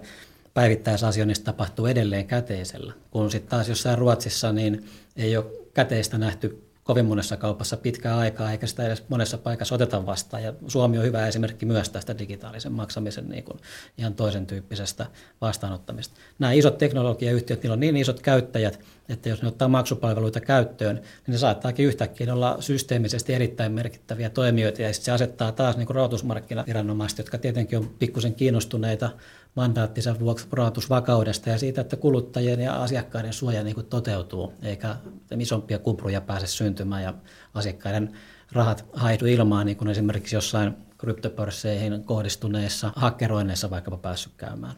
päivittäisasioinnista 0.55 1.45
tapahtuu 1.45 1.87
edelleen 1.87 2.27
käteisellä, 2.27 2.93
kun 3.11 3.31
sitten 3.31 3.51
taas 3.51 3.69
jossain 3.69 3.99
Ruotsissa 3.99 4.53
niin 4.53 4.85
ei 5.17 5.37
ole 5.37 5.47
käteistä 5.75 6.19
nähty 6.19 6.72
kovin 6.85 7.05
monessa 7.05 7.37
kaupassa 7.37 7.77
pitkää 7.77 8.19
aikaa, 8.19 8.53
eikä 8.53 8.67
sitä 8.67 8.87
edes 8.87 9.05
monessa 9.09 9.39
paikassa 9.39 9.75
oteta 9.75 10.07
vastaan. 10.07 10.43
Ja 10.43 10.53
Suomi 10.69 10.99
on 10.99 11.05
hyvä 11.05 11.27
esimerkki 11.27 11.67
myös 11.67 11.89
tästä 11.89 12.19
digitaalisen 12.19 12.73
maksamisen 12.73 13.29
niin 13.29 13.45
kuin 13.45 13.59
ihan 13.99 14.15
toisen 14.15 14.47
tyyppisestä 14.47 15.07
vastaanottamista. 15.41 16.15
Nämä 16.39 16.53
isot 16.53 16.79
teknologiayhtiöt, 16.79 17.63
niillä 17.63 17.75
on 17.75 17.81
niin 17.81 17.97
isot 17.97 18.21
käyttäjät, 18.21 18.81
että 19.09 19.29
jos 19.29 19.43
ne 19.43 19.49
ottaa 19.49 19.69
maksupalveluita 19.69 20.41
käyttöön, 20.41 20.97
niin 20.97 21.05
ne 21.27 21.39
saattaakin 21.39 21.87
yhtäkkiä 21.87 22.35
olla 22.35 22.57
systeemisesti 22.61 23.35
erittäin 23.35 23.73
merkittäviä 23.73 24.31
toimijoita, 24.31 24.83
ja 24.83 24.93
sitten 24.93 25.05
se 25.05 25.13
asettaa 25.13 25.53
taas 25.53 25.77
niin 25.77 25.91
rahoitusmarkkinaviranomaiset, 25.91 27.19
jotka 27.19 27.39
tietenkin 27.39 27.79
on 27.79 27.89
pikkusen 27.99 28.35
kiinnostuneita 28.35 29.11
mandaattinsa 29.55 30.21
vuoksi 30.21 30.47
rahoitusvakaudesta 30.53 31.51
ja 31.51 31.59
siitä, 31.59 31.81
että 31.81 31.97
kuluttajien 31.97 32.61
ja 32.61 32.83
asiakkaiden 32.83 33.33
suoja 33.33 33.63
niin 33.63 33.75
kuin 33.75 33.87
toteutuu, 33.87 34.53
eikä 34.63 34.97
isompia 35.39 35.79
kupruja 35.79 36.21
pääse 36.21 36.47
syntymään 36.47 37.03
ja 37.03 37.15
asiakkaiden 37.55 38.13
rahat 38.53 38.85
haidu 38.93 39.27
ilmaan, 39.27 39.67
niin 39.67 39.77
kuin 39.77 39.91
esimerkiksi 39.91 40.37
jossain 40.37 40.77
kryptopörsseihin 40.99 42.05
kohdistuneissa 42.05 42.93
hakkeroinneissa 42.97 43.71
vaikkapa 43.71 43.97
päässyt 43.97 44.33
käymään. 44.37 44.75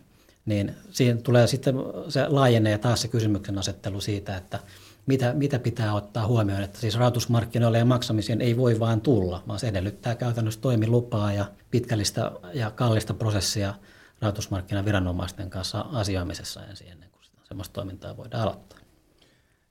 Niin 0.47 0.75
siihen 0.91 1.23
tulee 1.23 1.47
sitten, 1.47 1.75
se 2.09 2.29
laajenee 2.29 2.79
taas 2.79 3.03
se 3.03 3.09
kysymyksen 3.09 3.59
asettelu 3.59 4.01
siitä, 4.01 4.37
että 4.37 4.59
mitä, 5.07 5.33
mitä 5.33 5.59
pitää 5.59 5.95
ottaa 5.95 6.27
huomioon, 6.27 6.63
että 6.63 6.79
siis 6.81 6.99
rahoitusmarkkinoille 6.99 7.79
ja 7.79 7.85
maksamiseen 7.85 8.41
ei 8.41 8.57
voi 8.57 8.81
vaan 8.81 9.01
tulla, 9.01 9.43
vaan 9.49 9.59
se 9.59 9.69
edellyttää 9.69 10.15
käytännössä 10.15 10.61
toimilupaa 10.61 11.33
ja 11.33 11.45
pitkällistä 11.71 12.33
ja 12.55 12.71
kallista 12.71 13.15
prosessia 13.15 13.75
rahoitusmarkkinaviranomaisten 14.21 15.51
kanssa 15.51 15.81
asioimisessa 15.93 16.67
ensin 16.67 16.89
ennen 16.89 17.11
kuin 17.11 17.25
sitä 17.25 17.39
semmoista 17.45 17.73
toimintaa 17.73 18.17
voidaan 18.17 18.43
aloittaa. 18.43 18.79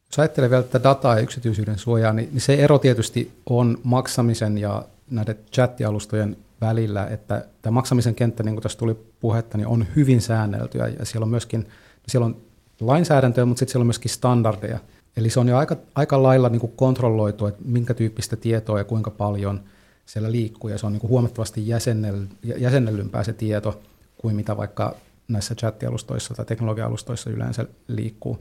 Jos 0.06 0.20
ajattelee 0.20 0.50
vielä 0.50 0.64
tätä 0.64 0.84
dataa 0.84 1.16
ja 1.16 1.22
yksityisyyden 1.22 1.78
suojaa, 1.78 2.14
niin, 2.14 2.30
niin 2.32 2.42
se 2.42 2.54
ero 2.54 2.80
tietysti 2.80 3.32
on 3.46 3.78
maksamisen 3.84 4.58
ja 4.58 4.86
näiden 5.10 5.40
chattialustojen 5.54 6.38
välillä, 6.62 7.08
että 7.08 7.46
tämä 7.62 7.74
maksamisen 7.74 8.16
kenttä, 8.16 8.44
niin 8.44 8.56
kuin 8.56 8.64
tässä 8.64 8.78
tuli 8.78 8.98
puhetta, 9.20 9.58
niin 9.58 9.68
on 9.68 9.86
hyvin 9.96 10.22
säänneltyä 10.22 10.88
ja 10.88 11.06
siellä 11.06 11.24
on 11.24 11.30
myöskin 11.30 11.68
siellä 12.08 12.26
on 12.26 12.38
lainsäädäntöä, 12.80 13.46
mutta 13.46 13.60
sitten 13.60 13.72
siellä 13.72 13.84
on 13.84 13.88
myöskin 13.88 14.12
standardeja. 14.12 14.80
Eli 15.18 15.30
se 15.30 15.40
on 15.40 15.48
jo 15.48 15.58
aika, 15.58 15.76
aika 15.96 16.24
lailla 16.24 16.50
niin 16.50 16.60
kuin 16.60 16.74
kontrolloitu, 16.76 17.46
että 17.46 17.62
minkä 17.66 17.94
tyyppistä 17.94 18.36
tietoa 18.36 18.78
ja 18.78 18.84
kuinka 18.84 19.12
paljon 19.12 19.64
siellä 20.06 20.32
liikkuu, 20.32 20.70
ja 20.70 20.78
se 20.78 20.86
on 20.86 20.92
niin 20.92 21.00
kuin 21.00 21.10
huomattavasti 21.10 21.68
jäsennell, 21.68 22.26
jäsennellympää 22.44 23.24
se 23.24 23.34
tieto 23.34 23.82
kuin 24.24 24.36
mitä 24.36 24.58
vaikka 24.58 24.96
näissä 25.28 25.56
chattialustoissa 25.56 26.34
tai 26.34 26.46
teknologia-alustoissa 26.46 27.30
yleensä 27.30 27.66
liikkuu. 27.88 28.40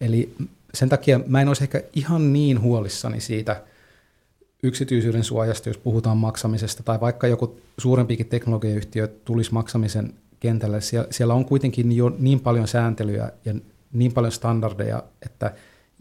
Eli 0.00 0.34
sen 0.74 0.88
takia 0.88 1.20
mä 1.26 1.40
en 1.40 1.48
olisi 1.48 1.64
ehkä 1.64 1.82
ihan 1.94 2.32
niin 2.32 2.60
huolissani 2.60 3.20
siitä 3.20 3.62
yksityisyyden 4.62 5.24
suojasta, 5.24 5.68
jos 5.68 5.78
puhutaan 5.78 6.16
maksamisesta, 6.16 6.82
tai 6.82 7.00
vaikka 7.00 7.26
joku 7.26 7.60
suurempikin 7.78 8.26
teknologiayhtiö 8.26 9.08
tulisi 9.24 9.52
maksamisen 9.52 10.14
kentälle. 10.40 10.78
Siellä, 11.10 11.34
on 11.34 11.44
kuitenkin 11.44 11.92
jo 11.92 12.16
niin 12.18 12.40
paljon 12.40 12.68
sääntelyä 12.68 13.32
ja 13.44 13.54
niin 13.92 14.12
paljon 14.12 14.32
standardeja, 14.32 15.02
että 15.26 15.54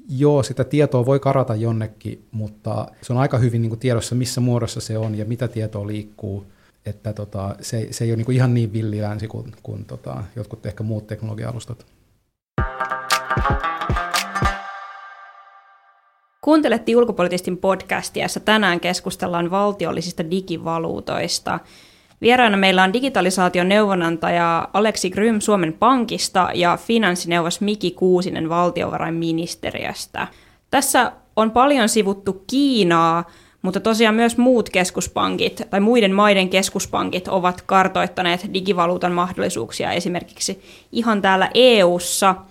joo, 0.09 0.43
sitä 0.43 0.63
tietoa 0.63 1.05
voi 1.05 1.19
karata 1.19 1.55
jonnekin, 1.55 2.25
mutta 2.31 2.87
se 3.01 3.13
on 3.13 3.19
aika 3.19 3.37
hyvin 3.37 3.61
niin 3.61 3.69
kuin 3.69 3.79
tiedossa, 3.79 4.15
missä 4.15 4.41
muodossa 4.41 4.81
se 4.81 4.97
on 4.97 5.15
ja 5.15 5.25
mitä 5.25 5.47
tietoa 5.47 5.87
liikkuu. 5.87 6.45
Että 6.87 7.13
tota, 7.13 7.55
se, 7.61 7.87
se 7.91 8.03
ei 8.03 8.11
ole 8.11 8.17
niin 8.17 8.25
kuin 8.25 8.35
ihan 8.35 8.53
niin 8.53 8.73
villi 8.73 9.01
länsi 9.01 9.27
kuin, 9.27 9.51
kuin 9.63 9.85
tota, 9.85 10.23
jotkut 10.35 10.65
ehkä 10.65 10.83
muut 10.83 11.07
teknologia-alustat. 11.07 11.85
Kuuntelette 16.41 16.95
ulkopolitistin 16.95 17.57
podcastia, 17.57 18.23
jossa 18.23 18.39
tänään 18.39 18.79
keskustellaan 18.79 19.51
valtiollisista 19.51 20.31
digivaluutoista. 20.31 21.59
Vieraana 22.21 22.57
meillä 22.57 22.83
on 22.83 22.93
digitalisaation 22.93 23.69
neuvonantaja 23.69 24.69
Aleksi 24.73 25.09
Grym 25.09 25.39
Suomen 25.39 25.73
Pankista 25.73 26.49
ja 26.53 26.77
finanssineuvos 26.77 27.61
Miki 27.61 27.91
Kuusinen 27.91 28.49
valtiovarainministeriöstä. 28.49 30.27
Tässä 30.71 31.11
on 31.35 31.51
paljon 31.51 31.89
sivuttu 31.89 32.43
Kiinaa, 32.47 33.23
mutta 33.67 33.79
tosiaan 33.79 34.15
myös 34.15 34.37
muut 34.37 34.69
keskuspankit 34.69 35.61
tai 35.69 35.79
muiden 35.79 36.13
maiden 36.13 36.49
keskuspankit 36.49 37.27
ovat 37.27 37.61
kartoittaneet 37.61 38.53
digivaluutan 38.53 39.11
mahdollisuuksia 39.11 39.91
esimerkiksi 39.91 40.61
ihan 40.91 41.21
täällä 41.21 41.49
EU:ssa– 41.53 42.35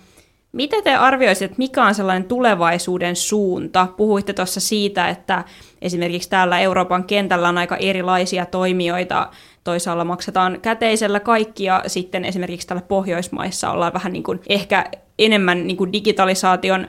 Miten 0.51 0.83
te 0.83 0.95
arvioisitte, 0.95 1.55
mikä 1.57 1.85
on 1.85 1.95
sellainen 1.95 2.27
tulevaisuuden 2.27 3.15
suunta? 3.15 3.87
Puhuitte 3.97 4.33
tuossa 4.33 4.59
siitä, 4.59 5.09
että 5.09 5.43
esimerkiksi 5.81 6.29
täällä 6.29 6.59
Euroopan 6.59 7.03
kentällä 7.03 7.49
on 7.49 7.57
aika 7.57 7.77
erilaisia 7.77 8.45
toimijoita. 8.45 9.29
Toisaalla 9.63 10.05
maksetaan 10.05 10.59
käteisellä 10.61 11.19
kaikki 11.19 11.63
ja 11.63 11.83
sitten 11.87 12.25
esimerkiksi 12.25 12.67
täällä 12.67 12.85
Pohjoismaissa 12.87 13.71
ollaan 13.71 13.93
vähän 13.93 14.13
niin 14.13 14.23
kuin 14.23 14.41
ehkä 14.49 14.85
enemmän 15.19 15.67
niin 15.67 15.77
kuin 15.77 15.93
digitalisaation 15.93 16.87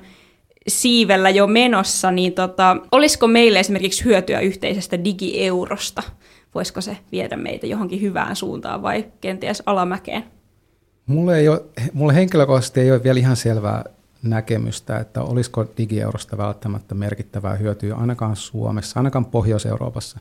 siivellä 0.68 1.30
jo 1.30 1.46
menossa, 1.46 2.10
niin 2.10 2.32
tota, 2.32 2.76
olisiko 2.92 3.26
meille 3.26 3.60
esimerkiksi 3.60 4.04
hyötyä 4.04 4.40
yhteisestä 4.40 5.04
digieurosta? 5.04 6.02
Voisiko 6.54 6.80
se 6.80 6.96
viedä 7.12 7.36
meitä 7.36 7.66
johonkin 7.66 8.00
hyvään 8.00 8.36
suuntaan 8.36 8.82
vai 8.82 9.04
kenties 9.20 9.62
alamäkeen? 9.66 10.24
Mulle, 11.06 11.38
ei 11.38 11.48
ole, 11.48 11.62
mulle 11.92 12.14
henkilökohtaisesti 12.14 12.80
ei 12.80 12.92
ole 12.92 13.02
vielä 13.02 13.18
ihan 13.18 13.36
selvää 13.36 13.84
näkemystä, 14.22 14.98
että 14.98 15.22
olisiko 15.22 15.66
digieurosta 15.76 16.38
välttämättä 16.38 16.94
merkittävää 16.94 17.54
hyötyä 17.54 17.96
ainakaan 17.96 18.36
Suomessa, 18.36 19.00
ainakaan 19.00 19.24
Pohjois-Euroopassa. 19.24 20.20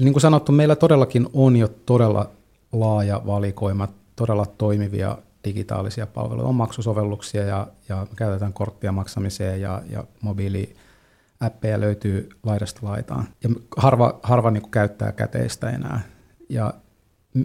Niin 0.00 0.12
kuin 0.12 0.20
sanottu, 0.20 0.52
meillä 0.52 0.76
todellakin 0.76 1.28
on 1.32 1.56
jo 1.56 1.68
todella 1.68 2.30
laaja 2.72 3.22
valikoima 3.26 3.88
todella 4.16 4.46
toimivia 4.46 5.18
digitaalisia 5.44 6.06
palveluja. 6.06 6.48
On 6.48 6.54
maksusovelluksia 6.54 7.42
ja, 7.42 7.66
ja 7.88 8.06
käytetään 8.16 8.52
korttia 8.52 8.92
maksamiseen 8.92 9.60
ja, 9.60 9.82
ja 9.90 10.04
mobiiliäppejä 10.20 11.80
löytyy 11.80 12.28
laidasta 12.42 12.80
laitaan. 12.82 13.28
Ja 13.44 13.50
harva, 13.76 14.20
harva 14.22 14.50
niin 14.50 14.62
kuin 14.62 14.70
käyttää 14.70 15.12
käteistä 15.12 15.70
enää. 15.70 16.00
Ja 16.48 16.74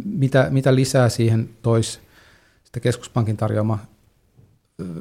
mitä, 0.06 0.48
mitä 0.50 0.76
lisää 0.76 1.10
siihen 1.10 1.50
toisi 1.62 2.00
sitten 2.64 2.82
keskuspankin 2.82 3.38
tarjoama 3.38 3.80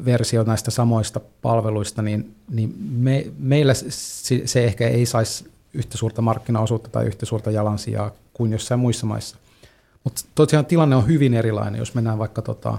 versio 0.05 0.43
näistä 0.43 0.71
samoista 0.71 1.21
palveluista, 1.43 2.03
niin, 2.03 2.35
niin 2.51 2.75
me, 2.79 3.27
meillä 3.39 3.75
se, 3.75 4.43
se 4.45 4.65
ehkä 4.65 4.89
ei 4.89 5.07
saisi 5.07 5.51
yhtä 5.75 5.99
suurta 5.99 6.23
markkinaosuutta 6.23 6.89
tai 6.89 7.07
yhtä 7.07 7.27
suurta 7.27 7.51
jalansijaa 7.51 8.11
kuin 8.35 8.53
jossain 8.53 8.81
muissa 8.81 9.07
maissa. 9.07 9.37
Mutta 10.07 10.23
tosiaan 10.35 10.67
tilanne 10.67 10.97
on 10.97 11.07
hyvin 11.07 11.35
erilainen, 11.35 11.79
jos 11.79 11.95
mennään 11.95 12.19
vaikka 12.19 12.43
tota 12.43 12.79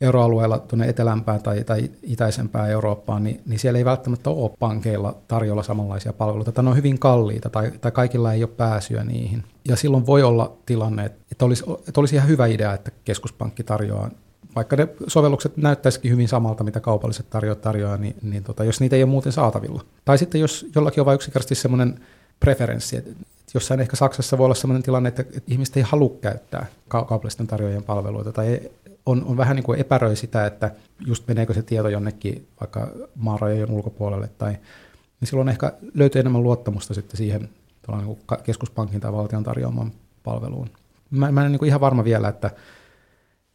euroalueella 0.00 0.58
tuonne 0.58 0.88
etelämpään 0.88 1.42
tai, 1.42 1.64
tai 1.64 1.90
itäisempään 2.02 2.70
Eurooppaan, 2.70 3.24
niin, 3.24 3.40
niin 3.46 3.58
siellä 3.58 3.78
ei 3.78 3.84
välttämättä 3.84 4.30
ole 4.30 4.50
pankeilla 4.58 5.16
tarjolla 5.28 5.62
samanlaisia 5.62 6.12
palveluita, 6.12 6.52
tai 6.52 6.64
ne 6.64 6.70
on 6.70 6.76
hyvin 6.76 6.98
kalliita, 6.98 7.50
tai, 7.50 7.72
tai 7.80 7.92
kaikilla 7.92 8.32
ei 8.32 8.44
ole 8.44 8.50
pääsyä 8.56 9.04
niihin. 9.04 9.44
Ja 9.68 9.76
silloin 9.76 10.06
voi 10.06 10.22
olla 10.22 10.56
tilanne, 10.66 11.04
että 11.04 11.44
olisi, 11.44 11.64
että 11.88 12.00
olisi 12.00 12.16
ihan 12.16 12.28
hyvä 12.28 12.46
idea, 12.46 12.74
että 12.74 12.90
keskuspankki 13.04 13.64
tarjoaa, 13.64 14.10
vaikka 14.56 14.76
ne 14.76 14.88
sovellukset 15.06 15.56
näyttäisikin 15.56 16.12
hyvin 16.12 16.28
samalta, 16.28 16.64
mitä 16.64 16.80
kaupalliset 16.80 17.30
tarjoajat 17.30 17.60
tarjoaa, 17.60 17.96
niin, 17.96 18.16
niin 18.22 18.44
tota, 18.44 18.64
jos 18.64 18.80
niitä 18.80 18.96
ei 18.96 19.02
ole 19.02 19.10
muuten 19.10 19.32
saatavilla. 19.32 19.84
Tai 20.04 20.18
sitten 20.18 20.40
jos 20.40 20.66
jollakin 20.74 21.00
on 21.00 21.06
vain 21.06 21.14
yksinkertaisesti 21.14 21.62
semmoinen 21.62 22.00
preferenssi, 22.40 22.96
että 22.96 23.10
jossain 23.54 23.80
ehkä 23.80 23.96
Saksassa 23.96 24.38
voi 24.38 24.44
olla 24.44 24.54
sellainen 24.54 24.82
tilanne, 24.82 25.08
että 25.08 25.24
ihmiset 25.46 25.76
ei 25.76 25.82
halua 25.82 26.18
käyttää 26.20 26.66
kaupallisten 26.88 27.46
tarjoajien 27.46 27.82
palveluita 27.82 28.32
tai 28.32 28.60
on, 29.06 29.24
on 29.24 29.36
vähän 29.36 29.56
niin 29.56 29.64
kuin 29.64 29.80
epäröi 29.80 30.16
sitä, 30.16 30.46
että 30.46 30.70
just 31.06 31.28
meneekö 31.28 31.54
se 31.54 31.62
tieto 31.62 31.88
jonnekin 31.88 32.48
vaikka 32.60 32.88
maarajojen 33.14 33.70
ulkopuolelle 33.70 34.28
tai 34.38 34.52
niin 35.20 35.28
silloin 35.28 35.48
ehkä 35.48 35.72
löytyy 35.94 36.20
enemmän 36.20 36.42
luottamusta 36.42 36.94
sitten 36.94 37.16
siihen 37.16 37.48
niin 37.88 38.04
kuin 38.04 38.18
keskuspankin 38.42 39.00
tai 39.00 39.12
valtion 39.12 39.44
tarjoamaan 39.44 39.92
palveluun. 40.22 40.70
Mä, 41.10 41.32
mä 41.32 41.46
en 41.46 41.52
niin 41.52 41.66
ihan 41.66 41.80
varma 41.80 42.04
vielä, 42.04 42.28
että 42.28 42.50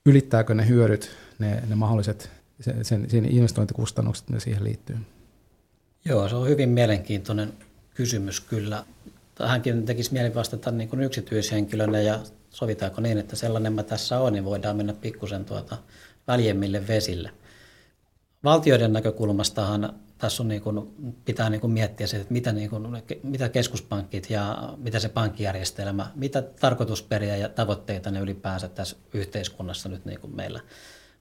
ylittääkö 0.06 0.54
ne 0.54 0.68
hyödyt, 0.68 1.12
ne, 1.40 1.64
ne 1.70 1.76
mahdolliset 1.76 2.30
sen, 2.82 3.10
sen 3.10 3.26
investointikustannukset, 3.26 4.30
ne 4.30 4.40
siihen 4.40 4.64
liittyy. 4.64 4.98
Joo, 6.06 6.30
se 6.30 6.36
on 6.36 6.48
hyvin 6.48 6.70
mielenkiintoinen 6.70 7.54
kysymys 7.94 8.40
kyllä. 8.40 8.86
Tähänkin 9.36 9.86
tekisi 9.86 10.14
mieli 10.14 10.36
vastata 10.36 10.72
niin 10.72 10.90
kuin 10.90 11.02
yksityishenkilönä 11.02 12.02
ja 12.02 12.20
sovitaanko 12.50 13.02
niin, 13.02 13.18
että 13.18 13.36
sellainen 13.36 13.74
mä 13.74 13.84
tässä 13.84 14.20
on, 14.20 14.34
niin 14.34 14.46
voidaan 14.46 14.78
mennä 14.78 14.94
pikkusen 14.94 15.46
tuota 15.46 15.78
väljemmille 16.28 16.88
vesille. 16.88 17.32
Valtioiden 18.44 18.94
näkökulmastahan 18.94 19.94
tässä 20.18 20.44
on 20.44 20.48
niin 20.48 20.62
kuin, 20.62 20.88
pitää 21.26 21.50
niin 21.50 21.62
kuin 21.62 21.74
miettiä 21.74 22.08
se, 22.08 22.18
että 22.18 22.34
mitä, 22.34 22.54
niin 22.54 22.70
kuin, 22.70 23.04
mitä 23.24 23.50
keskuspankit 23.50 24.30
ja 24.30 24.74
mitä 24.78 25.00
se 25.00 25.10
pankkijärjestelmä, 25.10 26.12
mitä 26.16 26.42
tarkoitusperiä 26.42 27.38
ja 27.38 27.50
tavoitteita 27.50 28.12
ne 28.12 28.20
ylipäänsä 28.20 28.68
tässä 28.68 28.96
yhteiskunnassa 29.14 29.90
nyt 29.90 30.06
niin 30.06 30.20
kuin 30.20 30.36
meillä, 30.36 30.60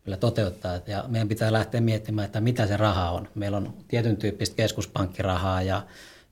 meillä 0.07 0.17
toteuttaa. 0.17 0.81
Ja 0.87 1.05
meidän 1.09 1.29
pitää 1.29 1.53
lähteä 1.53 1.81
miettimään, 1.81 2.27
että 2.27 2.41
mitä 2.41 2.67
se 2.67 2.77
raha 2.77 3.11
on. 3.11 3.29
Meillä 3.35 3.57
on 3.57 3.75
tietyn 3.89 4.17
tyyppistä 4.17 4.57
keskuspankkirahaa 4.57 5.63
ja 5.63 5.83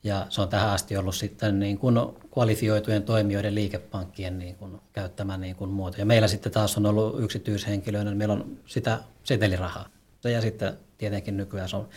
ja 0.05 0.27
se 0.29 0.41
on 0.41 0.49
tähän 0.49 0.71
asti 0.71 0.97
ollut 0.97 1.15
sitten 1.15 1.59
niin 1.59 1.79
kuin 1.79 1.97
kvalifioitujen 2.35 3.03
toimijoiden 3.03 3.55
liikepankkien 3.55 4.39
niin 4.39 4.57
kuin 4.57 4.81
käyttämä 4.93 5.37
niin 5.37 5.57
kuin 5.57 5.71
muoto. 5.71 5.97
Ja 5.99 6.07
meillä 6.07 6.29
sitten 6.29 6.53
taas 6.53 6.77
on 6.77 6.87
ollut 6.87 7.21
yksityishenkilöinen, 7.21 8.11
niin 8.11 8.19
meillä 8.19 8.35
on 8.35 8.59
sitä 8.67 9.01
setelirahaa. 9.25 9.89
Ja 10.25 10.41
sitten 10.41 10.79
tietenkin 10.99 11.37
nykyään 11.37 11.69
se 11.69 11.77
on 11.77 11.89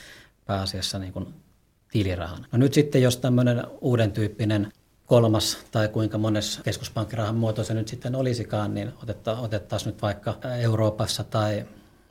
pääasiassa 0.45 0.99
niin 0.99 1.13
kuin 1.13 1.33
tilirahana. 1.91 2.47
No 2.51 2.57
nyt 2.57 2.73
sitten, 2.73 3.01
jos 3.01 3.17
tämmöinen 3.17 3.63
uuden 3.81 4.11
tyyppinen 4.11 4.71
kolmas 5.05 5.57
tai 5.71 5.87
kuinka 5.87 6.17
monessa 6.17 6.63
keskuspankkirahan 6.63 7.35
muoto 7.35 7.63
se 7.63 7.73
nyt 7.73 7.87
sitten 7.87 8.15
olisikaan, 8.15 8.73
niin 8.73 8.93
otettaisiin 9.41 9.91
nyt 9.91 10.01
vaikka 10.01 10.37
Euroopassa 10.59 11.23
tai 11.23 11.65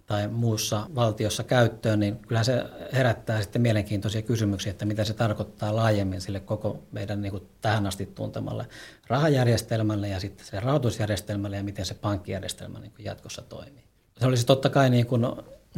tai 0.07 0.29
muussa 0.29 0.87
valtiossa 0.95 1.45
käyttöön, 1.45 2.01
niin 2.01 2.19
kyllä 2.19 2.45
se 2.45 2.65
herättää 2.93 3.43
sitten 3.43 3.63
mielenkiintoisia 3.63 4.23
kysymyksiä, 4.23 4.71
että 4.71 4.85
mitä 4.85 5.05
se 5.05 5.15
tarkoittaa 5.15 5.77
laajemmin 5.77 6.21
sille 6.21 6.41
koko 6.41 6.83
meidän 6.93 7.23
niin 7.23 7.31
kuin 7.31 7.49
tähän 7.61 7.87
asti 7.87 8.07
tuntemalle 8.07 8.67
rahajärjestelmälle 9.07 10.09
ja 10.09 10.21
sitten 10.21 10.47
se 10.47 10.61
rahoitusjärjestelmälle 10.61 11.57
ja 11.57 11.65
miten 11.65 11.87
se 11.87 11.95
pankkijärjestelmä 11.95 12.79
niin 12.81 12.93
kuin 12.97 13.05
jatkossa 13.05 13.43
toimii. 13.43 13.85
Se 14.21 14.27
olisi 14.27 14.47
totta 14.47 14.71
kai 14.71 14.91
niin 14.91 15.07
kuin 15.07 15.27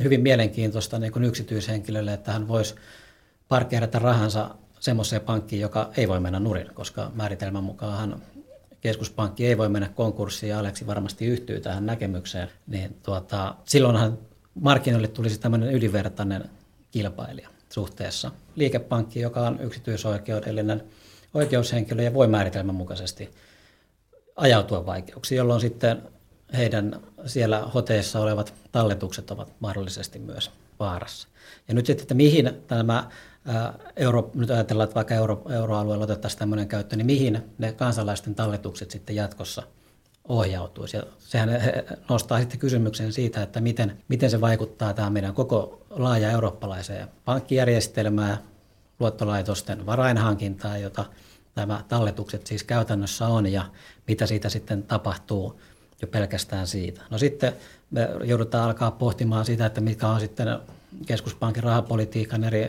hyvin 0.03 0.21
mielenkiintoista 0.21 0.99
niin 0.99 1.13
kuin 1.13 1.25
yksityishenkilölle, 1.25 2.13
että 2.13 2.33
hän 2.33 2.49
voisi 2.49 2.75
parkkeerata 3.49 3.99
rahansa 3.99 4.55
semmoiseen 4.81 5.23
pankkiin, 5.23 5.63
joka 5.63 5.91
ei 5.97 6.09
voi 6.09 6.21
mennä 6.21 6.41
nurin, 6.41 6.75
koska 6.75 7.11
määritelmän 7.15 7.65
mukaan 7.65 8.23
keskuspankki 8.87 9.47
ei 9.47 9.59
voi 9.59 9.69
mennä 9.69 9.89
konkurssiin 9.89 10.51
ja 10.51 10.59
Aleksi 10.59 10.87
varmasti 10.87 11.27
yhtyy 11.27 11.61
tähän 11.61 11.87
näkemykseen, 11.87 12.49
niin 12.67 12.97
tuota, 13.03 13.55
silloinhan 13.65 14.19
markkinoille 14.55 15.09
tulisi 15.09 15.41
tämmöinen 15.41 15.73
ylivertainen 15.73 16.45
kilpailija 16.91 17.49
suhteessa 17.69 18.31
liikepankki, 18.55 19.21
joka 19.21 19.41
on 19.41 19.61
yksityisoikeudellinen 19.61 20.85
oikeushenkilö 21.35 22.03
ja 22.03 22.15
voi 22.15 22.27
määritelmän 22.27 22.75
mukaisesti 22.75 23.31
ajautua 24.37 24.87
vaikeuksiin, 24.87 25.37
jolloin 25.37 25.61
sitten 25.61 26.03
heidän 26.57 27.01
siellä 27.27 27.59
hoteissa 27.75 28.21
olevat 28.21 28.55
talletukset 28.73 29.31
ovat 29.31 29.53
mahdollisesti 29.61 30.19
myös 30.19 30.51
vaarassa. 30.81 31.29
Ja 31.69 31.75
nyt 31.75 31.87
sitten, 31.87 32.05
että 32.05 32.15
mihin 32.15 32.51
tämä 32.67 33.11
euro, 33.97 34.31
nyt 34.35 34.51
ajatellaan, 34.51 34.85
että 34.85 34.95
vaikka 34.95 35.15
euro, 35.15 35.43
euroalueella 35.51 36.05
otettaisiin 36.05 36.39
tämmöinen 36.39 36.69
käyttö, 36.69 36.97
niin 36.97 37.07
mihin 37.07 37.43
ne 37.59 37.73
kansalaisten 37.73 38.35
talletukset 38.35 38.91
sitten 38.91 39.17
jatkossa 39.17 39.63
ohjautuisi. 40.29 40.97
Ja 40.97 41.03
sehän 41.19 41.51
nostaa 42.09 42.39
sitten 42.39 42.59
kysymyksen 42.59 43.13
siitä, 43.13 43.43
että 43.43 43.61
miten, 43.61 44.03
miten 44.09 44.31
se 44.31 44.41
vaikuttaa 44.41 44.95
tämä 44.95 45.11
meidän 45.11 45.35
koko 45.35 45.87
laaja 45.91 46.31
eurooppalaiseen 46.31 47.09
pankkijärjestelmään, 47.25 48.39
luottolaitosten 49.01 49.87
varainhankintaan, 49.87 50.83
jota 50.83 51.05
nämä 51.57 51.85
talletukset 51.89 52.47
siis 52.47 52.65
käytännössä 52.65 53.27
on 53.27 53.53
ja 53.53 53.65
mitä 54.09 54.27
siitä 54.27 54.49
sitten 54.49 54.83
tapahtuu 54.83 55.61
jo 56.03 56.09
pelkästään 56.09 56.67
siitä. 56.67 57.03
No 57.11 57.19
sitten 57.19 57.53
me 57.91 58.09
joudutaan 58.25 58.65
alkaa 58.65 58.91
pohtimaan 58.91 59.45
sitä, 59.45 59.67
että 59.67 59.81
mitkä 59.81 60.09
on 60.09 60.21
sitten 60.21 60.59
keskuspankin 61.07 61.63
rahapolitiikan 61.63 62.45
eri 62.45 62.69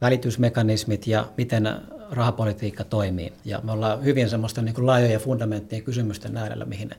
välitysmekanismit 0.00 1.06
ja 1.06 1.28
miten 1.36 1.68
rahapolitiikka 2.10 2.84
toimii. 2.84 3.32
Ja 3.44 3.60
me 3.62 3.72
ollaan 3.72 4.04
hyvin 4.04 4.28
semmoista 4.28 4.62
niin 4.62 4.74
kuin 4.74 4.86
laajoja 4.86 5.18
fundamenttien 5.18 5.82
kysymysten 5.82 6.36
äärellä, 6.36 6.64
mihin 6.64 6.90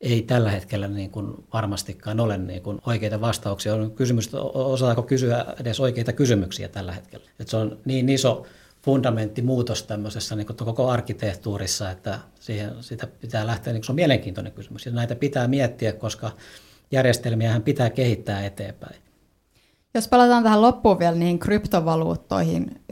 ei 0.00 0.22
tällä 0.22 0.50
hetkellä 0.50 0.88
niin 0.88 1.10
kuin 1.10 1.34
varmastikaan 1.52 2.20
ole 2.20 2.38
niin 2.38 2.62
kuin 2.62 2.78
oikeita 2.86 3.20
vastauksia. 3.20 3.74
On 3.74 3.90
kysymys, 3.90 4.30
osataanko 4.54 5.02
kysyä 5.02 5.46
edes 5.60 5.80
oikeita 5.80 6.12
kysymyksiä 6.12 6.68
tällä 6.68 6.92
hetkellä. 6.92 7.26
Et 7.40 7.48
se 7.48 7.56
on 7.56 7.78
niin 7.84 8.08
iso 8.08 8.46
fundamenttimuutos 8.82 9.82
tämmöisessä 9.82 10.36
niin 10.36 10.46
koko 10.46 10.88
arkkitehtuurissa, 10.88 11.90
että 11.90 12.18
siihen, 12.40 12.72
sitä 12.80 13.06
pitää 13.06 13.46
lähteä, 13.46 13.72
niin 13.72 13.84
se 13.84 13.92
on 13.92 13.96
mielenkiintoinen 13.96 14.52
kysymys. 14.52 14.86
Ja 14.86 14.92
näitä 14.92 15.14
pitää 15.14 15.48
miettiä, 15.48 15.92
koska 15.92 16.30
järjestelmiähän 16.90 17.62
pitää 17.62 17.90
kehittää 17.90 18.46
eteenpäin. 18.46 19.11
Jos 19.94 20.08
palataan 20.08 20.42
tähän 20.42 20.62
loppuun 20.62 20.98
vielä 20.98 21.16
niihin 21.16 21.38
kryptovaluuttoihin, 21.38 22.82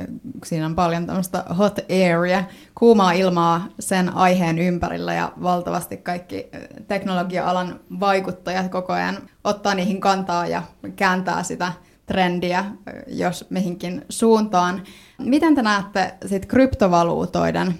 siinä 0.44 0.66
on 0.66 0.74
paljon 0.74 1.06
tämmöistä 1.06 1.44
hot 1.58 1.78
area, 2.14 2.44
kuumaa 2.74 3.12
ilmaa 3.12 3.68
sen 3.78 4.16
aiheen 4.16 4.58
ympärillä 4.58 5.14
ja 5.14 5.32
valtavasti 5.42 5.96
kaikki 5.96 6.50
teknologia-alan 6.88 7.80
vaikuttajat 8.00 8.68
koko 8.68 8.92
ajan 8.92 9.18
ottaa 9.44 9.74
niihin 9.74 10.00
kantaa 10.00 10.46
ja 10.46 10.62
kääntää 10.96 11.42
sitä 11.42 11.72
trendiä, 12.10 12.64
jos 13.06 13.46
mihinkin 13.50 14.04
suuntaan. 14.08 14.82
Miten 15.18 15.54
te 15.54 15.62
näette 15.62 16.14
sit 16.26 16.46
kryptovaluutoiden, 16.46 17.74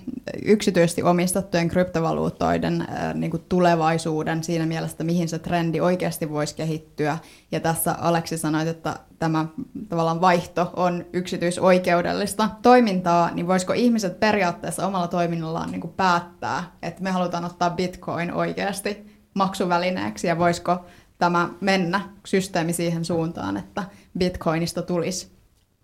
yksityisesti 0.45 1.03
omistettujen 1.03 1.69
kryptovaluutoiden 1.69 2.87
niin 3.15 3.31
kuin 3.31 3.43
tulevaisuuden 3.49 4.45
siinä 4.45 4.67
mielessä, 4.67 5.05
mihin 5.05 5.29
se 5.29 5.39
trendi 5.39 5.81
oikeasti 5.81 6.31
voisi 6.31 6.55
kehittyä? 6.55 7.19
Ja 7.53 7.61
tässä 7.61 7.95
Aleksi 8.01 8.39
sanoi, 8.39 8.69
että 8.69 8.97
tämä 9.19 9.47
tavallaan 9.89 10.21
vaihto 10.21 10.71
on 10.77 11.05
yksityisoikeudellista 11.13 12.51
toimintaa, 12.63 13.31
niin 13.35 13.47
voisiko 13.47 13.73
ihmiset 13.73 14.21
periaatteessa 14.21 14.87
omalla 14.87 15.09
toiminnallaan 15.09 15.71
niin 15.71 15.81
kuin 15.81 15.95
päättää, 15.97 16.65
että 16.83 17.03
me 17.03 17.11
halutaan 17.11 17.45
ottaa 17.45 17.71
bitcoin 17.71 18.33
oikeasti 18.33 19.21
maksuvälineeksi 19.35 20.27
ja 20.27 20.39
voisiko 20.39 20.85
tämä 21.19 21.49
mennä 21.61 22.01
systeemi 22.27 22.73
siihen 22.73 23.05
suuntaan, 23.05 23.57
että 23.57 23.85
bitcoinista 24.19 24.83
tulisi 24.83 25.29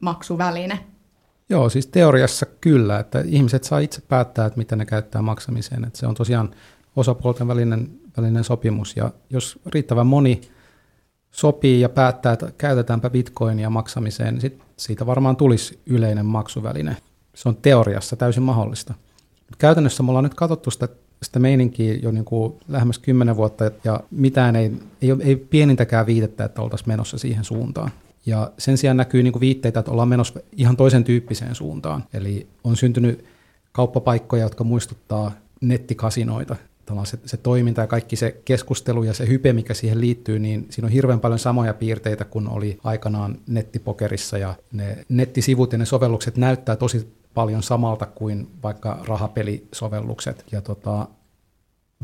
maksuväline? 0.01 0.79
Joo, 1.49 1.68
siis 1.68 1.87
teoriassa 1.87 2.47
kyllä, 2.47 2.99
että 2.99 3.22
ihmiset 3.27 3.64
saa 3.64 3.79
itse 3.79 4.01
päättää, 4.09 4.47
että 4.47 4.59
mitä 4.59 4.77
ne 4.77 4.87
käyttää 4.87 5.22
maksamiseen. 5.22 5.85
Että 5.85 5.99
se 5.99 6.07
on 6.07 6.14
tosiaan 6.14 6.51
osapuolten 6.97 7.49
välinen, 7.49 7.91
välinen 8.16 8.45
sopimus 8.45 8.97
ja 8.97 9.11
jos 9.31 9.59
riittävän 9.66 10.07
moni 10.07 10.41
sopii 11.31 11.81
ja 11.81 11.89
päättää, 11.89 12.33
että 12.33 12.53
käytetäänpä 12.59 13.11
bitcoinia 13.11 13.70
maksamiseen, 13.70 14.35
niin 14.35 14.41
sit 14.41 14.62
siitä 14.77 15.07
varmaan 15.07 15.37
tulisi 15.37 15.81
yleinen 15.87 16.27
maksuväline. 16.27 16.97
Se 17.35 17.49
on 17.49 17.57
teoriassa 17.57 18.16
täysin 18.16 18.43
mahdollista. 18.43 18.95
Käytännössä 19.59 20.03
me 20.03 20.11
ollaan 20.11 20.24
nyt 20.24 20.35
katsottu 20.35 20.70
sitä, 20.70 20.89
sitä 21.22 21.39
meininkiä 21.39 21.95
jo 21.95 22.11
niin 22.11 22.24
kuin 22.24 22.55
lähemmäs 22.68 22.99
kymmenen 22.99 23.37
vuotta 23.37 23.70
ja 23.85 24.01
mitään 24.11 24.57
ei, 24.57 24.72
ei, 25.03 25.11
ei 25.20 25.37
pienintäkään 25.37 26.07
viitettä, 26.07 26.45
että 26.45 26.62
oltaisiin 26.62 26.89
menossa 26.89 27.18
siihen 27.18 27.45
suuntaan. 27.45 27.91
Ja 28.27 28.53
sen 28.59 28.79
sijaan 28.79 28.97
näkyy 28.97 29.22
niin 29.22 29.33
kuin 29.33 29.41
viitteitä, 29.41 29.81
että 29.81 29.93
ollaan 29.93 30.09
menossa 30.09 30.41
ihan 30.53 30.77
toisen 30.77 31.05
tyyppiseen 31.05 31.55
suuntaan. 31.55 32.05
Eli 32.14 32.47
on 32.64 32.77
syntynyt 32.77 33.24
kauppapaikkoja, 33.72 34.43
jotka 34.43 34.64
muistuttaa 34.64 35.33
nettikasinoita. 35.61 36.57
Se, 37.05 37.18
se 37.24 37.37
toiminta 37.37 37.81
ja 37.81 37.87
kaikki 37.87 38.16
se 38.16 38.41
keskustelu 38.45 39.03
ja 39.03 39.14
se 39.14 39.29
hype, 39.29 39.53
mikä 39.53 39.74
siihen 39.74 40.01
liittyy, 40.01 40.39
niin 40.39 40.66
siinä 40.70 40.87
on 40.87 40.93
hirveän 40.93 41.20
paljon 41.20 41.39
samoja 41.39 41.74
piirteitä 41.74 42.24
kuin 42.24 42.49
oli 42.49 42.79
aikanaan 42.85 43.39
nettipokerissa. 43.47 44.39
Ja 44.39 44.55
ne 44.72 45.05
nettisivut 45.09 45.72
ja 45.72 45.79
ne 45.79 45.85
sovellukset 45.85 46.37
näyttää 46.37 46.77
tosi 46.77 47.09
paljon 47.35 47.62
samalta 47.62 48.07
kuin 48.07 48.49
vaikka 48.62 49.01
rahapelisovellukset. 49.09 50.45
Ja 50.53 50.61
tota, 50.61 51.09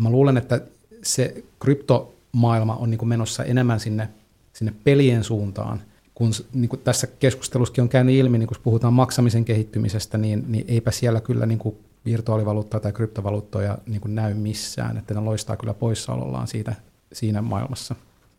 mä 0.01 0.11
luulen, 0.11 0.37
että 0.37 0.61
se 1.03 1.45
kryptomaailma 1.59 2.77
on 2.77 2.91
niin 2.91 2.99
kuin 2.99 3.09
menossa 3.09 3.45
enemmän 3.45 3.81
sinne, 3.81 4.09
sinne 4.53 4.75
pelien 4.85 5.25
suuntaan– 5.25 5.83
kun 6.15 6.31
niin 6.53 6.69
kuin 6.69 6.81
tässä 6.81 7.07
keskustelussakin 7.07 7.83
on 7.83 7.89
käynyt 7.89 8.15
ilmi, 8.15 8.39
niin 8.39 8.47
kun 8.47 8.57
puhutaan 8.63 8.93
maksamisen 8.93 9.45
kehittymisestä, 9.45 10.19
niin, 10.19 10.45
niin 10.49 10.65
eipä 10.69 10.91
siellä 10.91 11.21
kyllä 11.21 11.47
niin 11.47 11.59
kuin 11.59 11.77
virtuaalivaluuttaa 12.05 12.81
tai 12.81 12.93
kryptovaluuttoja 12.93 13.79
niin 13.87 14.01
kuin 14.01 14.15
näy 14.15 14.35
missään, 14.35 14.97
että 14.97 15.15
ne 15.15 15.21
loistaa 15.21 15.57
kyllä 15.57 15.75
poissaolollaan 15.75 16.47
siitä, 16.47 16.75
siinä 17.13 17.43
maailmassa. 17.43 17.95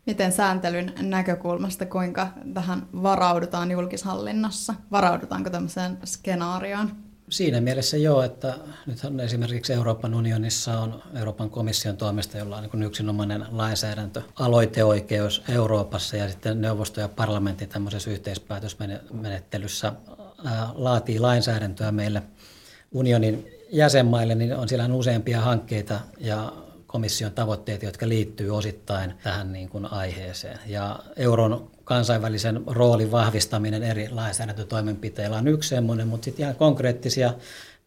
Miten 0.05 0.31
sääntelyn 0.31 0.93
näkökulmasta, 1.01 1.85
kuinka 1.85 2.27
tähän 2.53 2.87
varaudutaan 3.03 3.71
julkishallinnassa? 3.71 4.73
Varaudutaanko 4.91 5.49
tämmöiseen 5.49 5.97
skenaarioon? 6.05 6.91
Siinä 7.33 7.61
mielessä 7.61 7.97
joo, 7.97 8.21
että 8.21 8.53
nythän 8.85 9.19
esimerkiksi 9.19 9.73
Euroopan 9.73 10.13
unionissa 10.13 10.79
on 10.79 11.03
Euroopan 11.15 11.49
komission 11.49 11.97
toimesta, 11.97 12.37
jolla 12.37 12.57
on 12.57 12.69
niin 12.73 12.83
yksinomainen 12.83 13.45
lainsäädäntö, 13.51 14.21
aloiteoikeus 14.39 15.43
Euroopassa 15.49 16.17
ja 16.17 16.29
sitten 16.29 16.61
neuvosto 16.61 17.01
ja 17.01 17.07
parlamentti 17.07 17.67
tämmöisessä 17.67 18.11
yhteispäätösmenettelyssä 18.11 19.93
laatii 20.73 21.19
lainsäädäntöä 21.19 21.91
meille 21.91 22.23
unionin 22.91 23.47
jäsenmaille, 23.71 24.35
niin 24.35 24.55
on 24.55 24.69
siellä 24.69 24.95
useampia 24.95 25.41
hankkeita 25.41 25.99
ja 26.19 26.53
komission 26.93 27.31
tavoitteet, 27.31 27.83
jotka 27.83 28.09
liittyy 28.09 28.49
osittain 28.49 29.13
tähän 29.23 29.53
niin 29.53 29.69
kuin 29.69 29.85
aiheeseen. 29.85 30.59
Ja 30.67 30.99
euron 31.15 31.71
kansainvälisen 31.83 32.63
roolin 32.67 33.11
vahvistaminen 33.11 33.83
eri 33.83 34.09
lainsäädäntötoimenpiteillä 34.09 35.37
on 35.37 35.47
yksi 35.47 35.69
semmoinen, 35.69 36.07
mutta 36.07 36.25
sitten 36.25 36.43
ihan 36.43 36.55
konkreettisia 36.55 37.33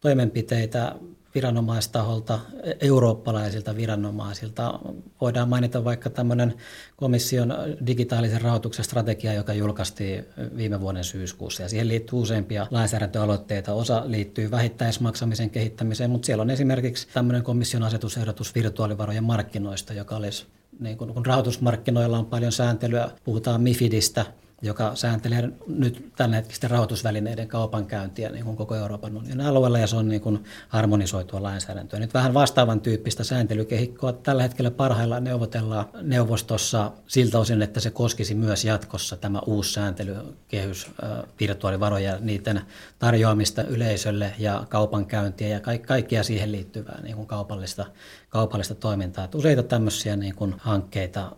toimenpiteitä 0.01 0.95
viranomaistaholta, 1.37 2.39
eurooppalaisilta 2.81 3.75
viranomaisilta. 3.75 4.79
Voidaan 5.21 5.49
mainita 5.49 5.83
vaikka 5.83 6.09
tämmöinen 6.09 6.53
komission 6.95 7.53
digitaalisen 7.87 8.41
rahoituksen 8.41 8.85
strategia, 8.85 9.33
joka 9.33 9.53
julkaistiin 9.53 10.25
viime 10.57 10.81
vuoden 10.81 11.03
syyskuussa. 11.03 11.63
Ja 11.63 11.69
siihen 11.69 11.87
liittyy 11.87 12.19
useampia 12.19 12.67
lainsäädäntöaloitteita. 12.71 13.73
Osa 13.73 14.03
liittyy 14.05 14.51
vähittäismaksamisen 14.51 15.49
kehittämiseen, 15.49 16.09
mutta 16.09 16.25
siellä 16.25 16.41
on 16.41 16.49
esimerkiksi 16.49 17.07
tämmöinen 17.13 17.43
komission 17.43 17.83
asetusehdotus 17.83 18.55
virtuaalivarojen 18.55 19.23
markkinoista, 19.23 19.93
joka 19.93 20.15
olisi 20.15 20.45
niin 20.79 20.97
kun, 20.97 21.13
kun 21.13 21.25
rahoitusmarkkinoilla 21.25 22.19
on 22.19 22.25
paljon 22.25 22.51
sääntelyä, 22.51 23.09
puhutaan 23.23 23.61
MIFIDistä, 23.61 24.25
joka 24.61 24.95
sääntelee 24.95 25.49
nyt 25.67 26.13
hetkisten 26.35 26.71
rahoitusvälineiden 26.71 27.47
kaupankäyntiä 27.47 28.29
niin 28.29 28.45
kuin 28.45 28.57
koko 28.57 28.75
Euroopan 28.75 29.17
unionin 29.17 29.45
alueella, 29.45 29.79
ja 29.79 29.87
se 29.87 29.95
on 29.95 30.09
niin 30.09 30.21
kuin 30.21 30.43
harmonisoitua 30.67 31.43
lainsäädäntöä. 31.43 31.99
Nyt 31.99 32.13
vähän 32.13 32.33
vastaavan 32.33 32.81
tyyppistä 32.81 33.23
sääntelykehikkoa 33.23 34.13
tällä 34.13 34.43
hetkellä 34.43 34.71
parhaillaan 34.71 35.23
neuvotellaan 35.23 35.85
neuvostossa 36.01 36.91
siltä 37.07 37.39
osin, 37.39 37.61
että 37.61 37.79
se 37.79 37.89
koskisi 37.89 38.35
myös 38.35 38.65
jatkossa 38.65 39.17
tämä 39.17 39.39
uusi 39.45 39.73
sääntelykehys 39.73 40.91
virtuaalivaroja, 41.39 42.17
niiden 42.19 42.61
tarjoamista 42.99 43.63
yleisölle 43.63 44.33
ja 44.39 44.63
kaupankäyntiä 44.69 45.47
ja 45.47 45.59
kaikkia 45.87 46.23
siihen 46.23 46.51
liittyvää 46.51 46.99
niin 47.03 47.15
kuin 47.15 47.27
kaupallista, 47.27 47.85
kaupallista 48.29 48.75
toimintaa. 48.75 49.25
Että 49.25 49.37
useita 49.37 49.63
tämmöisiä 49.63 50.15
niin 50.15 50.35
kuin 50.35 50.55
hankkeita 50.57 51.31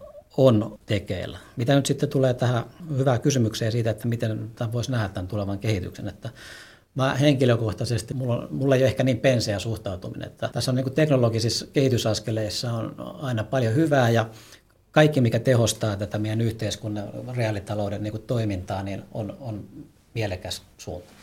on 0.48 0.80
tekeillä. 0.86 1.38
Mitä 1.56 1.76
nyt 1.76 1.86
sitten 1.86 2.10
tulee 2.10 2.34
tähän 2.34 2.64
hyvään 2.98 3.22
kysymykseen 3.22 3.72
siitä, 3.72 3.90
että 3.90 4.08
miten 4.08 4.52
tämä 4.56 4.72
voisi 4.72 4.92
nähdä 4.92 5.10
tämän 5.10 5.28
tulevan 5.28 5.60
kehityksen, 5.60 6.08
että 6.08 6.30
Mä 6.96 7.16
henkilökohtaisesti, 7.16 8.14
mulla, 8.14 8.48
mulla 8.52 8.76
ei 8.76 8.82
ole 8.82 8.88
ehkä 8.88 9.04
niin 9.04 9.20
penseä 9.20 9.60
suhtautuminen, 9.60 10.28
että 10.28 10.50
tässä 10.54 10.72
on 10.72 10.76
niin 10.76 10.94
teknologisissa 10.94 11.68
kehitysaskeleissa 11.74 12.74
on 12.74 12.96
aina 13.22 13.44
paljon 13.44 13.76
hyvää 13.76 14.10
ja 14.10 14.30
kaikki, 14.92 15.22
mikä 15.22 15.40
tehostaa 15.40 15.96
tätä 15.96 16.18
meidän 16.18 16.42
yhteiskunnan 16.42 17.10
reaalitalouden 17.36 18.04
niin 18.04 18.22
toimintaa, 18.28 18.84
niin 18.84 19.04
on, 19.12 19.38
on 19.40 19.68
mielekäs 20.14 20.62
suunta 20.78 21.18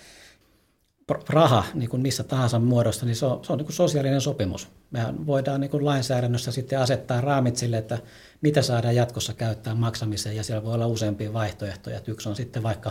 raha 1.28 1.64
niin 1.74 1.90
kuin 1.90 2.02
missä 2.02 2.24
tahansa 2.24 2.58
muodossa, 2.58 3.06
niin 3.06 3.16
se 3.16 3.26
on, 3.26 3.44
se 3.44 3.52
on 3.52 3.58
niin 3.58 3.66
kuin 3.66 3.76
sosiaalinen 3.76 4.20
sopimus. 4.20 4.68
Mehän 4.90 5.26
voidaan 5.26 5.60
niin 5.60 5.70
kuin 5.70 5.84
lainsäädännössä 5.84 6.52
sitten 6.52 6.78
asettaa 6.78 7.20
raamit 7.20 7.56
sille, 7.56 7.78
että 7.78 7.98
mitä 8.40 8.62
saadaan 8.62 8.96
jatkossa 8.96 9.34
käyttää 9.34 9.74
maksamiseen, 9.74 10.36
ja 10.36 10.44
siellä 10.44 10.64
voi 10.64 10.74
olla 10.74 10.86
useampia 10.86 11.32
vaihtoehtoja. 11.32 12.00
Yksi 12.06 12.28
on 12.28 12.36
sitten 12.36 12.62
vaikka 12.62 12.90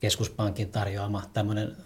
keskuspankin 0.00 0.70
tarjoama 0.70 1.22
tämmöinen 1.32 1.76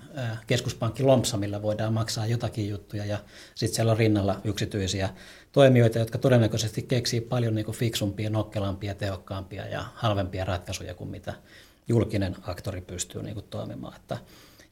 keskuspankki 0.47 1.03
lompsa, 1.03 1.37
millä 1.37 1.62
voidaan 1.62 1.93
maksaa 1.93 2.26
jotakin 2.26 2.68
juttuja, 2.68 3.05
ja 3.05 3.18
sitten 3.55 3.76
siellä 3.76 3.93
on 3.93 3.99
rinnalla 3.99 4.41
yksityisiä 4.45 5.11
toimijoita, 5.53 5.99
jotka 5.99 6.18
todennäköisesti 6.18 6.83
keksii 6.83 7.20
paljon 7.20 7.55
niin 7.55 7.64
kuin 7.64 7.76
fiksumpia, 7.76 8.31
nokkelampia, 8.31 8.95
tehokkaampia 8.95 9.66
ja 9.66 9.85
halvempia 9.95 10.45
ratkaisuja 10.45 10.95
kuin 10.95 11.11
mitä 11.11 11.35
julkinen 11.89 12.37
aktori 12.43 12.81
pystyy 12.81 13.22
niin 13.22 13.35
kuin 13.35 13.47
toimimaan. 13.51 13.97
Että 13.97 14.18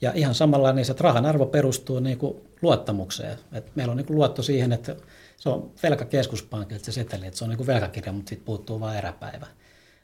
ja 0.01 0.13
ihan 0.15 0.35
samalla 0.35 0.73
niin 0.73 0.85
se 0.85 0.95
rahan 1.01 1.27
arvo 1.27 1.47
perustuu 1.47 2.01
niin 2.01 2.19
kuin 2.19 2.37
luottamukseen. 2.63 3.39
Et 3.53 3.77
meillä 3.77 3.91
on 3.91 3.97
niin 3.97 4.07
kuin 4.07 4.17
luotto 4.17 4.43
siihen, 4.43 4.73
että 4.73 4.97
se 5.37 5.49
on 5.49 5.71
velkakeskuspankilta 5.83 6.85
se 6.85 6.93
seteli, 6.93 7.27
että 7.27 7.39
se 7.39 7.45
on 7.45 7.51
niin 7.51 7.57
kuin 7.57 7.67
velkakirja, 7.67 8.13
mutta 8.13 8.29
siitä 8.29 8.45
puuttuu 8.45 8.81
vain 8.81 8.99
eräpäivä. 8.99 9.47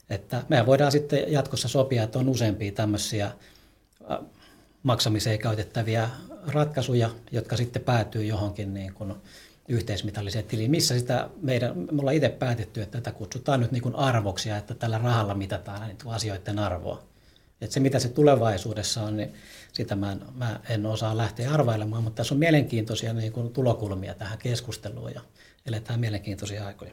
Että 0.09 0.43
mehän 0.49 0.65
voidaan 0.65 0.91
sitten 0.91 1.31
jatkossa 1.31 1.67
sopia, 1.67 2.03
että 2.03 2.19
on 2.19 2.29
useampia 2.29 2.71
tämmöisiä 2.71 3.31
maksamiseen 4.83 5.39
käytettäviä 5.39 6.09
ratkaisuja, 6.47 7.09
jotka 7.31 7.57
sitten 7.57 7.81
päätyy 7.81 8.25
johonkin 8.25 8.73
niin 8.73 8.93
kuin 8.93 9.13
yhteismitalliseen 9.67 10.45
tiliin, 10.45 10.71
missä 10.71 10.99
sitä 10.99 11.29
meidän, 11.41 11.77
me 11.77 11.99
ollaan 11.99 12.15
itse 12.15 12.29
päätetty, 12.29 12.81
että 12.81 12.97
tätä 13.01 13.17
kutsutaan 13.17 13.59
nyt 13.59 13.71
niin 13.71 13.81
kuin 13.81 13.95
arvoksi 13.95 14.49
ja 14.49 14.57
että 14.57 14.73
tällä 14.73 14.97
rahalla 14.97 15.33
mitataan 15.33 15.79
näitä 15.79 16.03
asioiden 16.07 16.59
arvoa. 16.59 17.03
Että 17.61 17.73
se, 17.73 17.79
mitä 17.79 17.99
se 17.99 18.09
tulevaisuudessa 18.09 19.03
on, 19.03 19.17
niin 19.17 19.33
sitä 19.75 19.95
mä 19.95 20.11
en, 20.11 20.21
mä 20.35 20.59
en 20.69 20.85
osaa 20.85 21.17
lähteä 21.17 21.53
arvailemaan, 21.53 22.03
mutta 22.03 22.17
tässä 22.17 22.35
on 22.35 22.39
mielenkiintoisia 22.39 23.13
niin 23.13 23.31
kuin 23.31 23.53
tulokulmia 23.53 24.13
tähän 24.13 24.37
keskusteluun 24.37 25.13
ja 25.13 25.21
eletään 25.65 25.99
mielenkiintoisia 25.99 26.67
aikoja. 26.67 26.91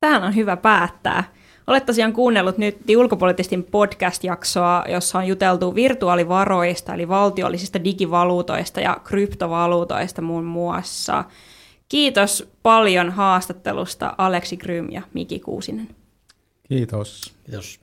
Tähän 0.00 0.24
on 0.24 0.34
hyvä 0.34 0.56
päättää. 0.56 1.24
Olet 1.66 1.86
tosiaan 1.86 2.12
kuunnellut 2.12 2.58
nyt 2.58 2.78
ulkopoliittistin 2.96 3.64
podcast-jaksoa, 3.64 4.84
jossa 4.88 5.18
on 5.18 5.26
juteltu 5.26 5.74
virtuaalivaroista, 5.74 6.94
eli 6.94 7.08
valtiollisista 7.08 7.84
digivaluutoista 7.84 8.80
ja 8.80 9.00
kryptovaluutoista 9.04 10.22
muun 10.22 10.44
muassa. 10.44 11.24
Kiitos 11.88 12.48
paljon 12.62 13.10
haastattelusta 13.10 14.14
Aleksi 14.18 14.56
Grym 14.56 14.90
ja 14.90 15.02
Miki 15.14 15.40
Kuusinen. 15.40 15.88
Kiitos. 16.68 17.34
Kiitos. 17.44 17.79